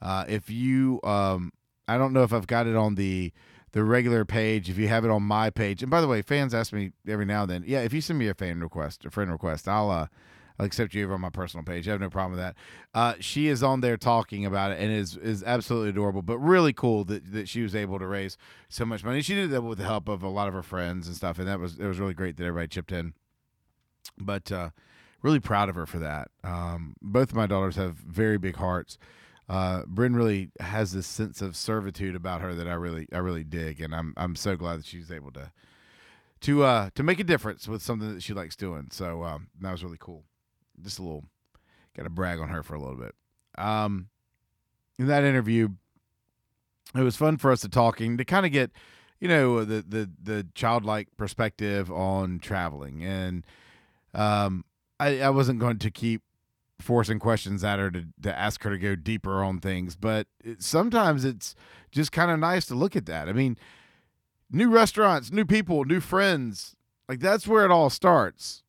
Uh, 0.00 0.24
if 0.28 0.50
you, 0.50 1.00
um, 1.04 1.52
I 1.86 1.96
don't 1.96 2.12
know 2.12 2.24
if 2.24 2.32
I've 2.32 2.46
got 2.46 2.66
it 2.66 2.76
on 2.76 2.96
the 2.96 3.32
the 3.72 3.84
regular 3.84 4.24
page. 4.24 4.68
If 4.68 4.78
you 4.78 4.88
have 4.88 5.04
it 5.04 5.10
on 5.10 5.22
my 5.22 5.48
page, 5.50 5.82
and 5.82 5.90
by 5.90 6.00
the 6.00 6.08
way, 6.08 6.22
fans 6.22 6.54
ask 6.54 6.72
me 6.72 6.92
every 7.06 7.24
now 7.24 7.42
and 7.42 7.50
then. 7.50 7.64
Yeah, 7.66 7.80
if 7.80 7.92
you 7.92 8.00
send 8.00 8.18
me 8.18 8.28
a 8.28 8.34
fan 8.34 8.60
request, 8.60 9.04
a 9.04 9.10
friend 9.10 9.30
request, 9.30 9.68
I'll 9.68 9.90
uh, 9.90 10.06
I'll 10.58 10.66
accept 10.66 10.94
you 10.94 11.04
over 11.04 11.14
on 11.14 11.20
my 11.20 11.30
personal 11.30 11.64
page. 11.64 11.88
I 11.88 11.92
have 11.92 12.00
no 12.00 12.10
problem 12.10 12.32
with 12.32 12.40
that. 12.40 12.56
Uh, 12.94 13.14
she 13.20 13.48
is 13.48 13.62
on 13.62 13.80
there 13.80 13.96
talking 13.96 14.44
about 14.44 14.72
it 14.72 14.80
and 14.80 14.92
is 14.92 15.16
is 15.16 15.42
absolutely 15.42 15.90
adorable, 15.90 16.22
but 16.22 16.38
really 16.38 16.72
cool 16.72 17.04
that, 17.04 17.32
that 17.32 17.48
she 17.48 17.62
was 17.62 17.74
able 17.74 17.98
to 17.98 18.06
raise 18.06 18.36
so 18.68 18.84
much 18.84 19.04
money. 19.04 19.22
She 19.22 19.34
did 19.34 19.50
that 19.50 19.62
with 19.62 19.78
the 19.78 19.84
help 19.84 20.08
of 20.08 20.22
a 20.22 20.28
lot 20.28 20.48
of 20.48 20.54
her 20.54 20.62
friends 20.62 21.06
and 21.06 21.16
stuff, 21.16 21.38
and 21.38 21.48
that 21.48 21.58
was 21.58 21.78
it 21.78 21.86
was 21.86 21.98
really 21.98 22.14
great 22.14 22.36
that 22.36 22.44
everybody 22.44 22.68
chipped 22.68 22.92
in. 22.92 23.14
But 24.18 24.52
uh, 24.52 24.70
really 25.22 25.40
proud 25.40 25.68
of 25.68 25.74
her 25.76 25.86
for 25.86 25.98
that. 26.00 26.28
Um, 26.44 26.94
both 27.00 27.30
of 27.30 27.36
my 27.36 27.46
daughters 27.46 27.76
have 27.76 27.94
very 27.94 28.38
big 28.38 28.56
hearts. 28.56 28.98
Uh, 29.48 29.82
Bryn 29.86 30.14
really 30.14 30.50
has 30.60 30.92
this 30.92 31.06
sense 31.06 31.42
of 31.42 31.56
servitude 31.56 32.14
about 32.14 32.40
her 32.40 32.54
that 32.54 32.68
I 32.68 32.74
really 32.74 33.06
I 33.12 33.18
really 33.18 33.44
dig, 33.44 33.80
and 33.80 33.94
I'm 33.94 34.14
I'm 34.16 34.36
so 34.36 34.56
glad 34.56 34.80
that 34.80 34.86
she's 34.86 35.10
able 35.10 35.32
to 35.32 35.52
to 36.42 36.64
uh 36.64 36.90
to 36.94 37.02
make 37.02 37.20
a 37.20 37.24
difference 37.24 37.68
with 37.68 37.82
something 37.82 38.14
that 38.14 38.22
she 38.22 38.34
likes 38.34 38.56
doing. 38.56 38.88
So 38.90 39.22
um, 39.24 39.48
that 39.60 39.70
was 39.70 39.84
really 39.84 39.98
cool. 40.00 40.24
Just 40.80 40.98
a 40.98 41.02
little, 41.02 41.24
got 41.96 42.04
to 42.04 42.10
brag 42.10 42.38
on 42.38 42.48
her 42.48 42.62
for 42.62 42.74
a 42.74 42.80
little 42.80 42.96
bit. 42.96 43.14
Um, 43.58 44.08
in 44.98 45.06
that 45.06 45.24
interview, 45.24 45.68
it 46.94 47.00
was 47.02 47.16
fun 47.16 47.36
for 47.36 47.50
us 47.50 47.60
to 47.62 47.68
talking 47.68 48.16
to 48.16 48.24
kind 48.24 48.46
of 48.46 48.52
get, 48.52 48.70
you 49.20 49.28
know, 49.28 49.64
the 49.64 49.84
the 49.86 50.10
the 50.22 50.46
childlike 50.54 51.08
perspective 51.16 51.90
on 51.90 52.38
traveling, 52.38 53.04
and 53.04 53.44
um, 54.14 54.64
I 54.98 55.20
I 55.20 55.30
wasn't 55.30 55.58
going 55.58 55.78
to 55.78 55.90
keep 55.90 56.22
forcing 56.82 57.18
questions 57.18 57.64
at 57.64 57.78
her 57.78 57.90
to, 57.90 58.06
to 58.22 58.36
ask 58.36 58.62
her 58.64 58.70
to 58.70 58.78
go 58.78 58.94
deeper 58.94 59.42
on 59.42 59.60
things 59.60 59.94
but 59.96 60.26
it, 60.44 60.62
sometimes 60.62 61.24
it's 61.24 61.54
just 61.90 62.12
kind 62.12 62.30
of 62.30 62.38
nice 62.38 62.66
to 62.66 62.74
look 62.74 62.96
at 62.96 63.06
that. 63.06 63.28
I 63.28 63.32
mean 63.32 63.56
new 64.50 64.68
restaurants 64.68 65.30
new 65.30 65.44
people 65.44 65.84
new 65.84 66.00
friends 66.00 66.76
like 67.08 67.20
that's 67.20 67.46
where 67.46 67.64
it 67.64 67.70
all 67.70 67.88
starts 67.88 68.61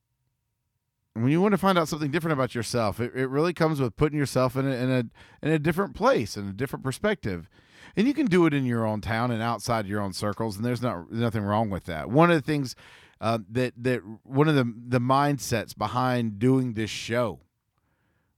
when 1.13 1.29
you 1.29 1.41
want 1.41 1.51
to 1.53 1.57
find 1.57 1.77
out 1.77 1.87
something 1.87 2.11
different 2.11 2.33
about 2.33 2.55
yourself 2.55 2.99
it, 2.99 3.13
it 3.15 3.27
really 3.27 3.53
comes 3.53 3.79
with 3.79 3.95
putting 3.95 4.17
yourself 4.17 4.55
in 4.55 4.67
a, 4.67 4.71
in 4.71 4.91
a 4.91 5.45
in 5.45 5.51
a 5.51 5.59
different 5.59 5.95
place 5.95 6.35
and 6.35 6.49
a 6.49 6.53
different 6.53 6.83
perspective 6.83 7.49
and 7.95 8.07
you 8.07 8.13
can 8.13 8.25
do 8.25 8.45
it 8.45 8.53
in 8.53 8.65
your 8.65 8.85
own 8.85 9.01
town 9.01 9.29
and 9.31 9.41
outside 9.41 9.85
your 9.85 10.01
own 10.01 10.13
circles 10.13 10.55
and 10.55 10.65
there's 10.65 10.81
not 10.81 11.11
nothing 11.11 11.43
wrong 11.43 11.69
with 11.69 11.85
that 11.85 12.09
one 12.09 12.31
of 12.31 12.35
the 12.35 12.45
things 12.45 12.75
uh, 13.23 13.39
that 13.49 13.73
that 13.77 14.01
one 14.23 14.49
of 14.49 14.55
the 14.55 14.73
the 14.87 14.99
mindsets 14.99 15.77
behind 15.77 16.39
doing 16.39 16.73
this 16.73 16.89
show 16.89 17.39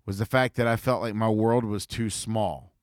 was 0.05 0.19
the 0.19 0.25
fact 0.25 0.55
that 0.55 0.67
I 0.67 0.75
felt 0.75 1.01
like 1.01 1.15
my 1.15 1.29
world 1.29 1.65
was 1.65 1.87
too 1.87 2.11
small, 2.11 2.73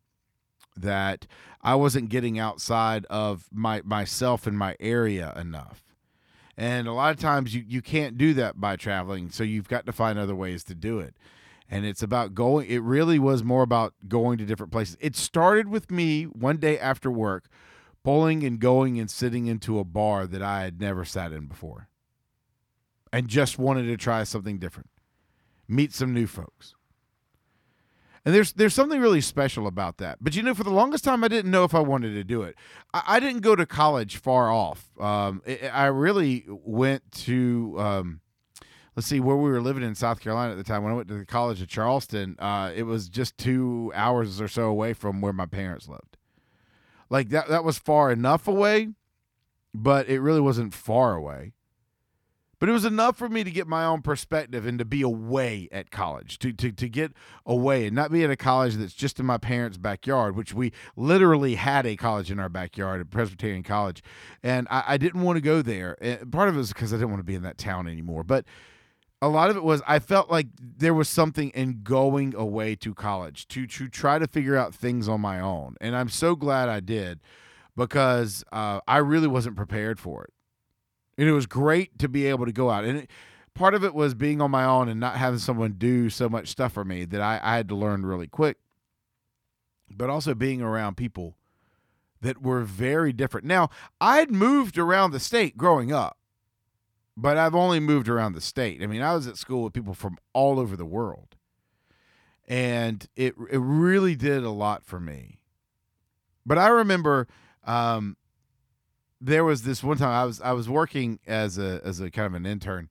that 0.77 1.29
I 1.61 1.77
wasn't 1.77 2.09
getting 2.09 2.41
outside 2.41 3.07
of 3.07 3.47
my 3.53 3.83
myself 3.85 4.47
and 4.49 4.59
my 4.59 4.75
area 4.81 5.33
enough. 5.37 5.92
And 6.57 6.87
a 6.87 6.93
lot 6.93 7.15
of 7.15 7.21
times 7.21 7.55
you, 7.55 7.65
you 7.67 7.81
can't 7.81 8.19
do 8.19 8.35
that 8.35 8.61
by 8.61 8.77
traveling, 8.77 9.31
so 9.31 9.43
you've 9.43 9.69
got 9.69 9.87
to 9.87 9.93
find 9.93 10.19
other 10.19 10.35
ways 10.35 10.65
to 10.65 10.75
do 10.75 10.99
it. 10.99 11.15
And 11.71 11.87
it's 11.87 12.03
about 12.03 12.35
going, 12.35 12.69
it 12.69 12.83
really 12.83 13.19
was 13.19 13.43
more 13.43 13.63
about 13.63 13.95
going 14.07 14.37
to 14.39 14.45
different 14.45 14.73
places. 14.73 14.99
It 15.01 15.17
started 15.17 15.69
with 15.69 15.91
me 15.91 16.25
one 16.25 16.59
day 16.59 16.79
after 16.79 17.11
work 17.11 17.49
pulling 18.05 18.45
and 18.45 18.59
going 18.59 18.99
and 18.99 19.11
sitting 19.11 19.47
into 19.47 19.79
a 19.79 19.85
bar 19.85 20.27
that 20.27 20.43
I 20.43 20.63
had 20.63 20.81
never 20.81 21.05
sat 21.05 21.33
in 21.33 21.47
before 21.47 21.89
and 23.13 23.29
just 23.29 23.59
wanted 23.59 23.85
to 23.85 23.97
try 23.97 24.25
something 24.25 24.59
different, 24.59 24.91
meet 25.69 25.93
some 25.93 26.13
new 26.13 26.27
folks. 26.27 26.75
And 28.25 28.35
there's 28.35 28.53
there's 28.53 28.75
something 28.75 29.01
really 29.01 29.21
special 29.21 29.67
about 29.67 29.99
that. 29.99 30.19
But 30.21 30.37
you 30.37 30.43
know, 30.43 30.55
for 30.55 30.63
the 30.63 30.71
longest 30.71 31.05
time, 31.05 31.25
I 31.25 31.29
didn't 31.29 31.51
know 31.51 31.65
if 31.65 31.75
I 31.75 31.81
wanted 31.81 32.15
to 32.15 32.25
do 32.25 32.43
it. 32.43 32.55
I, 32.95 33.03
I 33.07 33.21
didn't 33.21 33.41
go 33.41 33.57
to 33.57 33.67
college 33.67 34.17
far 34.17 34.51
off. 34.51 34.91
Um, 35.01 35.43
I, 35.47 35.69
I 35.73 35.87
really 35.87 36.45
went 36.49 37.11
to 37.13 37.75
um, 37.79 38.21
let's 38.97 39.09
see 39.09 39.21
where 39.21 39.37
we 39.37 39.51
were 39.51 39.61
living 39.61 39.83
in 39.83 39.95
South 39.95 40.21
Carolina 40.21 40.53
at 40.53 40.57
the 40.57 40.65
time. 40.65 40.83
When 40.85 40.93
I 40.93 40.97
went 40.97 41.09
to 41.09 41.19
the 41.19 41.27
College 41.27 41.61
of 41.63 41.69
Charleston, 41.69 42.37
uh, 42.39 42.71
it 42.75 42.85
was 42.85 43.09
just 43.09 43.37
two 43.39 43.91
hours 43.95 44.41
or 44.41 44.49
so 44.49 44.65
away 44.65 44.93
from 44.93 45.21
where 45.21 45.33
my 45.33 45.47
parents 45.47 45.89
lived. 45.89 46.17
Like 47.11 47.31
that 47.31 47.49
that 47.49 47.65
was 47.65 47.79
far 47.79 48.11
enough 48.13 48.47
away, 48.47 48.91
but 49.75 50.09
it 50.09 50.21
really 50.21 50.41
wasn't 50.41 50.75
far 50.75 51.15
away. 51.15 51.55
But 52.63 52.69
it 52.69 52.73
was 52.75 52.85
enough 52.85 53.17
for 53.17 53.29
me 53.29 53.43
to 53.43 53.51
get 53.51 53.67
my 53.67 53.85
own 53.85 54.03
perspective 54.03 54.67
and 54.67 54.79
to 54.79 54.85
be 54.85 55.03
away 55.03 55.69
at 55.73 55.91
college, 55.91 56.39
to, 56.39 56.53
to, 56.53 56.71
to 56.71 56.89
get 56.89 57.11
away 57.45 57.87
and 57.87 57.97
not 57.97 58.13
be 58.13 58.23
at 58.23 58.31
a 58.31 58.37
college 58.37 58.77
that's 58.77 58.95
just 58.95 59.19
in 59.19 59.27
my 59.27 59.37
parents' 59.37 59.79
backyard, 59.79 60.37
which 60.37 60.55
we 60.55 60.71
literally 60.95 61.57
had 61.57 61.87
a 61.87 61.97
college 61.97 62.31
in 62.31 62.39
our 62.39 62.49
backyard, 62.49 63.01
a 63.01 63.05
Presbyterian 63.05 63.65
college. 63.65 64.01
And 64.45 64.69
I, 64.71 64.85
I 64.87 64.97
didn't 64.97 65.23
want 65.23 65.39
to 65.39 65.41
go 65.41 65.61
there. 65.61 65.97
And 66.01 66.31
part 66.31 66.49
of 66.49 66.55
it 66.55 66.59
was 66.59 66.73
because 66.73 66.93
I 66.93 66.99
didn't 66.99 67.11
want 67.11 67.19
to 67.19 67.25
be 67.25 67.35
in 67.35 67.43
that 67.43 67.59
town 67.59 67.89
anymore. 67.89 68.23
But 68.23 68.45
a 69.21 69.27
lot 69.27 69.51
of 69.51 69.57
it 69.57 69.65
was 69.65 69.83
I 69.89 69.99
felt 69.99 70.31
like 70.31 70.47
there 70.61 70.95
was 70.95 71.09
something 71.09 71.51
in 71.57 71.81
going 71.83 72.33
away 72.37 72.77
to 72.77 72.95
college 72.95 73.49
to 73.49 73.67
to 73.67 73.89
try 73.89 74.21
to 74.21 74.29
figure 74.29 74.57
out 74.57 74.73
things 74.73 75.09
on 75.09 75.21
my 75.21 75.41
own, 75.41 75.75
and 75.81 75.97
I'm 75.97 76.09
so 76.09 76.37
glad 76.37 76.69
I 76.69 76.79
did 76.79 77.19
because 77.77 78.45
uh, 78.53 78.79
I 78.87 78.99
really 78.99 79.27
wasn't 79.27 79.57
prepared 79.57 79.99
for 79.99 80.23
it, 80.23 80.33
and 81.19 81.29
it 81.29 81.33
was 81.33 81.47
great 81.47 81.99
to 81.99 82.09
be 82.09 82.27
able 82.27 82.47
to 82.47 82.53
go 82.53 82.71
out. 82.71 82.85
And 82.85 82.99
it, 83.01 83.11
part 83.55 83.75
of 83.75 83.85
it 83.85 83.95
was 83.95 84.15
being 84.15 84.41
on 84.41 84.51
my 84.51 84.65
own 84.65 84.89
and 84.89 85.01
not 85.01 85.17
having 85.17 85.39
someone 85.39 85.75
do 85.79 86.11
so 86.11 86.29
much 86.29 86.49
stuff 86.49 86.73
for 86.73 86.85
me 86.85 87.05
that 87.05 87.21
I, 87.21 87.41
I 87.43 87.57
had 87.57 87.69
to 87.69 87.75
learn 87.75 88.07
really 88.07 88.29
quick, 88.29 88.59
but 89.91 90.11
also 90.11 90.35
being 90.35 90.63
around 90.63 90.97
people 90.97 91.37
that 92.21 92.43
were 92.43 92.63
very 92.63 93.13
different. 93.13 93.47
Now 93.47 93.71
I'd 94.01 94.31
moved 94.31 94.79
around 94.79 95.11
the 95.11 95.21
state 95.21 95.57
growing 95.57 95.93
up 95.93 96.17
but 97.17 97.37
I've 97.37 97.55
only 97.55 97.81
moved 97.81 98.09
around 98.09 98.33
the 98.33 98.41
state. 98.41 98.83
I 98.83 98.87
mean, 98.87 99.03
I 99.03 99.15
was 99.15 99.27
at 99.27 99.37
school 99.37 99.65
with 99.65 99.73
people 99.73 99.95
from 99.95 100.17
all 100.33 100.59
over 100.59 100.77
the 100.77 100.87
world. 100.87 101.37
And 102.49 103.07
it 103.17 103.35
it 103.51 103.59
really 103.59 104.17
did 104.17 104.43
a 104.43 104.51
lot 104.51 104.85
for 104.85 104.99
me. 104.99 105.41
But 106.45 106.59
I 106.59 106.69
remember 106.69 107.29
um, 107.65 108.17
there 109.23 109.45
was 109.45 109.63
this 109.63 109.85
one 109.85 109.97
time 109.97 110.11
I 110.11 110.25
was 110.25 110.41
I 110.41 110.53
was 110.53 110.69
working 110.69 111.21
as 111.27 111.57
a 111.57 111.81
as 111.85 112.01
a 112.01 112.11
kind 112.11 112.27
of 112.27 112.35
an 112.35 112.45
intern 112.45 112.89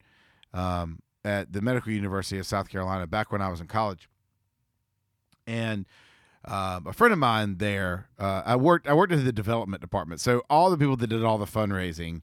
um, 0.53 0.99
at 1.25 1.51
the 1.51 1.61
Medical 1.61 1.91
University 1.91 2.39
of 2.39 2.47
South 2.47 2.69
Carolina 2.69 3.05
back 3.05 3.31
when 3.31 3.41
I 3.41 3.49
was 3.49 3.59
in 3.59 3.67
college, 3.67 4.09
and 5.45 5.85
um, 6.45 6.87
a 6.87 6.93
friend 6.93 7.11
of 7.11 7.19
mine 7.19 7.57
there 7.57 8.07
uh, 8.17 8.43
I 8.45 8.55
worked 8.55 8.87
I 8.87 8.93
worked 8.93 9.11
in 9.11 9.25
the 9.25 9.33
development 9.33 9.81
department, 9.81 10.21
so 10.21 10.41
all 10.49 10.69
the 10.69 10.77
people 10.77 10.95
that 10.95 11.07
did 11.07 11.23
all 11.23 11.37
the 11.37 11.45
fundraising 11.45 12.21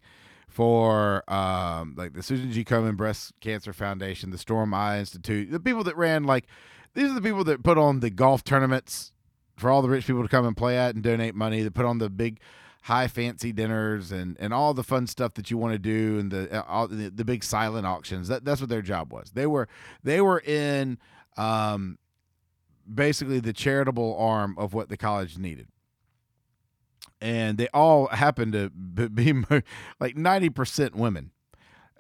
for 0.49 1.23
um, 1.31 1.95
like 1.99 2.15
the 2.15 2.23
Susan 2.23 2.51
G. 2.51 2.65
Komen 2.65 2.97
Breast 2.97 3.33
Cancer 3.41 3.75
Foundation, 3.75 4.31
the 4.31 4.39
Storm 4.39 4.73
Eye 4.73 5.01
Institute, 5.01 5.51
the 5.51 5.61
people 5.61 5.85
that 5.85 5.97
ran 5.99 6.25
like 6.25 6.47
these 6.95 7.11
are 7.11 7.15
the 7.15 7.21
people 7.21 7.45
that 7.45 7.63
put 7.63 7.77
on 7.77 8.01
the 8.01 8.09
golf 8.09 8.43
tournaments 8.43 9.13
for 9.59 9.71
all 9.71 9.83
the 9.83 9.89
rich 9.91 10.07
people 10.07 10.23
to 10.23 10.29
come 10.29 10.47
and 10.47 10.57
play 10.57 10.79
at 10.79 10.95
and 10.95 11.05
donate 11.05 11.35
money. 11.35 11.63
That 11.63 11.75
put 11.75 11.85
on 11.85 11.99
the 11.99 12.09
big 12.09 12.41
high 12.89 13.07
fancy 13.07 13.53
dinners 13.53 14.11
and, 14.11 14.37
and 14.41 14.53
all 14.53 14.75
the 14.75 14.83
fun 14.83 15.07
stuff 15.07 15.35
that 15.35 15.51
you 15.51 15.57
want 15.57 15.73
to 15.73 15.79
do 15.79 16.19
and 16.19 16.31
the, 16.31 16.59
uh, 16.59 16.63
all, 16.67 16.89
the 16.89 17.11
the 17.11 17.25
big 17.25 17.45
silent 17.45 17.87
auctions. 17.87 18.29
That 18.29 18.45
that's 18.45 18.61
what 18.61 18.71
their 18.71 18.83
job 18.83 19.13
was. 19.13 19.31
They 19.33 19.47
were 19.47 19.69
they 20.03 20.21
were 20.21 20.41
in 20.41 20.99
um, 21.37 21.99
basically 22.93 23.41
the 23.41 23.53
charitable 23.53 24.17
arm 24.19 24.57
of 24.59 24.75
what 24.75 24.89
the 24.89 24.97
college 24.97 25.39
needed 25.39 25.69
and 27.21 27.59
they 27.59 27.69
all 27.75 28.07
happened 28.09 28.53
to 28.53 28.71
be 28.71 29.33
like 30.01 30.17
90% 30.17 30.95
women 30.95 31.31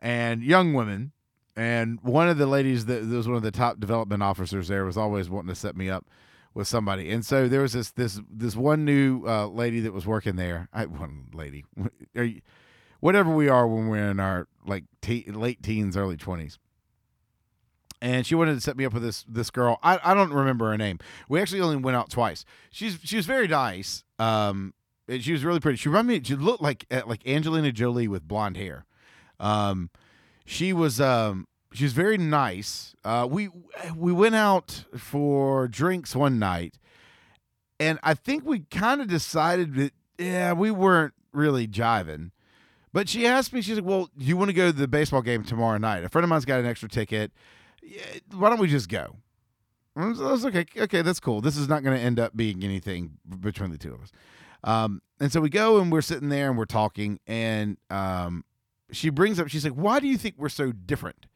and 0.01 0.43
young 0.43 0.75
women 0.75 1.13
and 1.57 1.99
one 2.03 2.29
of 2.29 2.39
the 2.39 2.47
ladies 2.47 2.87
that 2.87 3.05
was 3.05 3.27
one 3.27 3.37
of 3.37 3.43
the 3.43 3.51
top 3.51 3.81
development 3.81 4.23
officers 4.23 4.69
there 4.69 4.85
was 4.85 4.97
always 4.97 5.29
wanting 5.29 5.49
to 5.49 5.55
set 5.55 5.77
me 5.77 5.91
up 5.91 6.07
with 6.55 6.67
somebody 6.67 7.11
and 7.11 7.25
so 7.25 7.49
there 7.49 7.63
was 7.63 7.73
this 7.73 7.91
this 7.93 8.21
this 8.31 8.57
one 8.57 8.85
new 8.85 9.25
uh, 9.27 9.47
lady 9.47 9.81
that 9.81 9.93
was 9.93 10.07
working 10.07 10.37
there 10.37 10.69
I, 10.73 10.87
one 10.87 11.27
lady 11.33 11.65
you, 12.15 12.41
whatever 13.01 13.35
we 13.35 13.49
are 13.49 13.67
when 13.67 13.89
we're 13.89 14.11
in 14.11 14.19
our 14.21 14.49
like 14.67 14.85
te- 15.01 15.31
late 15.31 15.63
teens 15.63 15.97
early 15.97 16.17
20s 16.17 16.59
and 18.01 18.27
she 18.27 18.35
wanted 18.35 18.55
to 18.55 18.61
set 18.61 18.77
me 18.77 18.85
up 18.85 18.93
with 18.93 19.03
this 19.03 19.25
this 19.29 19.51
girl. 19.51 19.79
I, 19.83 19.99
I 20.05 20.15
don't 20.15 20.33
remember 20.33 20.71
her 20.71 20.79
name. 20.79 20.99
We 21.29 21.41
actually 21.41 21.61
only 21.61 21.77
went 21.77 21.97
out 21.97 22.11
twice. 22.11 22.45
She's 22.71 22.99
she 23.03 23.17
was 23.17 23.27
very 23.27 23.49
nice. 23.49 24.05
Um, 24.19 24.75
she 25.21 25.33
was 25.33 25.45
really 25.45 25.61
pretty. 25.61 25.77
She 25.77 25.89
reminded 25.89 26.23
me. 26.23 26.25
She 26.25 26.37
looked 26.37 26.63
like 26.63 26.87
like 27.07 27.27
Angelina 27.27 27.73
Jolie 27.73 28.09
with 28.09 28.27
blonde 28.29 28.57
hair. 28.57 28.85
Um, 29.41 29.91
she 30.45 30.73
was 30.73 31.01
um, 31.01 31.47
she 31.73 31.85
was 31.85 31.93
very 31.93 32.19
nice. 32.19 32.95
Uh, 33.05 33.27
we 33.31 33.51
we 33.95 34.13
went 34.13 34.35
out 34.35 34.85
for 34.97 35.69
drinks 35.69 36.17
one 36.17 36.39
night, 36.39 36.79
and 37.79 37.99
I 38.03 38.15
think 38.15 38.45
we 38.45 38.61
kind 38.61 39.01
of 39.01 39.09
decided 39.09 39.75
that 39.75 39.93
yeah 40.19 40.53
we 40.53 40.71
weren't 40.71 41.15
really 41.33 41.67
jiving. 41.67 42.31
But 42.93 43.09
she 43.09 43.27
asked 43.27 43.53
me, 43.53 43.61
she's 43.61 43.77
like, 43.77 43.85
"Well, 43.85 44.11
you 44.17 44.37
want 44.37 44.49
to 44.49 44.55
go 44.55 44.71
to 44.71 44.77
the 44.77 44.89
baseball 44.89 45.23
game 45.23 45.45
tomorrow 45.45 45.79
night? 45.79 46.05
A 46.05 46.09
friend 46.09 46.25
of 46.25 46.31
mine's 46.31 46.45
got 46.45 46.61
an 46.61 46.67
extra 46.67 46.89
ticket. 46.89 47.33
Why 48.33 48.49
don't 48.49 48.61
we 48.61 48.69
just 48.69 48.89
go?" 48.89 49.17
I 49.95 50.07
was 50.07 50.47
"Okay, 50.47 50.65
okay, 50.77 51.03
that's 51.03 51.21
cool. 51.21 51.41
This 51.41 51.57
is 51.57 51.69
not 51.69 51.83
going 51.83 51.97
to 51.97 52.03
end 52.03 52.19
up 52.19 52.37
being 52.37 52.63
anything 52.65 53.19
between 53.41 53.71
the 53.71 53.79
two 53.79 53.93
of 53.93 54.03
us." 54.03 54.13
Um, 54.65 55.03
and 55.21 55.31
so 55.31 55.41
we 55.41 55.51
go 55.51 55.81
and 55.81 55.93
we're 55.93 56.01
sitting 56.01 56.31
there 56.31 56.49
and 56.49 56.59
we're 56.59 56.65
talking, 56.65 57.21
and 57.27 57.77
um, 57.91 58.45
she 58.91 59.11
brings 59.11 59.39
up, 59.39 59.49
she's 59.49 59.65
like, 59.65 59.75
"Why 59.75 60.01
do 60.01 60.07
you 60.07 60.17
think 60.17 60.37
we're 60.39 60.49
so 60.49 60.73
different?" 60.73 61.27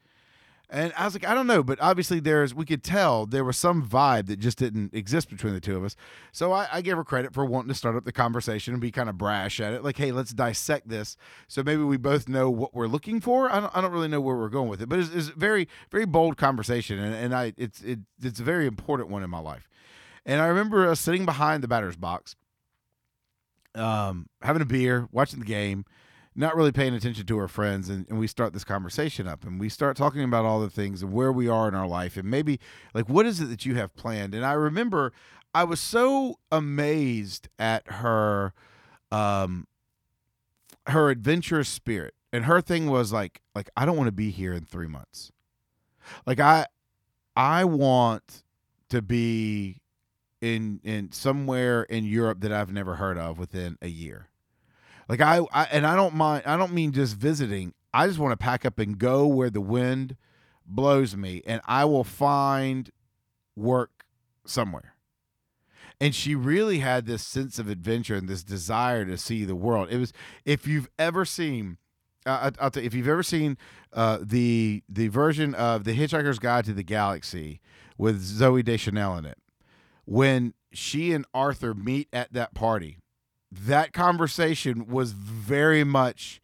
And 0.73 0.91
I 0.97 1.05
was 1.05 1.13
like, 1.13 1.25
I 1.25 1.35
don't 1.35 1.45
know, 1.45 1.61
but 1.61 1.79
obviously 1.79 2.19
there's 2.19 2.55
we 2.55 2.65
could 2.65 2.83
tell 2.83 3.27
there 3.27 3.43
was 3.43 3.57
some 3.57 3.87
vibe 3.87 4.25
that 4.25 4.39
just 4.39 4.57
didn't 4.57 4.91
exist 4.91 5.29
between 5.29 5.53
the 5.53 5.59
two 5.59 5.77
of 5.77 5.83
us. 5.83 5.95
So 6.31 6.51
I, 6.51 6.67
I 6.71 6.81
gave 6.81 6.97
her 6.97 7.03
credit 7.03 7.31
for 7.31 7.45
wanting 7.45 7.67
to 7.67 7.75
start 7.75 7.95
up 7.95 8.05
the 8.05 8.11
conversation 8.11 8.73
and 8.73 8.81
be 8.81 8.89
kind 8.89 9.07
of 9.07 9.15
brash 9.15 9.59
at 9.59 9.73
it, 9.73 9.83
like, 9.83 9.97
hey, 9.97 10.11
let's 10.11 10.33
dissect 10.33 10.89
this. 10.89 11.15
So 11.47 11.61
maybe 11.61 11.83
we 11.83 11.97
both 11.97 12.27
know 12.27 12.49
what 12.49 12.73
we're 12.73 12.87
looking 12.87 13.21
for. 13.21 13.51
I 13.51 13.59
don't, 13.59 13.77
I 13.77 13.81
don't 13.81 13.91
really 13.91 14.07
know 14.07 14.19
where 14.19 14.35
we're 14.35 14.49
going 14.49 14.67
with 14.67 14.81
it, 14.81 14.89
but 14.89 14.97
it's, 14.97 15.13
it's 15.13 15.27
very 15.27 15.67
very 15.91 16.05
bold 16.05 16.37
conversation, 16.37 16.97
and, 16.97 17.13
and 17.13 17.35
I 17.35 17.53
it's 17.55 17.83
it, 17.83 17.99
it's 18.19 18.39
a 18.39 18.43
very 18.43 18.65
important 18.65 19.09
one 19.09 19.21
in 19.21 19.29
my 19.29 19.39
life. 19.39 19.69
And 20.25 20.41
I 20.41 20.47
remember 20.47 20.89
us 20.89 20.99
sitting 20.99 21.23
behind 21.23 21.61
the 21.61 21.67
batter's 21.67 21.97
box 21.97 22.35
um, 23.75 24.27
having 24.41 24.61
a 24.61 24.65
beer, 24.65 25.07
watching 25.11 25.39
the 25.39 25.45
game, 25.45 25.85
not 26.35 26.55
really 26.55 26.71
paying 26.71 26.93
attention 26.93 27.25
to 27.25 27.37
our 27.37 27.47
friends, 27.47 27.89
and, 27.89 28.07
and 28.09 28.19
we 28.19 28.27
start 28.27 28.53
this 28.53 28.63
conversation 28.63 29.27
up, 29.27 29.43
and 29.43 29.59
we 29.59 29.69
start 29.69 29.95
talking 29.97 30.23
about 30.23 30.45
all 30.45 30.59
the 30.59 30.69
things 30.69 31.03
and 31.03 31.13
where 31.13 31.31
we 31.31 31.47
are 31.47 31.67
in 31.67 31.75
our 31.75 31.87
life, 31.87 32.17
and 32.17 32.29
maybe 32.29 32.59
like 32.93 33.07
what 33.07 33.25
is 33.25 33.39
it 33.39 33.45
that 33.45 33.65
you 33.65 33.75
have 33.75 33.95
planned? 33.95 34.33
And 34.33 34.45
I 34.45 34.53
remember 34.53 35.13
I 35.53 35.63
was 35.63 35.79
so 35.79 36.39
amazed 36.51 37.49
at 37.59 37.87
her, 37.87 38.53
um, 39.11 39.67
her 40.87 41.09
adventurous 41.09 41.69
spirit, 41.69 42.15
and 42.31 42.45
her 42.45 42.61
thing 42.61 42.89
was 42.89 43.13
like 43.13 43.41
like 43.53 43.69
I 43.77 43.85
don't 43.85 43.97
want 43.97 44.07
to 44.07 44.13
be 44.13 44.31
here 44.31 44.53
in 44.53 44.65
three 44.65 44.87
months, 44.87 45.31
like 46.25 46.39
I, 46.39 46.65
I 47.35 47.65
want 47.65 48.43
to 48.89 49.01
be 49.01 49.81
in 50.41 50.79
in 50.83 51.11
somewhere 51.11 51.83
in 51.83 52.03
Europe 52.05 52.41
that 52.41 52.51
I've 52.51 52.71
never 52.71 52.95
heard 52.95 53.17
of 53.17 53.37
within 53.37 53.77
a 53.81 53.87
year. 53.87 54.29
Like 55.07 55.21
I, 55.21 55.41
I 55.51 55.63
and 55.65 55.85
I 55.85 55.95
don't 55.95 56.15
mind 56.15 56.43
I 56.45 56.57
don't 56.57 56.73
mean 56.73 56.91
just 56.91 57.15
visiting. 57.15 57.73
I 57.93 58.07
just 58.07 58.19
want 58.19 58.31
to 58.31 58.37
pack 58.37 58.65
up 58.65 58.79
and 58.79 58.97
go 58.97 59.27
where 59.27 59.49
the 59.49 59.61
wind 59.61 60.15
blows 60.65 61.15
me 61.15 61.41
and 61.45 61.61
I 61.65 61.85
will 61.85 62.03
find 62.03 62.89
work 63.55 64.05
somewhere. 64.45 64.95
And 66.01 66.15
she 66.15 66.35
really 66.35 66.79
had 66.79 67.05
this 67.05 67.25
sense 67.25 67.59
of 67.59 67.69
adventure 67.69 68.15
and 68.15 68.27
this 68.27 68.43
desire 68.43 69.05
to 69.05 69.17
see 69.17 69.45
the 69.45 69.55
world. 69.55 69.89
It 69.91 69.97
was 69.97 70.11
if 70.45 70.67
you've 70.67 70.89
ever 70.97 71.25
seen 71.25 71.77
uh, 72.25 72.51
I'll 72.59 72.71
tell 72.71 72.83
you, 72.83 72.87
if 72.87 72.93
you've 72.93 73.07
ever 73.07 73.23
seen 73.23 73.57
uh, 73.91 74.19
the 74.21 74.83
the 74.89 75.09
version 75.09 75.53
of 75.55 75.83
the 75.83 75.97
Hitchhiker's 75.97 76.39
Guide 76.39 76.65
to 76.65 76.73
the 76.73 76.83
Galaxy 76.83 77.59
with 77.97 78.21
Zooey 78.21 78.63
Deschanel 78.63 79.17
in 79.17 79.25
it, 79.25 79.37
when 80.05 80.53
she 80.71 81.11
and 81.13 81.25
Arthur 81.33 81.73
meet 81.73 82.07
at 82.13 82.33
that 82.33 82.53
party, 82.53 82.97
that 83.53 83.93
conversation 83.93 84.87
was 84.87 85.11
very 85.11 85.83
much 85.83 86.41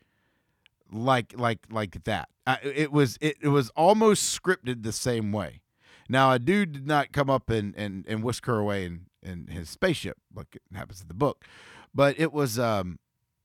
like 0.92 1.34
like 1.38 1.60
like 1.70 2.04
that. 2.04 2.30
it 2.64 2.92
was 2.92 3.18
it, 3.22 3.38
it 3.42 3.50
was 3.50 3.70
almost 3.72 4.40
scripted 4.40 4.84
the 4.84 4.92
same 4.92 5.32
way. 5.32 5.62
Now 6.08 6.32
a 6.32 6.40
dude 6.40 6.72
did 6.72 6.88
not 6.88 7.12
come 7.12 7.30
up 7.30 7.50
and 7.50 7.76
and, 7.76 8.06
and 8.08 8.24
whisk 8.24 8.46
her 8.46 8.58
away 8.58 8.86
in, 8.86 9.06
in 9.22 9.48
his 9.48 9.70
spaceship 9.70 10.18
like 10.34 10.56
it 10.56 10.62
happens 10.76 11.02
in 11.02 11.08
the 11.08 11.14
book, 11.14 11.46
but 11.94 12.20
it 12.20 12.34
was 12.34 12.58
um 12.58 13.00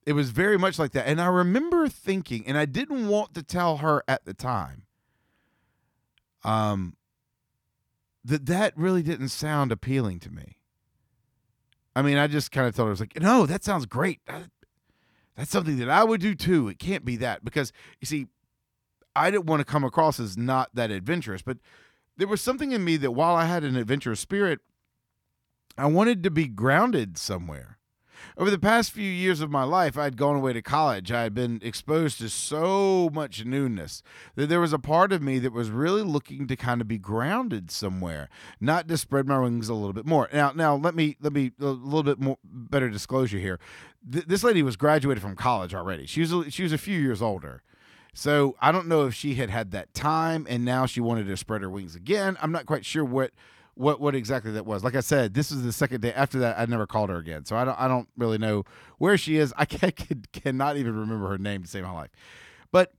it 0.06 0.12
was 0.12 0.30
very 0.30 0.58
much 0.58 0.78
like 0.78 0.92
that. 0.92 1.06
And 1.06 1.20
I 1.20 1.26
remember 1.26 1.88
thinking, 1.88 2.46
and 2.46 2.58
I 2.58 2.66
didn't 2.66 3.08
want 3.08 3.34
to 3.34 3.42
tell 3.42 3.78
her 3.78 4.02
at 4.06 4.24
the 4.26 4.34
time, 4.34 4.82
um, 6.44 6.96
that 8.22 8.46
that 8.46 8.76
really 8.76 9.02
didn't 9.02 9.30
sound 9.30 9.72
appealing 9.72 10.20
to 10.20 10.30
me. 10.30 10.58
I 11.96 12.02
mean, 12.02 12.16
I 12.16 12.26
just 12.26 12.50
kind 12.50 12.66
of 12.66 12.74
told 12.74 12.86
her, 12.86 12.90
I 12.90 12.92
was 12.92 13.00
like, 13.00 13.20
no, 13.20 13.46
that 13.46 13.62
sounds 13.64 13.86
great. 13.86 14.20
That's 15.36 15.50
something 15.50 15.78
that 15.78 15.88
I 15.88 16.04
would 16.04 16.20
do 16.20 16.34
too. 16.34 16.68
It 16.68 16.78
can't 16.78 17.04
be 17.04 17.16
that 17.16 17.44
because 17.44 17.72
you 18.00 18.06
see, 18.06 18.26
I 19.16 19.30
didn't 19.30 19.46
want 19.46 19.60
to 19.60 19.64
come 19.64 19.84
across 19.84 20.18
as 20.18 20.36
not 20.36 20.70
that 20.74 20.90
adventurous, 20.90 21.42
but 21.42 21.58
there 22.16 22.28
was 22.28 22.40
something 22.40 22.72
in 22.72 22.84
me 22.84 22.96
that 22.98 23.12
while 23.12 23.34
I 23.34 23.46
had 23.46 23.64
an 23.64 23.76
adventurous 23.76 24.20
spirit, 24.20 24.60
I 25.76 25.86
wanted 25.86 26.22
to 26.22 26.30
be 26.30 26.46
grounded 26.46 27.18
somewhere. 27.18 27.78
Over 28.36 28.50
the 28.50 28.58
past 28.58 28.92
few 28.92 29.10
years 29.10 29.40
of 29.40 29.50
my 29.50 29.64
life, 29.64 29.96
I 29.96 30.04
had 30.04 30.16
gone 30.16 30.36
away 30.36 30.52
to 30.52 30.62
college. 30.62 31.12
I 31.12 31.22
had 31.22 31.34
been 31.34 31.60
exposed 31.62 32.18
to 32.18 32.28
so 32.28 33.10
much 33.12 33.44
newness 33.44 34.02
that 34.34 34.48
there 34.48 34.60
was 34.60 34.72
a 34.72 34.78
part 34.78 35.12
of 35.12 35.22
me 35.22 35.38
that 35.38 35.52
was 35.52 35.70
really 35.70 36.02
looking 36.02 36.46
to 36.48 36.56
kind 36.56 36.80
of 36.80 36.88
be 36.88 36.98
grounded 36.98 37.70
somewhere, 37.70 38.28
not 38.60 38.88
to 38.88 38.96
spread 38.96 39.26
my 39.26 39.38
wings 39.38 39.68
a 39.68 39.74
little 39.74 39.92
bit 39.92 40.06
more. 40.06 40.28
Now, 40.32 40.52
now 40.52 40.74
let 40.74 40.94
me 40.94 41.16
let 41.20 41.32
me 41.32 41.52
a 41.60 41.66
little 41.66 42.02
bit 42.02 42.18
more 42.18 42.38
better 42.44 42.90
disclosure 42.90 43.38
here. 43.38 43.58
Th- 44.10 44.24
this 44.24 44.42
lady 44.44 44.62
was 44.62 44.76
graduated 44.76 45.22
from 45.22 45.36
college 45.36 45.74
already. 45.74 46.06
She 46.06 46.20
was 46.20 46.32
a, 46.32 46.50
she 46.50 46.62
was 46.62 46.72
a 46.72 46.78
few 46.78 46.98
years 46.98 47.22
older. 47.22 47.62
So 48.14 48.54
I 48.60 48.70
don't 48.70 48.86
know 48.86 49.06
if 49.06 49.14
she 49.14 49.34
had 49.34 49.50
had 49.50 49.72
that 49.72 49.92
time 49.92 50.46
and 50.48 50.64
now 50.64 50.86
she 50.86 51.00
wanted 51.00 51.26
to 51.26 51.36
spread 51.36 51.62
her 51.62 51.70
wings 51.70 51.96
again. 51.96 52.38
I'm 52.40 52.52
not 52.52 52.64
quite 52.64 52.84
sure 52.84 53.04
what 53.04 53.32
what 53.74 54.00
what 54.00 54.14
exactly 54.14 54.52
that 54.52 54.66
was. 54.66 54.84
Like 54.84 54.94
I 54.94 55.00
said, 55.00 55.34
this 55.34 55.50
is 55.50 55.62
the 55.62 55.72
second 55.72 56.00
day 56.00 56.12
after 56.12 56.38
that. 56.40 56.58
I 56.58 56.66
never 56.66 56.86
called 56.86 57.10
her 57.10 57.16
again, 57.16 57.44
so 57.44 57.56
I 57.56 57.64
don't 57.64 57.78
I 57.78 57.88
don't 57.88 58.08
really 58.16 58.38
know 58.38 58.64
where 58.98 59.18
she 59.18 59.36
is. 59.36 59.52
I 59.58 59.64
can, 59.64 59.90
can, 59.92 60.24
cannot 60.32 60.76
even 60.76 60.96
remember 60.96 61.28
her 61.28 61.38
name 61.38 61.62
to 61.62 61.68
save 61.68 61.84
my 61.84 61.92
life. 61.92 62.10
But 62.70 62.92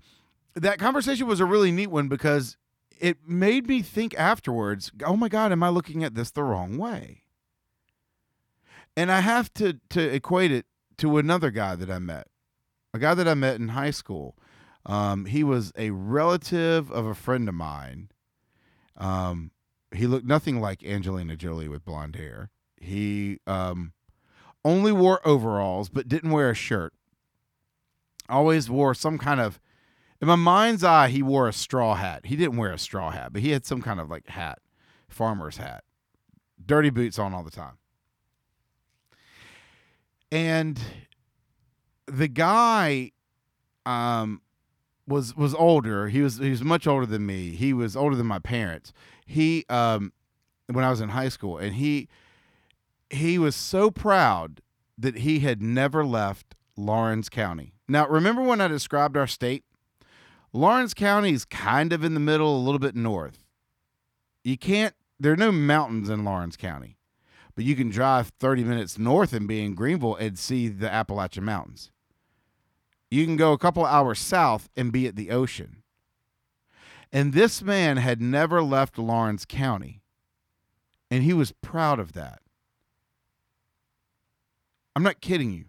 that 0.56 0.80
conversation 0.80 1.28
was 1.28 1.40
a 1.40 1.46
really 1.46 1.72
neat 1.72 1.88
one 1.88 2.08
because 2.08 2.58
it 3.00 3.18
made 3.28 3.68
me 3.68 3.82
think 3.82 4.14
afterwards. 4.18 4.92
Oh 5.06 5.16
my 5.16 5.28
God, 5.28 5.52
am 5.52 5.64
I 5.64 5.70
looking 5.70 6.04
at 6.04 6.16
this 6.16 6.32
the 6.32 6.44
wrong 6.44 6.78
way? 6.78 7.24
And 8.98 9.12
I 9.12 9.20
have 9.20 9.54
to 9.56 9.80
to 9.90 10.02
equate 10.02 10.52
it 10.52 10.66
to 10.98 11.18
another 11.18 11.52
guy 11.52 11.76
that 11.76 11.90
I 11.90 12.00
met, 12.00 12.28
a 12.94 13.00
guy 13.00 13.14
that 13.14 13.28
I 13.28 13.34
met 13.34 13.60
in 13.60 13.70
high 13.70 13.92
school. 13.92 14.38
Um, 14.86 15.26
he 15.26 15.44
was 15.44 15.74
a 15.76 15.90
relative 15.90 16.92
of 16.92 17.06
a 17.06 17.16
friend 17.16 17.50
of 17.50 17.56
mine. 17.56 18.10
Um, 18.98 19.52
he 19.94 20.08
looked 20.08 20.26
nothing 20.26 20.60
like 20.60 20.84
Angelina 20.84 21.36
Jolie 21.36 21.68
with 21.68 21.86
blonde 21.86 22.16
hair. 22.16 22.50
He 22.78 23.40
um, 23.48 23.94
only 24.64 24.92
wore 24.92 25.26
overalls, 25.26 25.90
but 25.90 26.08
didn't 26.08 26.32
wear 26.32 26.50
a 26.50 26.56
shirt. 26.56 26.94
Always 28.28 28.70
wore 28.70 28.94
some 28.94 29.18
kind 29.18 29.40
of, 29.40 29.60
in 30.22 30.28
my 30.28 30.36
mind's 30.36 30.84
eye, 30.84 31.10
he 31.10 31.22
wore 31.22 31.48
a 31.48 31.54
straw 31.54 31.96
hat. 31.96 32.26
He 32.26 32.36
didn't 32.36 32.58
wear 32.58 32.72
a 32.72 32.80
straw 32.80 33.12
hat, 33.12 33.34
but 33.34 33.42
he 33.42 33.52
had 33.52 33.66
some 33.66 33.82
kind 33.82 34.00
of 34.00 34.10
like 34.10 34.28
hat, 34.28 34.60
farmer's 35.08 35.58
hat, 35.58 35.84
dirty 36.64 36.90
boots 36.90 37.20
on 37.20 37.34
all 37.34 37.44
the 37.44 37.52
time. 37.52 37.78
And 40.32 40.80
the 42.08 42.28
guy 42.28 43.12
um, 43.86 44.42
was 45.08 45.36
was 45.36 45.54
older. 45.54 46.10
He 46.10 46.22
was 46.22 46.38
he 46.38 46.50
was 46.50 46.64
much 46.64 46.88
older 46.88 47.06
than 47.06 47.26
me. 47.26 47.52
He 47.52 47.74
was 47.74 47.96
older 47.96 48.16
than 48.16 48.26
my 48.26 48.40
parents. 48.40 48.92
He 49.26 49.66
um 49.70 50.14
when 50.68 50.86
I 50.86 50.90
was 50.90 51.02
in 51.02 51.10
high 51.10 51.30
school 51.30 51.58
and 51.58 51.76
he 51.76 52.08
he 53.10 53.38
was 53.38 53.56
so 53.56 53.92
proud 53.92 54.62
that 54.98 55.18
he 55.18 55.40
had 55.40 55.62
never 55.62 56.06
left 56.06 56.56
Laurens 56.78 57.30
County. 57.30 57.74
Now, 57.88 58.08
remember 58.08 58.42
when 58.42 58.62
I 58.62 58.68
described 58.68 59.16
our 59.16 59.28
state? 59.28 59.64
Laurens 60.54 60.94
County 60.94 61.32
is 61.32 61.46
kind 61.46 61.94
of 61.94 62.04
in 62.04 62.14
the 62.14 62.20
middle, 62.20 62.56
a 62.56 62.64
little 62.64 62.80
bit 62.80 62.96
north. 62.96 63.44
You 64.44 64.58
can't 64.58 64.96
there 65.20 65.32
are 65.32 65.38
no 65.38 65.52
mountains 65.52 66.10
in 66.10 66.26
Laurens 66.26 66.58
County. 66.58 66.98
But 67.56 67.64
you 67.64 67.76
can 67.76 67.90
drive 67.90 68.34
30 68.40 68.66
minutes 68.66 69.00
north 69.00 69.32
and 69.32 69.48
be 69.48 69.64
in 69.64 69.76
Greenville 69.76 70.16
and 70.16 70.38
see 70.38 70.68
the 70.68 70.92
Appalachian 70.92 71.46
Mountains. 71.46 71.90
You 73.10 73.26
can 73.26 73.38
go 73.38 73.54
a 73.54 73.58
couple 73.58 73.86
hours 73.86 74.20
south 74.20 74.70
and 74.76 74.92
be 74.92 75.08
at 75.08 75.16
the 75.16 75.32
ocean. 75.32 75.84
And 77.16 77.32
this 77.32 77.62
man 77.62 77.96
had 77.96 78.22
never 78.22 78.62
left 78.62 78.98
Laurens 78.98 79.46
County. 79.46 80.02
And 81.10 81.24
he 81.24 81.32
was 81.32 81.54
proud 81.54 81.98
of 81.98 82.12
that. 82.12 82.42
I'm 84.94 85.04
not 85.04 85.22
kidding 85.22 85.54
you. 85.54 85.66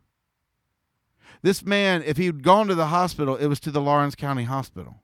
This 1.43 1.65
man, 1.65 2.03
if 2.03 2.17
he'd 2.17 2.43
gone 2.43 2.67
to 2.67 2.75
the 2.75 2.87
hospital, 2.87 3.37
it 3.37 3.47
was 3.47 3.61
to 3.61 3.71
the 3.71 3.81
Laurens 3.81 4.17
County 4.17 4.43
Hospital. 4.43 4.97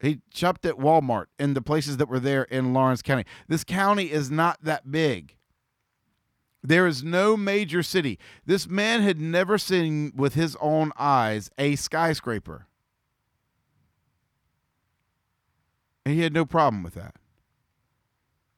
He 0.00 0.22
shopped 0.32 0.64
at 0.64 0.78
Walmart 0.78 1.26
and 1.38 1.54
the 1.54 1.60
places 1.60 1.98
that 1.98 2.08
were 2.08 2.18
there 2.18 2.44
in 2.44 2.72
Laurens 2.72 3.02
County. 3.02 3.26
This 3.48 3.64
county 3.64 4.10
is 4.10 4.30
not 4.30 4.64
that 4.64 4.90
big. 4.90 5.36
There 6.62 6.86
is 6.86 7.04
no 7.04 7.36
major 7.36 7.82
city. 7.82 8.18
This 8.46 8.66
man 8.66 9.02
had 9.02 9.20
never 9.20 9.58
seen 9.58 10.10
with 10.16 10.32
his 10.32 10.56
own 10.58 10.90
eyes 10.96 11.50
a 11.58 11.76
skyscraper. 11.76 12.66
And 16.04 16.14
he 16.14 16.22
had 16.22 16.32
no 16.32 16.44
problem 16.44 16.82
with 16.82 16.94
that. 16.94 17.14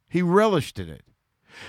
He 0.09 0.23
relished 0.23 0.79
in 0.79 0.89
it. 0.89 1.03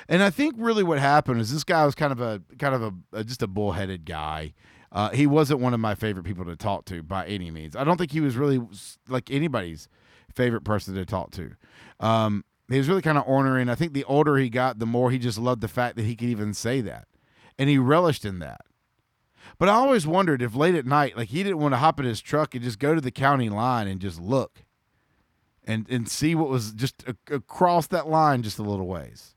And 0.07 0.23
I 0.23 0.29
think 0.29 0.55
really 0.57 0.83
what 0.83 0.99
happened 0.99 1.41
is 1.41 1.51
this 1.51 1.63
guy 1.63 1.85
was 1.85 1.95
kind 1.95 2.11
of 2.11 2.21
a 2.21 2.41
kind 2.57 2.73
of 2.73 2.81
a, 2.81 2.93
a 3.13 3.23
just 3.23 3.43
a 3.43 3.47
bullheaded 3.47 4.05
guy. 4.05 4.53
Uh, 4.91 5.09
he 5.09 5.27
wasn't 5.27 5.59
one 5.59 5.73
of 5.73 5.79
my 5.79 5.93
favorite 5.93 6.23
people 6.23 6.45
to 6.45 6.55
talk 6.55 6.85
to 6.85 7.03
by 7.03 7.25
any 7.27 7.51
means. 7.51 7.75
I 7.75 7.83
don't 7.83 7.97
think 7.97 8.11
he 8.11 8.21
was 8.21 8.37
really 8.37 8.61
like 9.09 9.29
anybody's 9.29 9.89
favorite 10.33 10.63
person 10.63 10.95
to 10.95 11.05
talk 11.05 11.31
to. 11.31 11.51
Um, 11.99 12.45
he 12.69 12.77
was 12.77 12.87
really 12.87 13.01
kind 13.01 13.17
of 13.17 13.27
ornery. 13.27 13.61
and 13.61 13.69
I 13.69 13.75
think 13.75 13.93
the 13.93 14.05
older 14.05 14.37
he 14.37 14.49
got, 14.49 14.79
the 14.79 14.85
more 14.85 15.11
he 15.11 15.19
just 15.19 15.37
loved 15.37 15.61
the 15.61 15.67
fact 15.67 15.97
that 15.97 16.05
he 16.05 16.15
could 16.15 16.29
even 16.29 16.53
say 16.53 16.81
that. 16.81 17.07
And 17.59 17.69
he 17.69 17.77
relished 17.77 18.25
in 18.25 18.39
that. 18.39 18.61
But 19.57 19.69
I 19.69 19.73
always 19.73 20.07
wondered 20.07 20.41
if 20.41 20.55
late 20.55 20.75
at 20.75 20.85
night, 20.85 21.15
like 21.15 21.29
he 21.29 21.43
didn't 21.43 21.59
want 21.59 21.73
to 21.73 21.77
hop 21.77 21.99
in 21.99 22.05
his 22.05 22.21
truck 22.21 22.55
and 22.55 22.63
just 22.63 22.79
go 22.79 22.95
to 22.95 23.01
the 23.01 23.11
county 23.11 23.49
line 23.49 23.87
and 23.87 24.01
just 24.01 24.19
look 24.19 24.64
and, 25.65 25.89
and 25.89 26.07
see 26.07 26.35
what 26.35 26.49
was 26.49 26.71
just 26.71 27.03
a- 27.07 27.35
across 27.35 27.87
that 27.87 28.07
line 28.07 28.43
just 28.43 28.59
a 28.59 28.63
little 28.63 28.87
ways. 28.87 29.35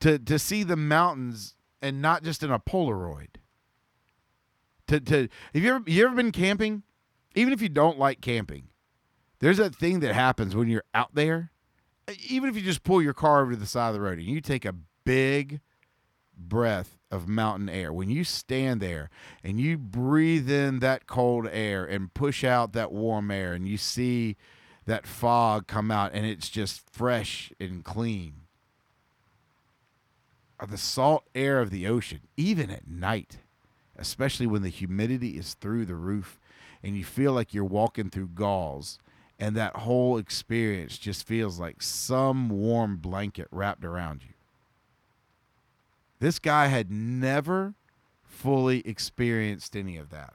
To, 0.00 0.18
to 0.18 0.38
see 0.38 0.62
the 0.62 0.76
mountains 0.76 1.54
and 1.80 2.00
not 2.00 2.22
just 2.22 2.42
in 2.42 2.50
a 2.50 2.58
Polaroid. 2.58 3.36
To, 4.88 5.00
to 5.00 5.28
have 5.54 5.62
you 5.62 5.74
ever 5.74 5.84
you 5.86 6.06
ever 6.06 6.14
been 6.14 6.32
camping? 6.32 6.82
Even 7.34 7.52
if 7.52 7.62
you 7.62 7.68
don't 7.68 7.98
like 7.98 8.20
camping, 8.20 8.68
there's 9.38 9.56
that 9.56 9.74
thing 9.74 10.00
that 10.00 10.14
happens 10.14 10.54
when 10.54 10.68
you're 10.68 10.84
out 10.92 11.14
there. 11.14 11.50
Even 12.28 12.50
if 12.50 12.56
you 12.56 12.62
just 12.62 12.82
pull 12.82 13.00
your 13.00 13.14
car 13.14 13.42
over 13.42 13.52
to 13.52 13.56
the 13.56 13.64
side 13.66 13.88
of 13.88 13.94
the 13.94 14.00
road 14.00 14.18
and 14.18 14.26
you 14.26 14.40
take 14.40 14.64
a 14.64 14.74
big 15.04 15.60
breath 16.36 16.98
of 17.12 17.28
mountain 17.28 17.68
air, 17.68 17.92
when 17.92 18.10
you 18.10 18.24
stand 18.24 18.80
there 18.80 19.10
and 19.44 19.60
you 19.60 19.76
breathe 19.78 20.50
in 20.50 20.80
that 20.80 21.06
cold 21.06 21.46
air 21.52 21.84
and 21.84 22.14
push 22.14 22.42
out 22.42 22.72
that 22.72 22.90
warm 22.90 23.30
air, 23.30 23.52
and 23.52 23.68
you 23.68 23.76
see 23.76 24.36
that 24.86 25.06
fog 25.06 25.66
come 25.66 25.90
out 25.90 26.10
and 26.12 26.26
it's 26.26 26.48
just 26.48 26.90
fresh 26.90 27.52
and 27.60 27.84
clean. 27.84 28.32
Uh, 30.58 30.66
the 30.66 30.78
salt 30.78 31.24
air 31.34 31.60
of 31.60 31.70
the 31.70 31.86
ocean, 31.86 32.20
even 32.36 32.70
at 32.70 32.88
night, 32.88 33.38
especially 33.96 34.46
when 34.46 34.62
the 34.62 34.68
humidity 34.68 35.36
is 35.36 35.54
through 35.54 35.84
the 35.84 35.94
roof 35.94 36.40
and 36.82 36.96
you 36.96 37.04
feel 37.04 37.32
like 37.32 37.54
you're 37.54 37.64
walking 37.64 38.10
through 38.10 38.28
gauze 38.28 38.98
and 39.38 39.56
that 39.56 39.76
whole 39.76 40.18
experience 40.18 40.98
just 40.98 41.26
feels 41.26 41.58
like 41.58 41.82
some 41.82 42.48
warm 42.48 42.96
blanket 42.96 43.48
wrapped 43.50 43.84
around 43.84 44.22
you. 44.22 44.34
This 46.22 46.38
guy 46.38 46.68
had 46.68 46.88
never 46.88 47.74
fully 48.24 48.86
experienced 48.86 49.74
any 49.74 49.96
of 49.96 50.10
that. 50.10 50.34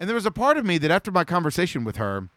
And 0.00 0.08
there 0.08 0.14
was 0.14 0.24
a 0.24 0.30
part 0.30 0.56
of 0.56 0.64
me 0.64 0.78
that 0.78 0.90
after 0.90 1.10
my 1.10 1.24
conversation 1.24 1.84
with 1.84 1.96
her, 1.96 2.30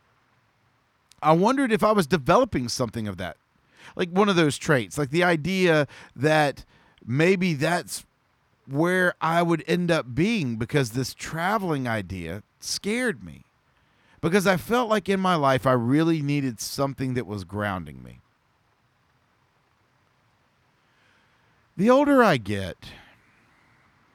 I 1.23 1.31
wondered 1.31 1.71
if 1.71 1.81
I 1.81 1.93
was 1.93 2.07
developing 2.07 2.67
something 2.67 3.07
of 3.07 3.15
that. 3.19 3.37
Like 3.95 4.09
one 4.09 4.27
of 4.27 4.35
those 4.35 4.57
traits, 4.57 4.97
like 4.97 5.11
the 5.11 5.23
idea 5.23 5.87
that 6.13 6.65
maybe 7.05 7.53
that's 7.53 8.03
where 8.67 9.13
I 9.21 9.41
would 9.41 9.63
end 9.65 9.89
up 9.89 10.13
being 10.13 10.57
because 10.57 10.89
this 10.89 11.13
traveling 11.13 11.87
idea 11.87 12.43
scared 12.59 13.23
me. 13.23 13.45
Because 14.19 14.45
I 14.45 14.57
felt 14.57 14.89
like 14.89 15.07
in 15.07 15.21
my 15.21 15.35
life 15.35 15.65
I 15.65 15.71
really 15.71 16.21
needed 16.21 16.59
something 16.59 17.13
that 17.13 17.25
was 17.25 17.45
grounding 17.45 18.03
me. 18.03 18.19
The 21.77 21.89
older 21.89 22.23
I 22.23 22.37
get, 22.37 22.77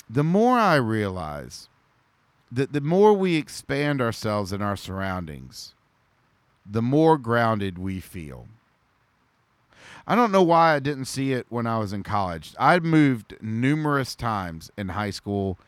the 0.08 0.24
more 0.24 0.58
I 0.58 0.76
realize 0.76 1.68
that 2.50 2.72
the 2.72 2.80
more 2.80 3.12
we 3.12 3.36
expand 3.36 4.00
ourselves 4.00 4.50
in 4.50 4.62
our 4.62 4.76
surroundings, 4.76 5.74
the 6.64 6.80
more 6.80 7.18
grounded 7.18 7.78
we 7.78 8.00
feel. 8.00 8.48
I 10.06 10.14
don't 10.14 10.32
know 10.32 10.42
why 10.42 10.74
I 10.74 10.78
didn't 10.78 11.04
see 11.04 11.34
it 11.34 11.44
when 11.50 11.66
I 11.66 11.78
was 11.78 11.92
in 11.92 12.02
college. 12.02 12.54
I 12.58 12.78
moved 12.78 13.36
numerous 13.42 14.14
times 14.14 14.70
in 14.78 14.88
high 14.88 15.10
school, 15.10 15.58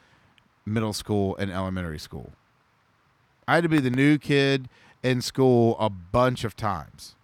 middle 0.65 0.95
school, 0.95 1.37
and 1.37 1.51
elementary 1.51 1.99
school. 1.99 2.33
I 3.47 3.57
had 3.57 3.65
to 3.65 3.69
be 3.69 3.81
the 3.81 3.91
new 3.91 4.17
kid 4.17 4.71
in 5.03 5.21
school 5.21 5.77
a 5.79 5.91
bunch 5.91 6.43
of 6.43 6.57
times. 6.57 7.17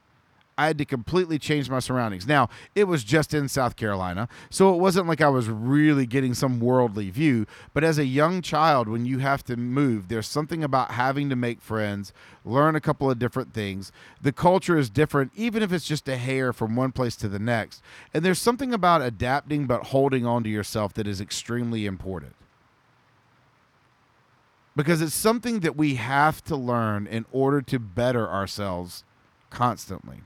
I 0.59 0.67
had 0.67 0.79
to 0.79 0.85
completely 0.85 1.39
change 1.39 1.71
my 1.71 1.79
surroundings. 1.79 2.27
Now, 2.27 2.49
it 2.75 2.85
was 2.85 3.05
just 3.05 3.33
in 3.33 3.49
South 3.49 3.77
Carolina, 3.77 4.29
so 4.51 4.75
it 4.75 4.79
wasn't 4.79 5.07
like 5.07 5.21
I 5.21 5.29
was 5.29 5.49
really 5.49 6.05
getting 6.05 6.35
some 6.35 6.59
worldly 6.59 7.11
view. 7.11 7.47
But 7.73 7.85
as 7.85 7.97
a 7.97 8.05
young 8.05 8.43
child, 8.43 8.89
when 8.89 9.07
you 9.07 9.19
have 9.19 9.45
to 9.45 9.57
move, 9.57 10.09
there's 10.09 10.27
something 10.27 10.65
about 10.65 10.91
having 10.91 11.31
to 11.31 11.37
make 11.37 11.61
friends, 11.61 12.13
learn 12.45 12.75
a 12.75 12.81
couple 12.81 13.09
of 13.09 13.21
different 13.21 13.55
things. 13.55 13.93
The 14.21 14.33
culture 14.33 14.77
is 14.77 14.91
different, 14.91 15.31
even 15.37 15.63
if 15.63 15.73
it's 15.73 15.87
just 15.87 16.09
a 16.09 16.17
hair 16.17 16.53
from 16.53 16.75
one 16.75 16.91
place 16.91 17.15
to 17.17 17.29
the 17.29 17.39
next. 17.39 17.81
And 18.13 18.25
there's 18.25 18.41
something 18.41 18.75
about 18.75 19.01
adapting 19.01 19.67
but 19.67 19.85
holding 19.85 20.27
on 20.27 20.43
to 20.43 20.51
yourself 20.51 20.93
that 20.95 21.07
is 21.07 21.21
extremely 21.21 21.87
important 21.87 22.35
because 24.75 25.03
it's 25.03 25.15
something 25.15 25.61
that 25.61 25.77
we 25.77 25.97
have 25.97 26.43
to 26.45 26.55
learn 26.55 27.07
in 27.07 27.27
order 27.33 27.61
to 27.61 27.81
better 27.81 28.29
ourselves 28.29 29.03
constantly. 29.51 30.23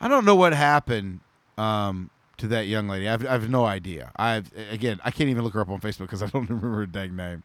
I 0.00 0.08
don't 0.08 0.24
know 0.24 0.34
what 0.34 0.52
happened 0.52 1.20
um, 1.56 2.10
to 2.38 2.48
that 2.48 2.66
young 2.66 2.88
lady. 2.88 3.08
I've, 3.08 3.26
I 3.26 3.32
have 3.32 3.48
no 3.48 3.64
idea. 3.64 4.12
I've 4.16 4.50
again, 4.70 5.00
I 5.04 5.10
can't 5.10 5.30
even 5.30 5.42
look 5.44 5.54
her 5.54 5.60
up 5.60 5.70
on 5.70 5.80
Facebook 5.80 6.00
because 6.00 6.22
I 6.22 6.26
don't 6.26 6.42
remember 6.48 6.76
her 6.76 6.86
dang 6.86 7.16
name. 7.16 7.42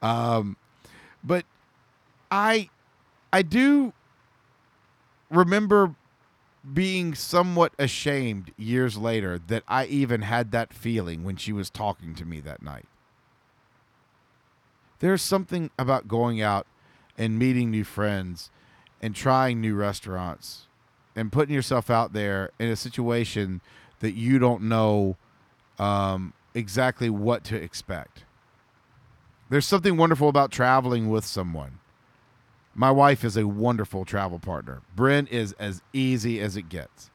Um, 0.00 0.56
but 1.22 1.44
I, 2.30 2.70
I 3.32 3.42
do 3.42 3.92
remember 5.30 5.94
being 6.72 7.14
somewhat 7.14 7.72
ashamed 7.78 8.52
years 8.56 8.96
later 8.96 9.38
that 9.38 9.64
I 9.66 9.86
even 9.86 10.22
had 10.22 10.52
that 10.52 10.72
feeling 10.72 11.24
when 11.24 11.36
she 11.36 11.52
was 11.52 11.70
talking 11.70 12.14
to 12.14 12.24
me 12.24 12.40
that 12.40 12.62
night. 12.62 12.86
There's 15.00 15.22
something 15.22 15.70
about 15.78 16.06
going 16.06 16.40
out 16.40 16.66
and 17.18 17.38
meeting 17.38 17.70
new 17.70 17.84
friends 17.84 18.50
and 19.00 19.14
trying 19.16 19.60
new 19.60 19.74
restaurants 19.74 20.68
and 21.14 21.32
putting 21.32 21.54
yourself 21.54 21.90
out 21.90 22.12
there 22.12 22.50
in 22.58 22.68
a 22.68 22.76
situation 22.76 23.60
that 24.00 24.12
you 24.12 24.38
don't 24.38 24.62
know 24.62 25.16
um, 25.78 26.32
exactly 26.54 27.10
what 27.10 27.44
to 27.44 27.56
expect. 27.56 28.24
There's 29.50 29.66
something 29.66 29.96
wonderful 29.96 30.28
about 30.28 30.50
traveling 30.50 31.10
with 31.10 31.24
someone. 31.24 31.78
My 32.74 32.90
wife 32.90 33.22
is 33.22 33.36
a 33.36 33.46
wonderful 33.46 34.04
travel 34.04 34.38
partner. 34.38 34.80
Bryn 34.96 35.26
is 35.26 35.52
as 35.58 35.82
easy 35.92 36.40
as 36.40 36.56
it 36.56 36.68
gets 36.68 37.10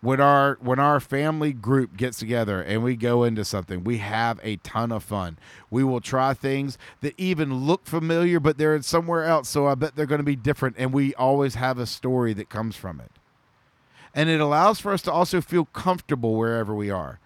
when 0.00 0.20
our 0.20 0.56
when 0.60 0.78
our 0.78 1.00
family 1.00 1.52
group 1.52 1.96
gets 1.96 2.18
together 2.18 2.62
and 2.62 2.82
we 2.82 2.94
go 2.94 3.24
into 3.24 3.44
something 3.44 3.82
we 3.82 3.98
have 3.98 4.38
a 4.42 4.56
ton 4.56 4.92
of 4.92 5.02
fun 5.02 5.38
we 5.70 5.82
will 5.82 6.00
try 6.00 6.32
things 6.32 6.78
that 7.00 7.14
even 7.18 7.66
look 7.66 7.86
familiar 7.86 8.38
but 8.38 8.58
they're 8.58 8.80
somewhere 8.82 9.24
else 9.24 9.48
so 9.48 9.66
i 9.66 9.74
bet 9.74 9.96
they're 9.96 10.06
going 10.06 10.20
to 10.20 10.24
be 10.24 10.36
different 10.36 10.76
and 10.78 10.92
we 10.92 11.14
always 11.14 11.56
have 11.56 11.78
a 11.78 11.86
story 11.86 12.32
that 12.32 12.48
comes 12.48 12.76
from 12.76 13.00
it 13.00 13.10
and 14.14 14.28
it 14.28 14.40
allows 14.40 14.80
for 14.80 14.92
us 14.92 15.02
to 15.02 15.12
also 15.12 15.40
feel 15.40 15.64
comfortable 15.66 16.36
wherever 16.36 16.74
we 16.74 16.90
are 16.90 17.18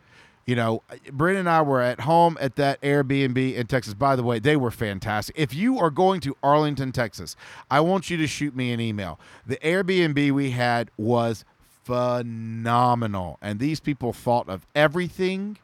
you 0.47 0.57
know, 0.57 0.83
Bryn 1.12 1.37
and 1.37 1.49
I 1.49 1.62
were 1.62 1.81
at 1.81 2.01
home 2.01 2.37
at 2.41 2.57
that 2.57 2.81
Airbnb 2.83 3.55
in 3.55 3.66
Texas. 3.68 3.95
By 3.95 4.16
the 4.16 4.25
way, 4.25 4.41
they 4.41 4.57
were 4.57 4.73
fantastic. 4.73 5.37
If 5.39 5.55
you 5.55 5.79
are 5.79 5.91
going 5.91 6.20
to 6.23 6.37
Arlington, 6.43 6.91
Texas, 6.91 7.37
I 7.70 7.81
want 7.81 8.11
you 8.11 8.16
to 8.16 8.27
shoot 8.27 8.57
me 8.57 8.73
an 8.73 8.81
email. 8.81 9.20
The 9.47 9.57
Airbnb 9.59 10.33
we 10.33 10.51
had 10.51 10.91
was 10.97 11.45
phenomenal. 11.85 13.39
And 13.41 13.59
these 13.59 13.80
people 13.80 14.12
thought 14.12 14.49
of 14.49 14.66
everything 14.74 15.59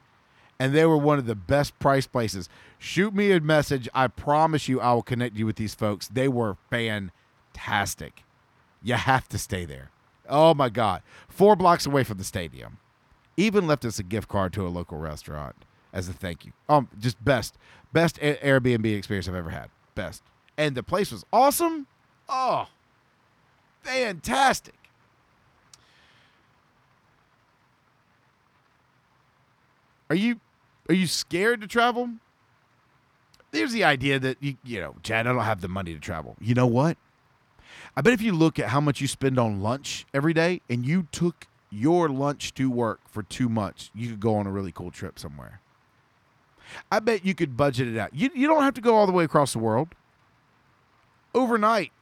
and 0.58 0.74
they 0.74 0.84
were 0.84 0.96
one 0.96 1.18
of 1.18 1.26
the 1.26 1.34
best 1.34 1.78
price 1.78 2.06
places. 2.06 2.48
Shoot 2.78 3.14
me 3.14 3.30
a 3.32 3.40
message. 3.40 3.88
I 3.94 4.08
promise 4.08 4.68
you 4.68 4.80
I 4.80 4.92
will 4.92 5.02
connect 5.02 5.36
you 5.36 5.46
with 5.46 5.56
these 5.56 5.74
folks. 5.74 6.08
They 6.08 6.28
were 6.28 6.56
fantastic. 6.70 8.24
You 8.82 8.94
have 8.94 9.28
to 9.28 9.38
stay 9.38 9.64
there. 9.64 9.90
Oh 10.28 10.54
my 10.54 10.68
God. 10.68 11.02
Four 11.28 11.56
blocks 11.56 11.86
away 11.86 12.04
from 12.04 12.18
the 12.18 12.24
stadium. 12.24 12.78
Even 13.36 13.66
left 13.66 13.84
us 13.84 13.98
a 13.98 14.02
gift 14.02 14.28
card 14.28 14.52
to 14.54 14.66
a 14.66 14.68
local 14.68 14.98
restaurant 14.98 15.54
as 15.92 16.08
a 16.08 16.12
thank 16.12 16.44
you. 16.44 16.52
Um, 16.68 16.88
just 16.98 17.22
best, 17.24 17.56
best 17.92 18.18
Airbnb 18.18 18.96
experience 18.96 19.28
I've 19.28 19.34
ever 19.34 19.50
had. 19.50 19.70
Best. 19.94 20.22
And 20.56 20.74
the 20.74 20.82
place 20.82 21.12
was 21.12 21.24
awesome. 21.32 21.86
Oh, 22.28 22.66
fantastic. 23.82 24.74
Are 30.10 30.16
you 30.16 30.40
are 30.88 30.94
you 30.94 31.06
scared 31.06 31.60
to 31.60 31.66
travel? 31.66 32.10
There's 33.50 33.72
the 33.72 33.84
idea 33.84 34.18
that 34.18 34.38
you 34.40 34.56
you 34.64 34.80
know, 34.80 34.96
Chad, 35.02 35.26
I 35.26 35.32
don't 35.32 35.44
have 35.44 35.60
the 35.60 35.68
money 35.68 35.94
to 35.94 36.00
travel. 36.00 36.36
You 36.40 36.54
know 36.54 36.66
what? 36.66 36.96
I 37.96 38.00
bet 38.00 38.12
if 38.12 38.22
you 38.22 38.32
look 38.32 38.58
at 38.58 38.68
how 38.68 38.80
much 38.80 39.00
you 39.00 39.08
spend 39.08 39.38
on 39.38 39.60
lunch 39.60 40.06
every 40.14 40.32
day 40.32 40.60
and 40.68 40.86
you 40.86 41.08
took 41.12 41.46
your 41.70 42.08
lunch 42.08 42.54
to 42.54 42.70
work 42.70 43.00
for 43.08 43.22
two 43.22 43.48
months, 43.48 43.90
you 43.94 44.10
could 44.10 44.20
go 44.20 44.36
on 44.36 44.46
a 44.46 44.50
really 44.50 44.72
cool 44.72 44.90
trip 44.90 45.18
somewhere. 45.18 45.60
I 46.90 47.00
bet 47.00 47.24
you 47.24 47.34
could 47.34 47.56
budget 47.56 47.88
it 47.88 47.98
out. 47.98 48.14
You, 48.14 48.30
you 48.34 48.46
don't 48.46 48.62
have 48.62 48.74
to 48.74 48.80
go 48.80 48.94
all 48.94 49.06
the 49.06 49.12
way 49.12 49.24
across 49.24 49.52
the 49.52 49.58
world. 49.58 49.88
Overnight, 51.34 51.92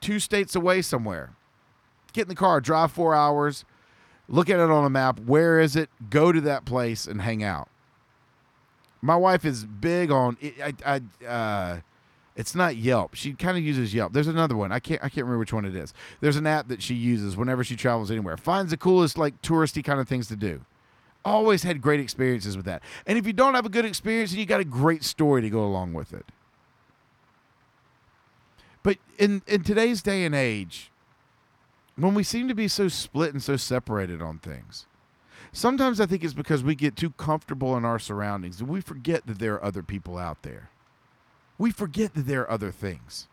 two 0.00 0.18
states 0.20 0.54
away 0.54 0.82
somewhere. 0.82 1.32
Get 2.12 2.22
in 2.22 2.28
the 2.28 2.34
car, 2.34 2.60
drive 2.60 2.92
four 2.92 3.14
hours, 3.14 3.64
look 4.28 4.50
at 4.50 4.60
it 4.60 4.70
on 4.70 4.84
a 4.84 4.90
map. 4.90 5.20
Where 5.20 5.58
is 5.58 5.76
it? 5.76 5.90
Go 6.10 6.32
to 6.32 6.40
that 6.42 6.64
place 6.64 7.06
and 7.06 7.22
hang 7.22 7.42
out. 7.42 7.68
My 9.00 9.16
wife 9.16 9.44
is 9.44 9.64
big 9.64 10.10
on. 10.10 10.36
I, 10.62 10.74
I, 10.84 11.26
uh, 11.26 11.80
it's 12.38 12.54
not 12.54 12.76
Yelp. 12.76 13.14
She 13.14 13.32
kind 13.32 13.56
of 13.58 13.64
uses 13.64 13.94
Yelp. 13.94 14.12
There's 14.12 14.28
another 14.28 14.56
one. 14.56 14.70
I 14.70 14.78
can't. 14.78 15.02
I 15.02 15.08
can't 15.08 15.24
remember 15.24 15.38
which 15.38 15.52
one 15.52 15.64
it 15.64 15.74
is. 15.74 15.92
There's 16.20 16.36
an 16.36 16.46
app 16.46 16.68
that 16.68 16.82
she 16.82 16.94
uses 16.94 17.36
whenever 17.36 17.64
she 17.64 17.74
travels 17.76 18.10
anywhere. 18.10 18.36
Finds 18.36 18.70
the 18.70 18.76
coolest, 18.76 19.18
like 19.18 19.40
touristy 19.42 19.82
kind 19.82 20.00
of 20.00 20.08
things 20.08 20.28
to 20.28 20.36
do. 20.36 20.60
Always 21.24 21.64
had 21.64 21.82
great 21.82 22.00
experiences 22.00 22.56
with 22.56 22.64
that. 22.66 22.82
And 23.06 23.18
if 23.18 23.26
you 23.26 23.32
don't 23.32 23.54
have 23.54 23.66
a 23.66 23.68
good 23.68 23.84
experience, 23.84 24.32
you 24.32 24.46
got 24.46 24.60
a 24.60 24.64
great 24.64 25.02
story 25.02 25.42
to 25.42 25.50
go 25.50 25.64
along 25.64 25.94
with 25.94 26.12
it. 26.12 26.26
But 28.84 28.98
in 29.18 29.42
in 29.48 29.64
today's 29.64 30.00
day 30.00 30.24
and 30.24 30.34
age, 30.34 30.92
when 31.98 32.14
we 32.14 32.22
seem 32.22 32.48
to 32.48 32.54
be 32.54 32.68
so 32.68 32.88
split 32.88 33.32
and 33.32 33.42
so 33.42 33.56
separated 33.56 34.22
on 34.22 34.38
things. 34.38 34.86
Sometimes 35.52 36.00
I 36.00 36.06
think 36.06 36.22
it's 36.22 36.34
because 36.34 36.62
we 36.62 36.74
get 36.74 36.96
too 36.96 37.10
comfortable 37.10 37.76
in 37.76 37.84
our 37.84 37.98
surroundings 37.98 38.60
and 38.60 38.68
we 38.68 38.80
forget 38.80 39.26
that 39.26 39.38
there 39.38 39.54
are 39.54 39.64
other 39.64 39.82
people 39.82 40.16
out 40.16 40.42
there. 40.42 40.70
We 41.56 41.70
forget 41.70 42.14
that 42.14 42.26
there 42.26 42.42
are 42.42 42.50
other 42.50 42.70
things. 42.70 43.26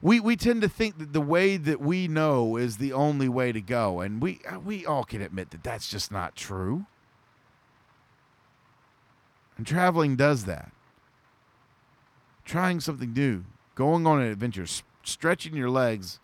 We, 0.00 0.20
we 0.20 0.36
tend 0.36 0.62
to 0.62 0.68
think 0.68 0.98
that 0.98 1.12
the 1.12 1.20
way 1.20 1.56
that 1.56 1.80
we 1.80 2.08
know 2.08 2.56
is 2.56 2.76
the 2.76 2.92
only 2.92 3.28
way 3.28 3.52
to 3.52 3.60
go, 3.60 4.00
and 4.00 4.20
we, 4.20 4.40
uh, 4.48 4.58
we 4.58 4.84
all 4.84 5.04
can 5.04 5.22
admit 5.22 5.50
that 5.50 5.62
that's 5.62 5.88
just 5.88 6.10
not 6.10 6.36
true. 6.36 6.86
And 9.56 9.66
traveling 9.66 10.16
does 10.16 10.44
that. 10.44 10.72
Trying 12.44 12.80
something 12.80 13.12
new, 13.12 13.44
going 13.74 14.06
on 14.06 14.20
an 14.20 14.30
adventure, 14.30 14.66
stretching 15.04 15.54
your 15.54 15.70
legs 15.70 16.18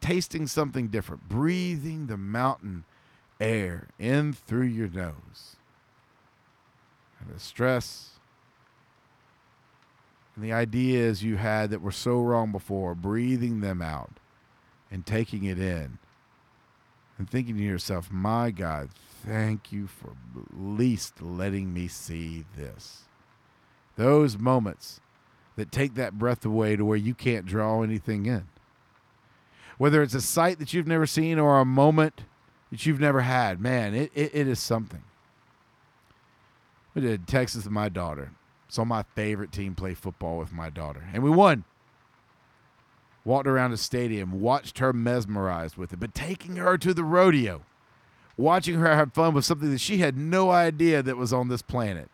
tasting 0.00 0.46
something 0.46 0.88
different, 0.88 1.28
breathing 1.28 2.06
the 2.06 2.16
mountain 2.16 2.84
air 3.40 3.88
in 3.98 4.32
through 4.32 4.66
your 4.66 4.88
nose. 4.88 5.56
And 7.20 7.34
the 7.34 7.40
stress 7.40 8.10
and 10.34 10.44
the 10.44 10.52
ideas 10.52 11.22
you 11.22 11.36
had 11.36 11.70
that 11.70 11.82
were 11.82 11.90
so 11.90 12.20
wrong 12.20 12.52
before, 12.52 12.94
breathing 12.94 13.60
them 13.60 13.82
out 13.82 14.12
and 14.90 15.04
taking 15.04 15.44
it 15.44 15.58
in 15.58 15.98
and 17.18 17.28
thinking 17.28 17.56
to 17.56 17.62
yourself, 17.62 18.10
my 18.10 18.50
God, 18.50 18.90
thank 19.26 19.70
you 19.70 19.86
for 19.86 20.10
at 20.36 20.58
least 20.58 21.20
letting 21.20 21.74
me 21.74 21.88
see 21.88 22.44
this. 22.56 23.02
Those 23.96 24.38
moments 24.38 25.00
that 25.56 25.70
take 25.70 25.94
that 25.96 26.18
breath 26.18 26.44
away 26.44 26.76
to 26.76 26.84
where 26.84 26.96
you 26.96 27.14
can't 27.14 27.44
draw 27.44 27.82
anything 27.82 28.24
in 28.24 28.46
whether 29.80 30.02
it's 30.02 30.12
a 30.12 30.20
sight 30.20 30.58
that 30.58 30.74
you've 30.74 30.86
never 30.86 31.06
seen 31.06 31.38
or 31.38 31.58
a 31.58 31.64
moment 31.64 32.24
that 32.70 32.84
you've 32.84 33.00
never 33.00 33.22
had, 33.22 33.58
man, 33.58 33.94
it, 33.94 34.12
it, 34.14 34.30
it 34.34 34.46
is 34.46 34.60
something. 34.60 35.02
We 36.92 37.00
did 37.00 37.26
Texas 37.26 37.64
with 37.64 37.72
my 37.72 37.88
daughter. 37.88 38.32
Saw 38.68 38.84
my 38.84 39.04
favorite 39.14 39.52
team 39.52 39.74
play 39.74 39.94
football 39.94 40.36
with 40.36 40.52
my 40.52 40.68
daughter, 40.68 41.08
and 41.14 41.22
we 41.22 41.30
won. 41.30 41.64
Walked 43.24 43.48
around 43.48 43.70
the 43.70 43.78
stadium, 43.78 44.42
watched 44.42 44.80
her 44.80 44.92
mesmerized 44.92 45.78
with 45.78 45.94
it, 45.94 45.98
but 45.98 46.14
taking 46.14 46.56
her 46.56 46.76
to 46.76 46.92
the 46.92 47.02
rodeo, 47.02 47.62
watching 48.36 48.74
her 48.74 48.94
have 48.94 49.14
fun 49.14 49.32
with 49.32 49.46
something 49.46 49.70
that 49.70 49.80
she 49.80 49.96
had 49.96 50.14
no 50.14 50.50
idea 50.50 51.02
that 51.02 51.16
was 51.16 51.32
on 51.32 51.48
this 51.48 51.62
planet. 51.62 52.10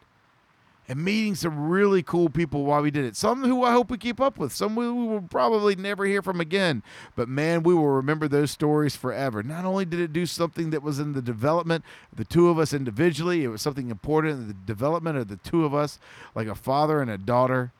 And 0.89 1.05
meeting 1.05 1.35
some 1.35 1.69
really 1.69 2.03
cool 2.03 2.29
people 2.29 2.65
while 2.65 2.83
we 2.83 2.91
did 2.91 3.05
it. 3.05 3.17
Some 3.17 3.43
who 3.43 3.65
I 3.65 3.73
hope 3.73 3.91
we 3.91 3.99
keep 3.99 4.21
up 4.21 4.39
with, 4.39 4.53
some 4.53 4.77
we 4.77 4.91
will 4.91 5.23
probably 5.23 5.75
never 5.75 6.05
hear 6.05 6.23
from 6.23 6.41
again. 6.41 6.83
But 7.17 7.29
man, 7.29 7.63
we 7.65 7.75
will 7.75 7.89
remember 7.89 8.29
those 8.29 8.53
stories 8.53 8.95
forever. 8.95 9.43
Not 9.43 9.65
only 9.65 9.85
did 9.85 10.01
it 10.01 10.13
do 10.13 10.27
something 10.27 10.71
that 10.71 10.83
was 10.83 11.01
in 11.01 11.13
the 11.13 11.23
development 11.23 11.85
of 12.13 12.19
the 12.19 12.25
two 12.25 12.49
of 12.49 12.59
us 12.59 12.73
individually, 12.73 13.43
it 13.43 13.49
was 13.49 13.63
something 13.63 13.91
important 13.91 14.41
in 14.41 14.49
the 14.49 14.55
development 14.55 15.19
of 15.19 15.29
the 15.29 15.37
two 15.37 15.65
of 15.65 15.75
us, 15.75 15.99
like 16.35 16.47
a 16.47 16.55
father 16.55 17.01
and 17.01 17.11
a 17.11 17.19
daughter, 17.19 17.73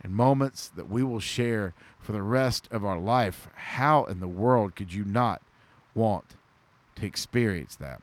and 0.00 0.14
moments 0.14 0.68
that 0.68 0.88
we 0.88 1.02
will 1.02 1.20
share 1.20 1.74
for 1.98 2.12
the 2.12 2.22
rest 2.22 2.68
of 2.70 2.84
our 2.84 3.00
life. 3.00 3.48
How 3.54 4.04
in 4.04 4.20
the 4.20 4.28
world 4.28 4.76
could 4.76 4.92
you 4.92 5.04
not 5.04 5.42
want 5.92 6.36
to 6.94 7.06
experience 7.06 7.74
that? 7.76 8.00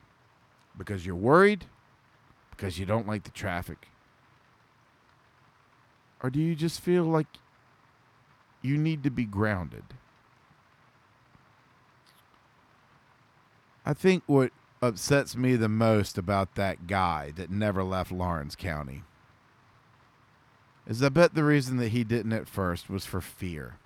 Because 0.78 1.06
you're 1.06 1.16
worried? 1.16 1.66
Because 2.52 2.78
you 2.78 2.86
don't 2.86 3.08
like 3.08 3.24
the 3.24 3.32
traffic? 3.32 3.88
Or 6.22 6.30
do 6.30 6.40
you 6.40 6.56
just 6.56 6.82
feel 6.82 7.04
like 7.04 7.28
you 8.62 8.78
need 8.78 9.04
to 9.04 9.10
be 9.10 9.26
grounded? 9.26 9.84
I 13.86 13.94
think 13.94 14.24
what 14.26 14.52
upsets 14.82 15.36
me 15.36 15.56
the 15.56 15.70
most 15.70 16.18
about 16.18 16.56
that 16.56 16.88
guy 16.88 17.32
that 17.36 17.52
never 17.52 17.84
left 17.84 18.12
Laurens 18.12 18.56
County 18.56 19.04
is 20.88 21.02
I 21.02 21.10
bet 21.10 21.34
the 21.34 21.44
reason 21.44 21.78
that 21.78 21.90
he 21.90 22.04
didn't 22.04 22.34
at 22.34 22.48
first 22.48 22.90
was 22.90 23.06
for 23.06 23.22
fear. 23.22 23.78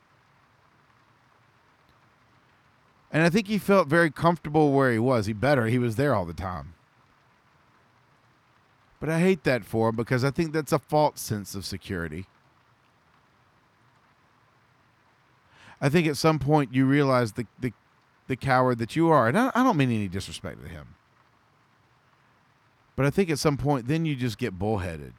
And 3.12 3.24
I 3.24 3.30
think 3.30 3.48
he 3.48 3.58
felt 3.58 3.88
very 3.88 4.12
comfortable 4.12 4.72
where 4.72 4.92
he 4.92 5.00
was. 5.00 5.26
He 5.26 5.34
better, 5.34 5.68
he 5.68 5.80
was 5.80 5.96
there 5.96 6.14
all 6.14 6.26
the 6.26 6.34
time. 6.34 6.74
But 9.00 9.10
I 9.10 9.20
hate 9.20 9.44
that 9.46 9.64
for 9.64 9.90
him 9.90 9.96
because 9.96 10.24
I 10.24 10.32
think 10.32 10.52
that's 10.52 10.74
a 10.74 10.80
false 10.80 11.22
sense 11.22 11.56
of 11.56 11.66
security. 11.66 12.26
I 15.82 15.88
think 15.88 16.08
at 16.08 16.18
some 16.18 16.40
point 16.40 16.74
you 16.74 16.86
realize 16.86 17.34
the, 17.34 17.48
the, 17.60 17.72
the 18.28 18.36
coward 18.36 18.80
that 18.80 18.96
you 18.96 19.10
are. 19.10 19.28
And 19.28 19.38
I, 19.38 19.52
I 19.56 19.64
don't 19.64 19.78
mean 19.78 19.92
any 19.92 20.10
disrespect 20.10 20.62
to 20.62 20.70
him. 20.70 20.96
But 22.98 23.06
I 23.06 23.10
think 23.10 23.30
at 23.30 23.40
some 23.40 23.56
point 23.56 23.88
then 23.88 24.06
you 24.06 24.16
just 24.16 24.38
get 24.38 24.60
bullheaded. 24.60 25.14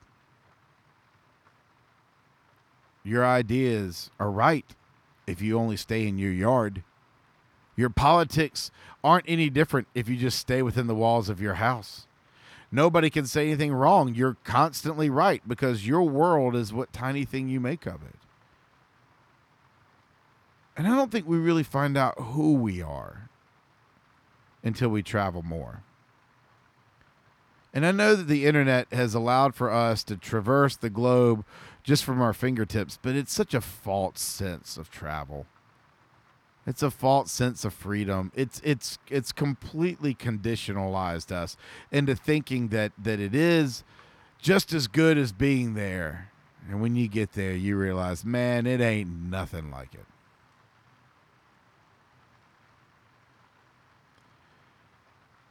Your 3.02 3.24
ideas 3.24 4.10
are 4.20 4.30
right 4.30 4.66
if 5.26 5.40
you 5.40 5.58
only 5.58 5.78
stay 5.78 6.06
in 6.06 6.18
your 6.18 6.32
yard. 6.32 6.82
Your 7.76 7.88
politics 7.88 8.70
aren't 9.02 9.24
any 9.26 9.48
different 9.48 9.88
if 9.94 10.06
you 10.06 10.16
just 10.16 10.38
stay 10.38 10.60
within 10.60 10.86
the 10.86 10.94
walls 10.94 11.30
of 11.30 11.40
your 11.40 11.54
house. 11.54 12.06
Nobody 12.72 13.10
can 13.10 13.26
say 13.26 13.48
anything 13.48 13.72
wrong. 13.72 14.14
You're 14.14 14.36
constantly 14.44 15.10
right 15.10 15.42
because 15.46 15.86
your 15.86 16.02
world 16.02 16.54
is 16.54 16.72
what 16.72 16.92
tiny 16.92 17.24
thing 17.24 17.48
you 17.48 17.58
make 17.58 17.86
of 17.86 18.02
it. 18.02 18.16
And 20.76 20.86
I 20.86 20.96
don't 20.96 21.10
think 21.10 21.26
we 21.26 21.38
really 21.38 21.64
find 21.64 21.96
out 21.96 22.18
who 22.18 22.54
we 22.54 22.80
are 22.80 23.28
until 24.62 24.88
we 24.88 25.02
travel 25.02 25.42
more. 25.42 25.82
And 27.72 27.86
I 27.86 27.92
know 27.92 28.14
that 28.14 28.28
the 28.28 28.46
internet 28.46 28.92
has 28.92 29.14
allowed 29.14 29.54
for 29.54 29.70
us 29.70 30.02
to 30.04 30.16
traverse 30.16 30.76
the 30.76 30.90
globe 30.90 31.44
just 31.82 32.04
from 32.04 32.20
our 32.20 32.32
fingertips, 32.32 32.98
but 33.00 33.14
it's 33.14 33.32
such 33.32 33.54
a 33.54 33.60
false 33.60 34.20
sense 34.20 34.76
of 34.76 34.90
travel. 34.90 35.46
It's 36.66 36.82
a 36.82 36.90
false 36.90 37.32
sense 37.32 37.64
of 37.64 37.72
freedom. 37.72 38.32
It's 38.34 38.60
it's 38.62 38.98
it's 39.08 39.32
completely 39.32 40.14
conditionalized 40.14 41.32
us 41.32 41.56
into 41.90 42.14
thinking 42.14 42.68
that 42.68 42.92
that 42.98 43.18
it 43.18 43.34
is 43.34 43.82
just 44.40 44.72
as 44.72 44.86
good 44.86 45.16
as 45.16 45.32
being 45.32 45.74
there. 45.74 46.30
And 46.68 46.80
when 46.82 46.94
you 46.96 47.08
get 47.08 47.32
there, 47.32 47.52
you 47.52 47.76
realize, 47.76 48.24
man, 48.24 48.66
it 48.66 48.80
ain't 48.80 49.08
nothing 49.08 49.70
like 49.70 49.94
it. 49.94 50.04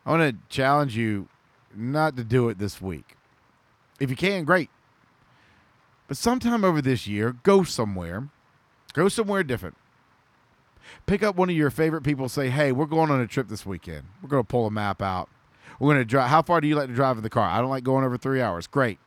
I 0.06 0.12
want 0.12 0.32
to 0.32 0.56
challenge 0.56 0.96
you 0.96 1.28
not 1.76 2.16
to 2.18 2.24
do 2.24 2.50
it 2.50 2.58
this 2.58 2.82
week. 2.82 3.16
If 4.00 4.10
you 4.10 4.16
can, 4.16 4.44
great. 4.44 4.70
But 6.08 6.18
sometime 6.18 6.64
over 6.64 6.82
this 6.82 7.06
year, 7.06 7.36
go 7.44 7.64
somewhere. 7.64 8.30
Go 8.94 9.10
somewhere 9.10 9.44
different. 9.44 9.76
Pick 11.06 11.24
up 11.24 11.36
one 11.36 11.50
of 11.50 11.56
your 11.56 11.70
favorite 11.70 12.04
people, 12.04 12.30
say, 12.30 12.50
hey, 12.50 12.72
we're 12.72 12.86
going 12.86 13.10
on 13.12 13.20
a 13.20 13.28
trip 13.28 13.48
this 13.48 13.66
weekend. 13.66 14.04
We're 14.22 14.30
going 14.30 14.44
to 14.44 14.48
pull 14.48 14.68
a 14.68 14.72
map 14.72 15.02
out. 15.02 15.30
We're 15.80 15.94
going 15.94 16.02
to 16.02 16.06
drive. 16.06 16.30
How 16.30 16.42
far 16.42 16.62
do 16.62 16.68
you 16.68 16.76
like 16.76 16.88
to 16.88 16.96
drive 16.96 17.18
in 17.18 17.24
the 17.24 17.30
car? 17.30 17.50
I 17.50 17.60
don't 17.60 17.70
like 17.70 17.84
going 17.84 18.04
over 18.04 18.18
three 18.18 18.42
hours. 18.42 18.68
Great. 18.68 19.00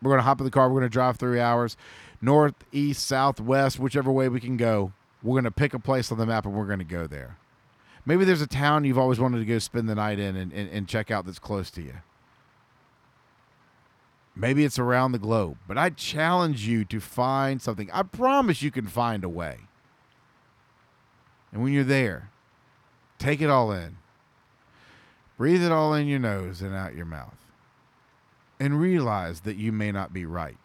We're 0.00 0.10
going 0.10 0.20
to 0.20 0.24
hop 0.24 0.40
in 0.40 0.44
the 0.44 0.50
car. 0.50 0.68
We're 0.68 0.80
going 0.80 0.90
to 0.90 0.92
drive 0.92 1.16
three 1.16 1.40
hours, 1.40 1.76
north, 2.20 2.54
east, 2.72 3.06
south, 3.06 3.40
west, 3.40 3.78
whichever 3.78 4.12
way 4.12 4.28
we 4.28 4.40
can 4.40 4.56
go. 4.56 4.92
We're 5.22 5.34
going 5.34 5.44
to 5.44 5.50
pick 5.50 5.74
a 5.74 5.78
place 5.78 6.12
on 6.12 6.18
the 6.18 6.26
map 6.26 6.44
and 6.44 6.54
we're 6.54 6.66
going 6.66 6.78
to 6.78 6.84
go 6.84 7.06
there. 7.06 7.38
Maybe 8.06 8.24
there's 8.24 8.42
a 8.42 8.46
town 8.46 8.84
you've 8.84 8.98
always 8.98 9.18
wanted 9.18 9.38
to 9.38 9.46
go 9.46 9.58
spend 9.58 9.88
the 9.88 9.94
night 9.94 10.18
in 10.18 10.36
and, 10.36 10.52
and, 10.52 10.68
and 10.70 10.86
check 10.86 11.10
out 11.10 11.24
that's 11.24 11.38
close 11.38 11.70
to 11.72 11.82
you. 11.82 11.94
Maybe 14.36 14.64
it's 14.64 14.78
around 14.78 15.12
the 15.12 15.18
globe, 15.18 15.56
but 15.66 15.78
I 15.78 15.90
challenge 15.90 16.66
you 16.66 16.84
to 16.86 17.00
find 17.00 17.62
something. 17.62 17.88
I 17.92 18.02
promise 18.02 18.62
you 18.62 18.70
can 18.70 18.86
find 18.86 19.24
a 19.24 19.28
way. 19.28 19.58
And 21.54 21.62
when 21.62 21.72
you're 21.72 21.84
there, 21.84 22.30
take 23.16 23.40
it 23.40 23.48
all 23.48 23.70
in. 23.70 23.96
Breathe 25.38 25.62
it 25.62 25.70
all 25.70 25.94
in 25.94 26.08
your 26.08 26.18
nose 26.18 26.60
and 26.60 26.74
out 26.74 26.96
your 26.96 27.06
mouth. 27.06 27.36
And 28.58 28.80
realize 28.80 29.40
that 29.42 29.56
you 29.56 29.70
may 29.70 29.92
not 29.92 30.12
be 30.12 30.26
right. 30.26 30.58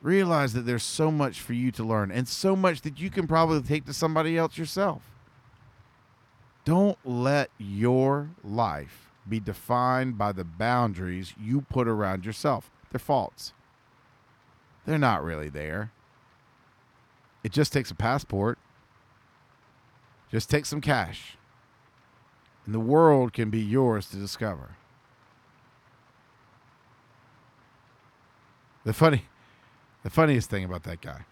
Realize 0.00 0.54
that 0.54 0.62
there's 0.62 0.82
so 0.82 1.10
much 1.10 1.40
for 1.40 1.52
you 1.52 1.70
to 1.72 1.84
learn 1.84 2.10
and 2.10 2.26
so 2.26 2.56
much 2.56 2.80
that 2.82 3.00
you 3.00 3.10
can 3.10 3.26
probably 3.26 3.60
take 3.60 3.84
to 3.84 3.92
somebody 3.92 4.38
else 4.38 4.56
yourself. 4.56 5.02
Don't 6.64 6.98
let 7.04 7.50
your 7.58 8.30
life 8.42 9.10
be 9.28 9.40
defined 9.40 10.16
by 10.16 10.32
the 10.32 10.44
boundaries 10.44 11.34
you 11.38 11.60
put 11.62 11.86
around 11.86 12.24
yourself. 12.24 12.70
They're 12.90 12.98
false. 12.98 13.52
They're 14.86 14.96
not 14.96 15.22
really 15.22 15.50
there. 15.50 15.92
It 17.44 17.52
just 17.52 17.74
takes 17.74 17.90
a 17.90 17.94
passport 17.94 18.58
just 20.30 20.50
take 20.50 20.66
some 20.66 20.80
cash, 20.80 21.36
and 22.66 22.74
the 22.74 22.80
world 22.80 23.32
can 23.32 23.50
be 23.50 23.60
yours 23.60 24.08
to 24.10 24.16
discover. 24.16 24.76
The 28.84 28.92
funny, 28.92 29.24
the 30.02 30.10
funniest 30.10 30.50
thing 30.50 30.64
about 30.64 30.84
that 30.84 31.00
guy 31.00 31.24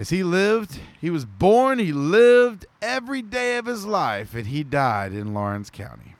is 0.00 0.08
he 0.08 0.22
lived, 0.22 0.80
he 0.98 1.10
was 1.10 1.26
born, 1.26 1.78
he 1.78 1.92
lived 1.92 2.64
every 2.80 3.20
day 3.20 3.58
of 3.58 3.66
his 3.66 3.84
life, 3.84 4.34
and 4.34 4.46
he 4.46 4.64
died 4.64 5.12
in 5.12 5.34
Laurens 5.34 5.68
County. 5.68 6.14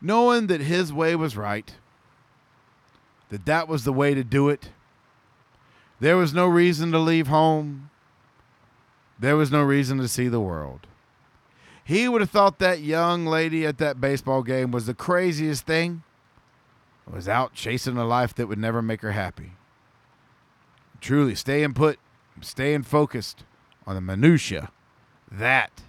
Knowing 0.00 0.48
that 0.48 0.60
his 0.60 0.92
way 0.92 1.14
was 1.14 1.36
right, 1.36 1.76
that 3.28 3.46
that 3.46 3.68
was 3.68 3.84
the 3.84 3.92
way 3.92 4.12
to 4.12 4.24
do 4.24 4.48
it 4.48 4.70
there 6.00 6.16
was 6.16 6.34
no 6.34 6.46
reason 6.46 6.92
to 6.92 6.98
leave 6.98 7.28
home. 7.28 7.90
There 9.18 9.36
was 9.36 9.50
no 9.50 9.62
reason 9.62 9.98
to 9.98 10.08
see 10.08 10.28
the 10.28 10.40
world. 10.40 10.86
He 11.84 12.08
would 12.08 12.20
have 12.20 12.30
thought 12.30 12.58
that 12.58 12.80
young 12.80 13.26
lady 13.26 13.66
at 13.66 13.78
that 13.78 14.00
baseball 14.00 14.42
game 14.42 14.70
was 14.70 14.86
the 14.86 14.94
craziest 14.94 15.66
thing. 15.66 16.02
Was 17.10 17.28
out 17.28 17.52
chasing 17.52 17.98
a 17.98 18.04
life 18.06 18.34
that 18.34 18.46
would 18.46 18.58
never 18.58 18.80
make 18.80 19.02
her 19.02 19.12
happy. 19.12 19.52
Truly, 21.00 21.34
staying 21.34 21.74
put, 21.74 21.98
staying 22.40 22.84
focused 22.84 23.44
on 23.86 23.94
the 23.94 24.00
minutia. 24.00 24.70
That, 25.30 25.82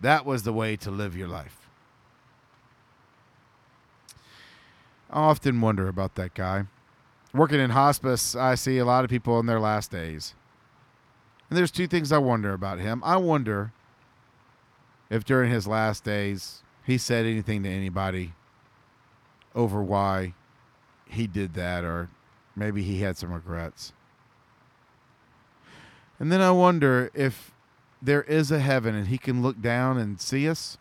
that 0.00 0.24
was 0.24 0.44
the 0.44 0.54
way 0.54 0.74
to 0.76 0.90
live 0.90 1.14
your 1.14 1.28
life. 1.28 1.68
I 5.10 5.20
often 5.20 5.60
wonder 5.60 5.86
about 5.86 6.14
that 6.14 6.32
guy 6.32 6.64
working 7.38 7.60
in 7.60 7.70
hospice, 7.70 8.36
I 8.36 8.54
see 8.54 8.78
a 8.78 8.84
lot 8.84 9.04
of 9.04 9.10
people 9.10 9.38
in 9.40 9.46
their 9.46 9.60
last 9.60 9.90
days. 9.90 10.34
And 11.48 11.56
there's 11.56 11.70
two 11.70 11.86
things 11.86 12.12
I 12.12 12.18
wonder 12.18 12.52
about 12.52 12.78
him. 12.78 13.02
I 13.04 13.16
wonder 13.16 13.72
if 15.08 15.24
during 15.24 15.50
his 15.50 15.66
last 15.66 16.04
days 16.04 16.62
he 16.84 16.98
said 16.98 17.24
anything 17.24 17.62
to 17.62 17.68
anybody 17.68 18.32
over 19.54 19.82
why 19.82 20.34
he 21.06 21.26
did 21.26 21.54
that 21.54 21.84
or 21.84 22.10
maybe 22.54 22.82
he 22.82 23.00
had 23.00 23.16
some 23.16 23.32
regrets. 23.32 23.92
And 26.18 26.30
then 26.30 26.40
I 26.40 26.50
wonder 26.50 27.10
if 27.14 27.52
there 28.02 28.22
is 28.22 28.50
a 28.50 28.58
heaven 28.58 28.94
and 28.94 29.08
he 29.08 29.18
can 29.18 29.42
look 29.42 29.60
down 29.60 29.96
and 29.96 30.20
see 30.20 30.48
us. 30.48 30.76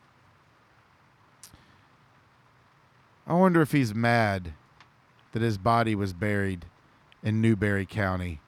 I 3.25 3.33
wonder 3.33 3.61
if 3.61 3.71
he's 3.71 3.93
mad 3.93 4.53
that 5.37 5.45
his 5.45 5.59
body 5.59 5.93
was 5.93 6.13
buried 6.13 6.65
in 7.21 7.41
Newberry 7.41 7.85
County, 7.85 8.41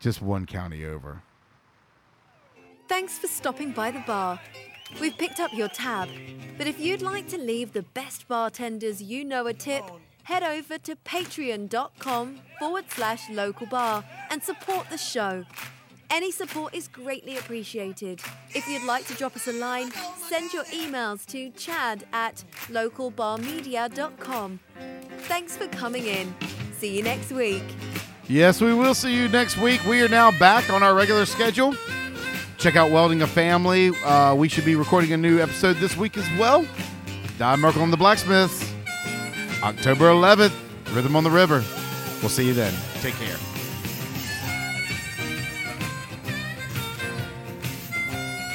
just 0.00 0.20
one 0.20 0.44
county 0.44 0.84
over. 0.84 1.22
Thanks 2.88 3.16
for 3.16 3.28
stopping 3.28 3.70
by 3.70 3.92
the 3.92 4.00
bar. 4.00 4.40
We've 5.00 5.16
picked 5.16 5.38
up 5.38 5.52
your 5.54 5.68
tab, 5.68 6.08
but 6.58 6.66
if 6.66 6.80
you'd 6.80 7.00
like 7.00 7.28
to 7.28 7.38
leave 7.38 7.72
the 7.72 7.82
best 7.82 8.26
bartenders 8.26 9.00
you 9.00 9.24
know 9.24 9.46
a 9.46 9.54
tip, 9.54 9.84
head 10.24 10.42
over 10.42 10.78
to 10.78 10.96
patreon.com 10.96 12.40
forward 12.58 12.86
slash 12.88 13.30
local 13.30 13.68
bar 13.68 14.02
and 14.30 14.42
support 14.42 14.90
the 14.90 14.98
show. 14.98 15.44
Any 16.10 16.30
support 16.30 16.74
is 16.74 16.88
greatly 16.88 17.36
appreciated. 17.36 18.20
If 18.54 18.68
you'd 18.68 18.84
like 18.84 19.06
to 19.08 19.14
drop 19.14 19.34
us 19.34 19.48
a 19.48 19.52
line, 19.52 19.90
send 20.28 20.52
your 20.52 20.64
emails 20.64 21.26
to 21.26 21.50
chad 21.50 22.04
at 22.12 22.44
localbarmedia.com. 22.68 24.60
Thanks 25.22 25.56
for 25.56 25.66
coming 25.68 26.06
in. 26.06 26.34
See 26.78 26.96
you 26.96 27.02
next 27.02 27.32
week. 27.32 27.62
Yes, 28.28 28.60
we 28.60 28.72
will 28.74 28.94
see 28.94 29.14
you 29.14 29.28
next 29.28 29.56
week. 29.58 29.84
We 29.84 30.02
are 30.02 30.08
now 30.08 30.30
back 30.38 30.70
on 30.70 30.82
our 30.82 30.94
regular 30.94 31.26
schedule. 31.26 31.74
Check 32.58 32.76
out 32.76 32.90
Welding 32.90 33.22
a 33.22 33.26
Family. 33.26 33.90
Uh, 34.04 34.34
we 34.34 34.48
should 34.48 34.64
be 34.64 34.76
recording 34.76 35.12
a 35.12 35.16
new 35.16 35.40
episode 35.40 35.76
this 35.76 35.96
week 35.96 36.16
as 36.16 36.28
well. 36.38 36.66
Don 37.38 37.60
Merkel 37.60 37.82
and 37.82 37.92
the 37.92 37.96
Blacksmiths. 37.96 38.72
October 39.62 40.06
11th, 40.06 40.54
Rhythm 40.94 41.16
on 41.16 41.24
the 41.24 41.30
River. 41.30 41.64
We'll 42.20 42.30
see 42.30 42.46
you 42.46 42.54
then. 42.54 42.72
Take 43.00 43.14
care. 43.14 43.36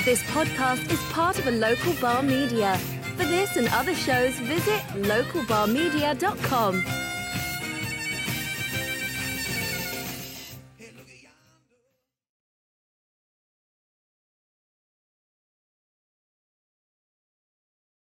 This 0.04 0.24
podcast 0.32 0.91
is 0.91 0.99
part 1.12 1.38
of 1.38 1.45
a 1.45 1.52
local 1.52 1.93
bar 2.02 2.24
media. 2.24 2.76
For 3.18 3.24
this 3.24 3.56
and 3.56 3.68
other 3.68 3.93
shows, 3.93 4.34
visit 4.39 4.82
localbarmedia.com. 4.95 7.11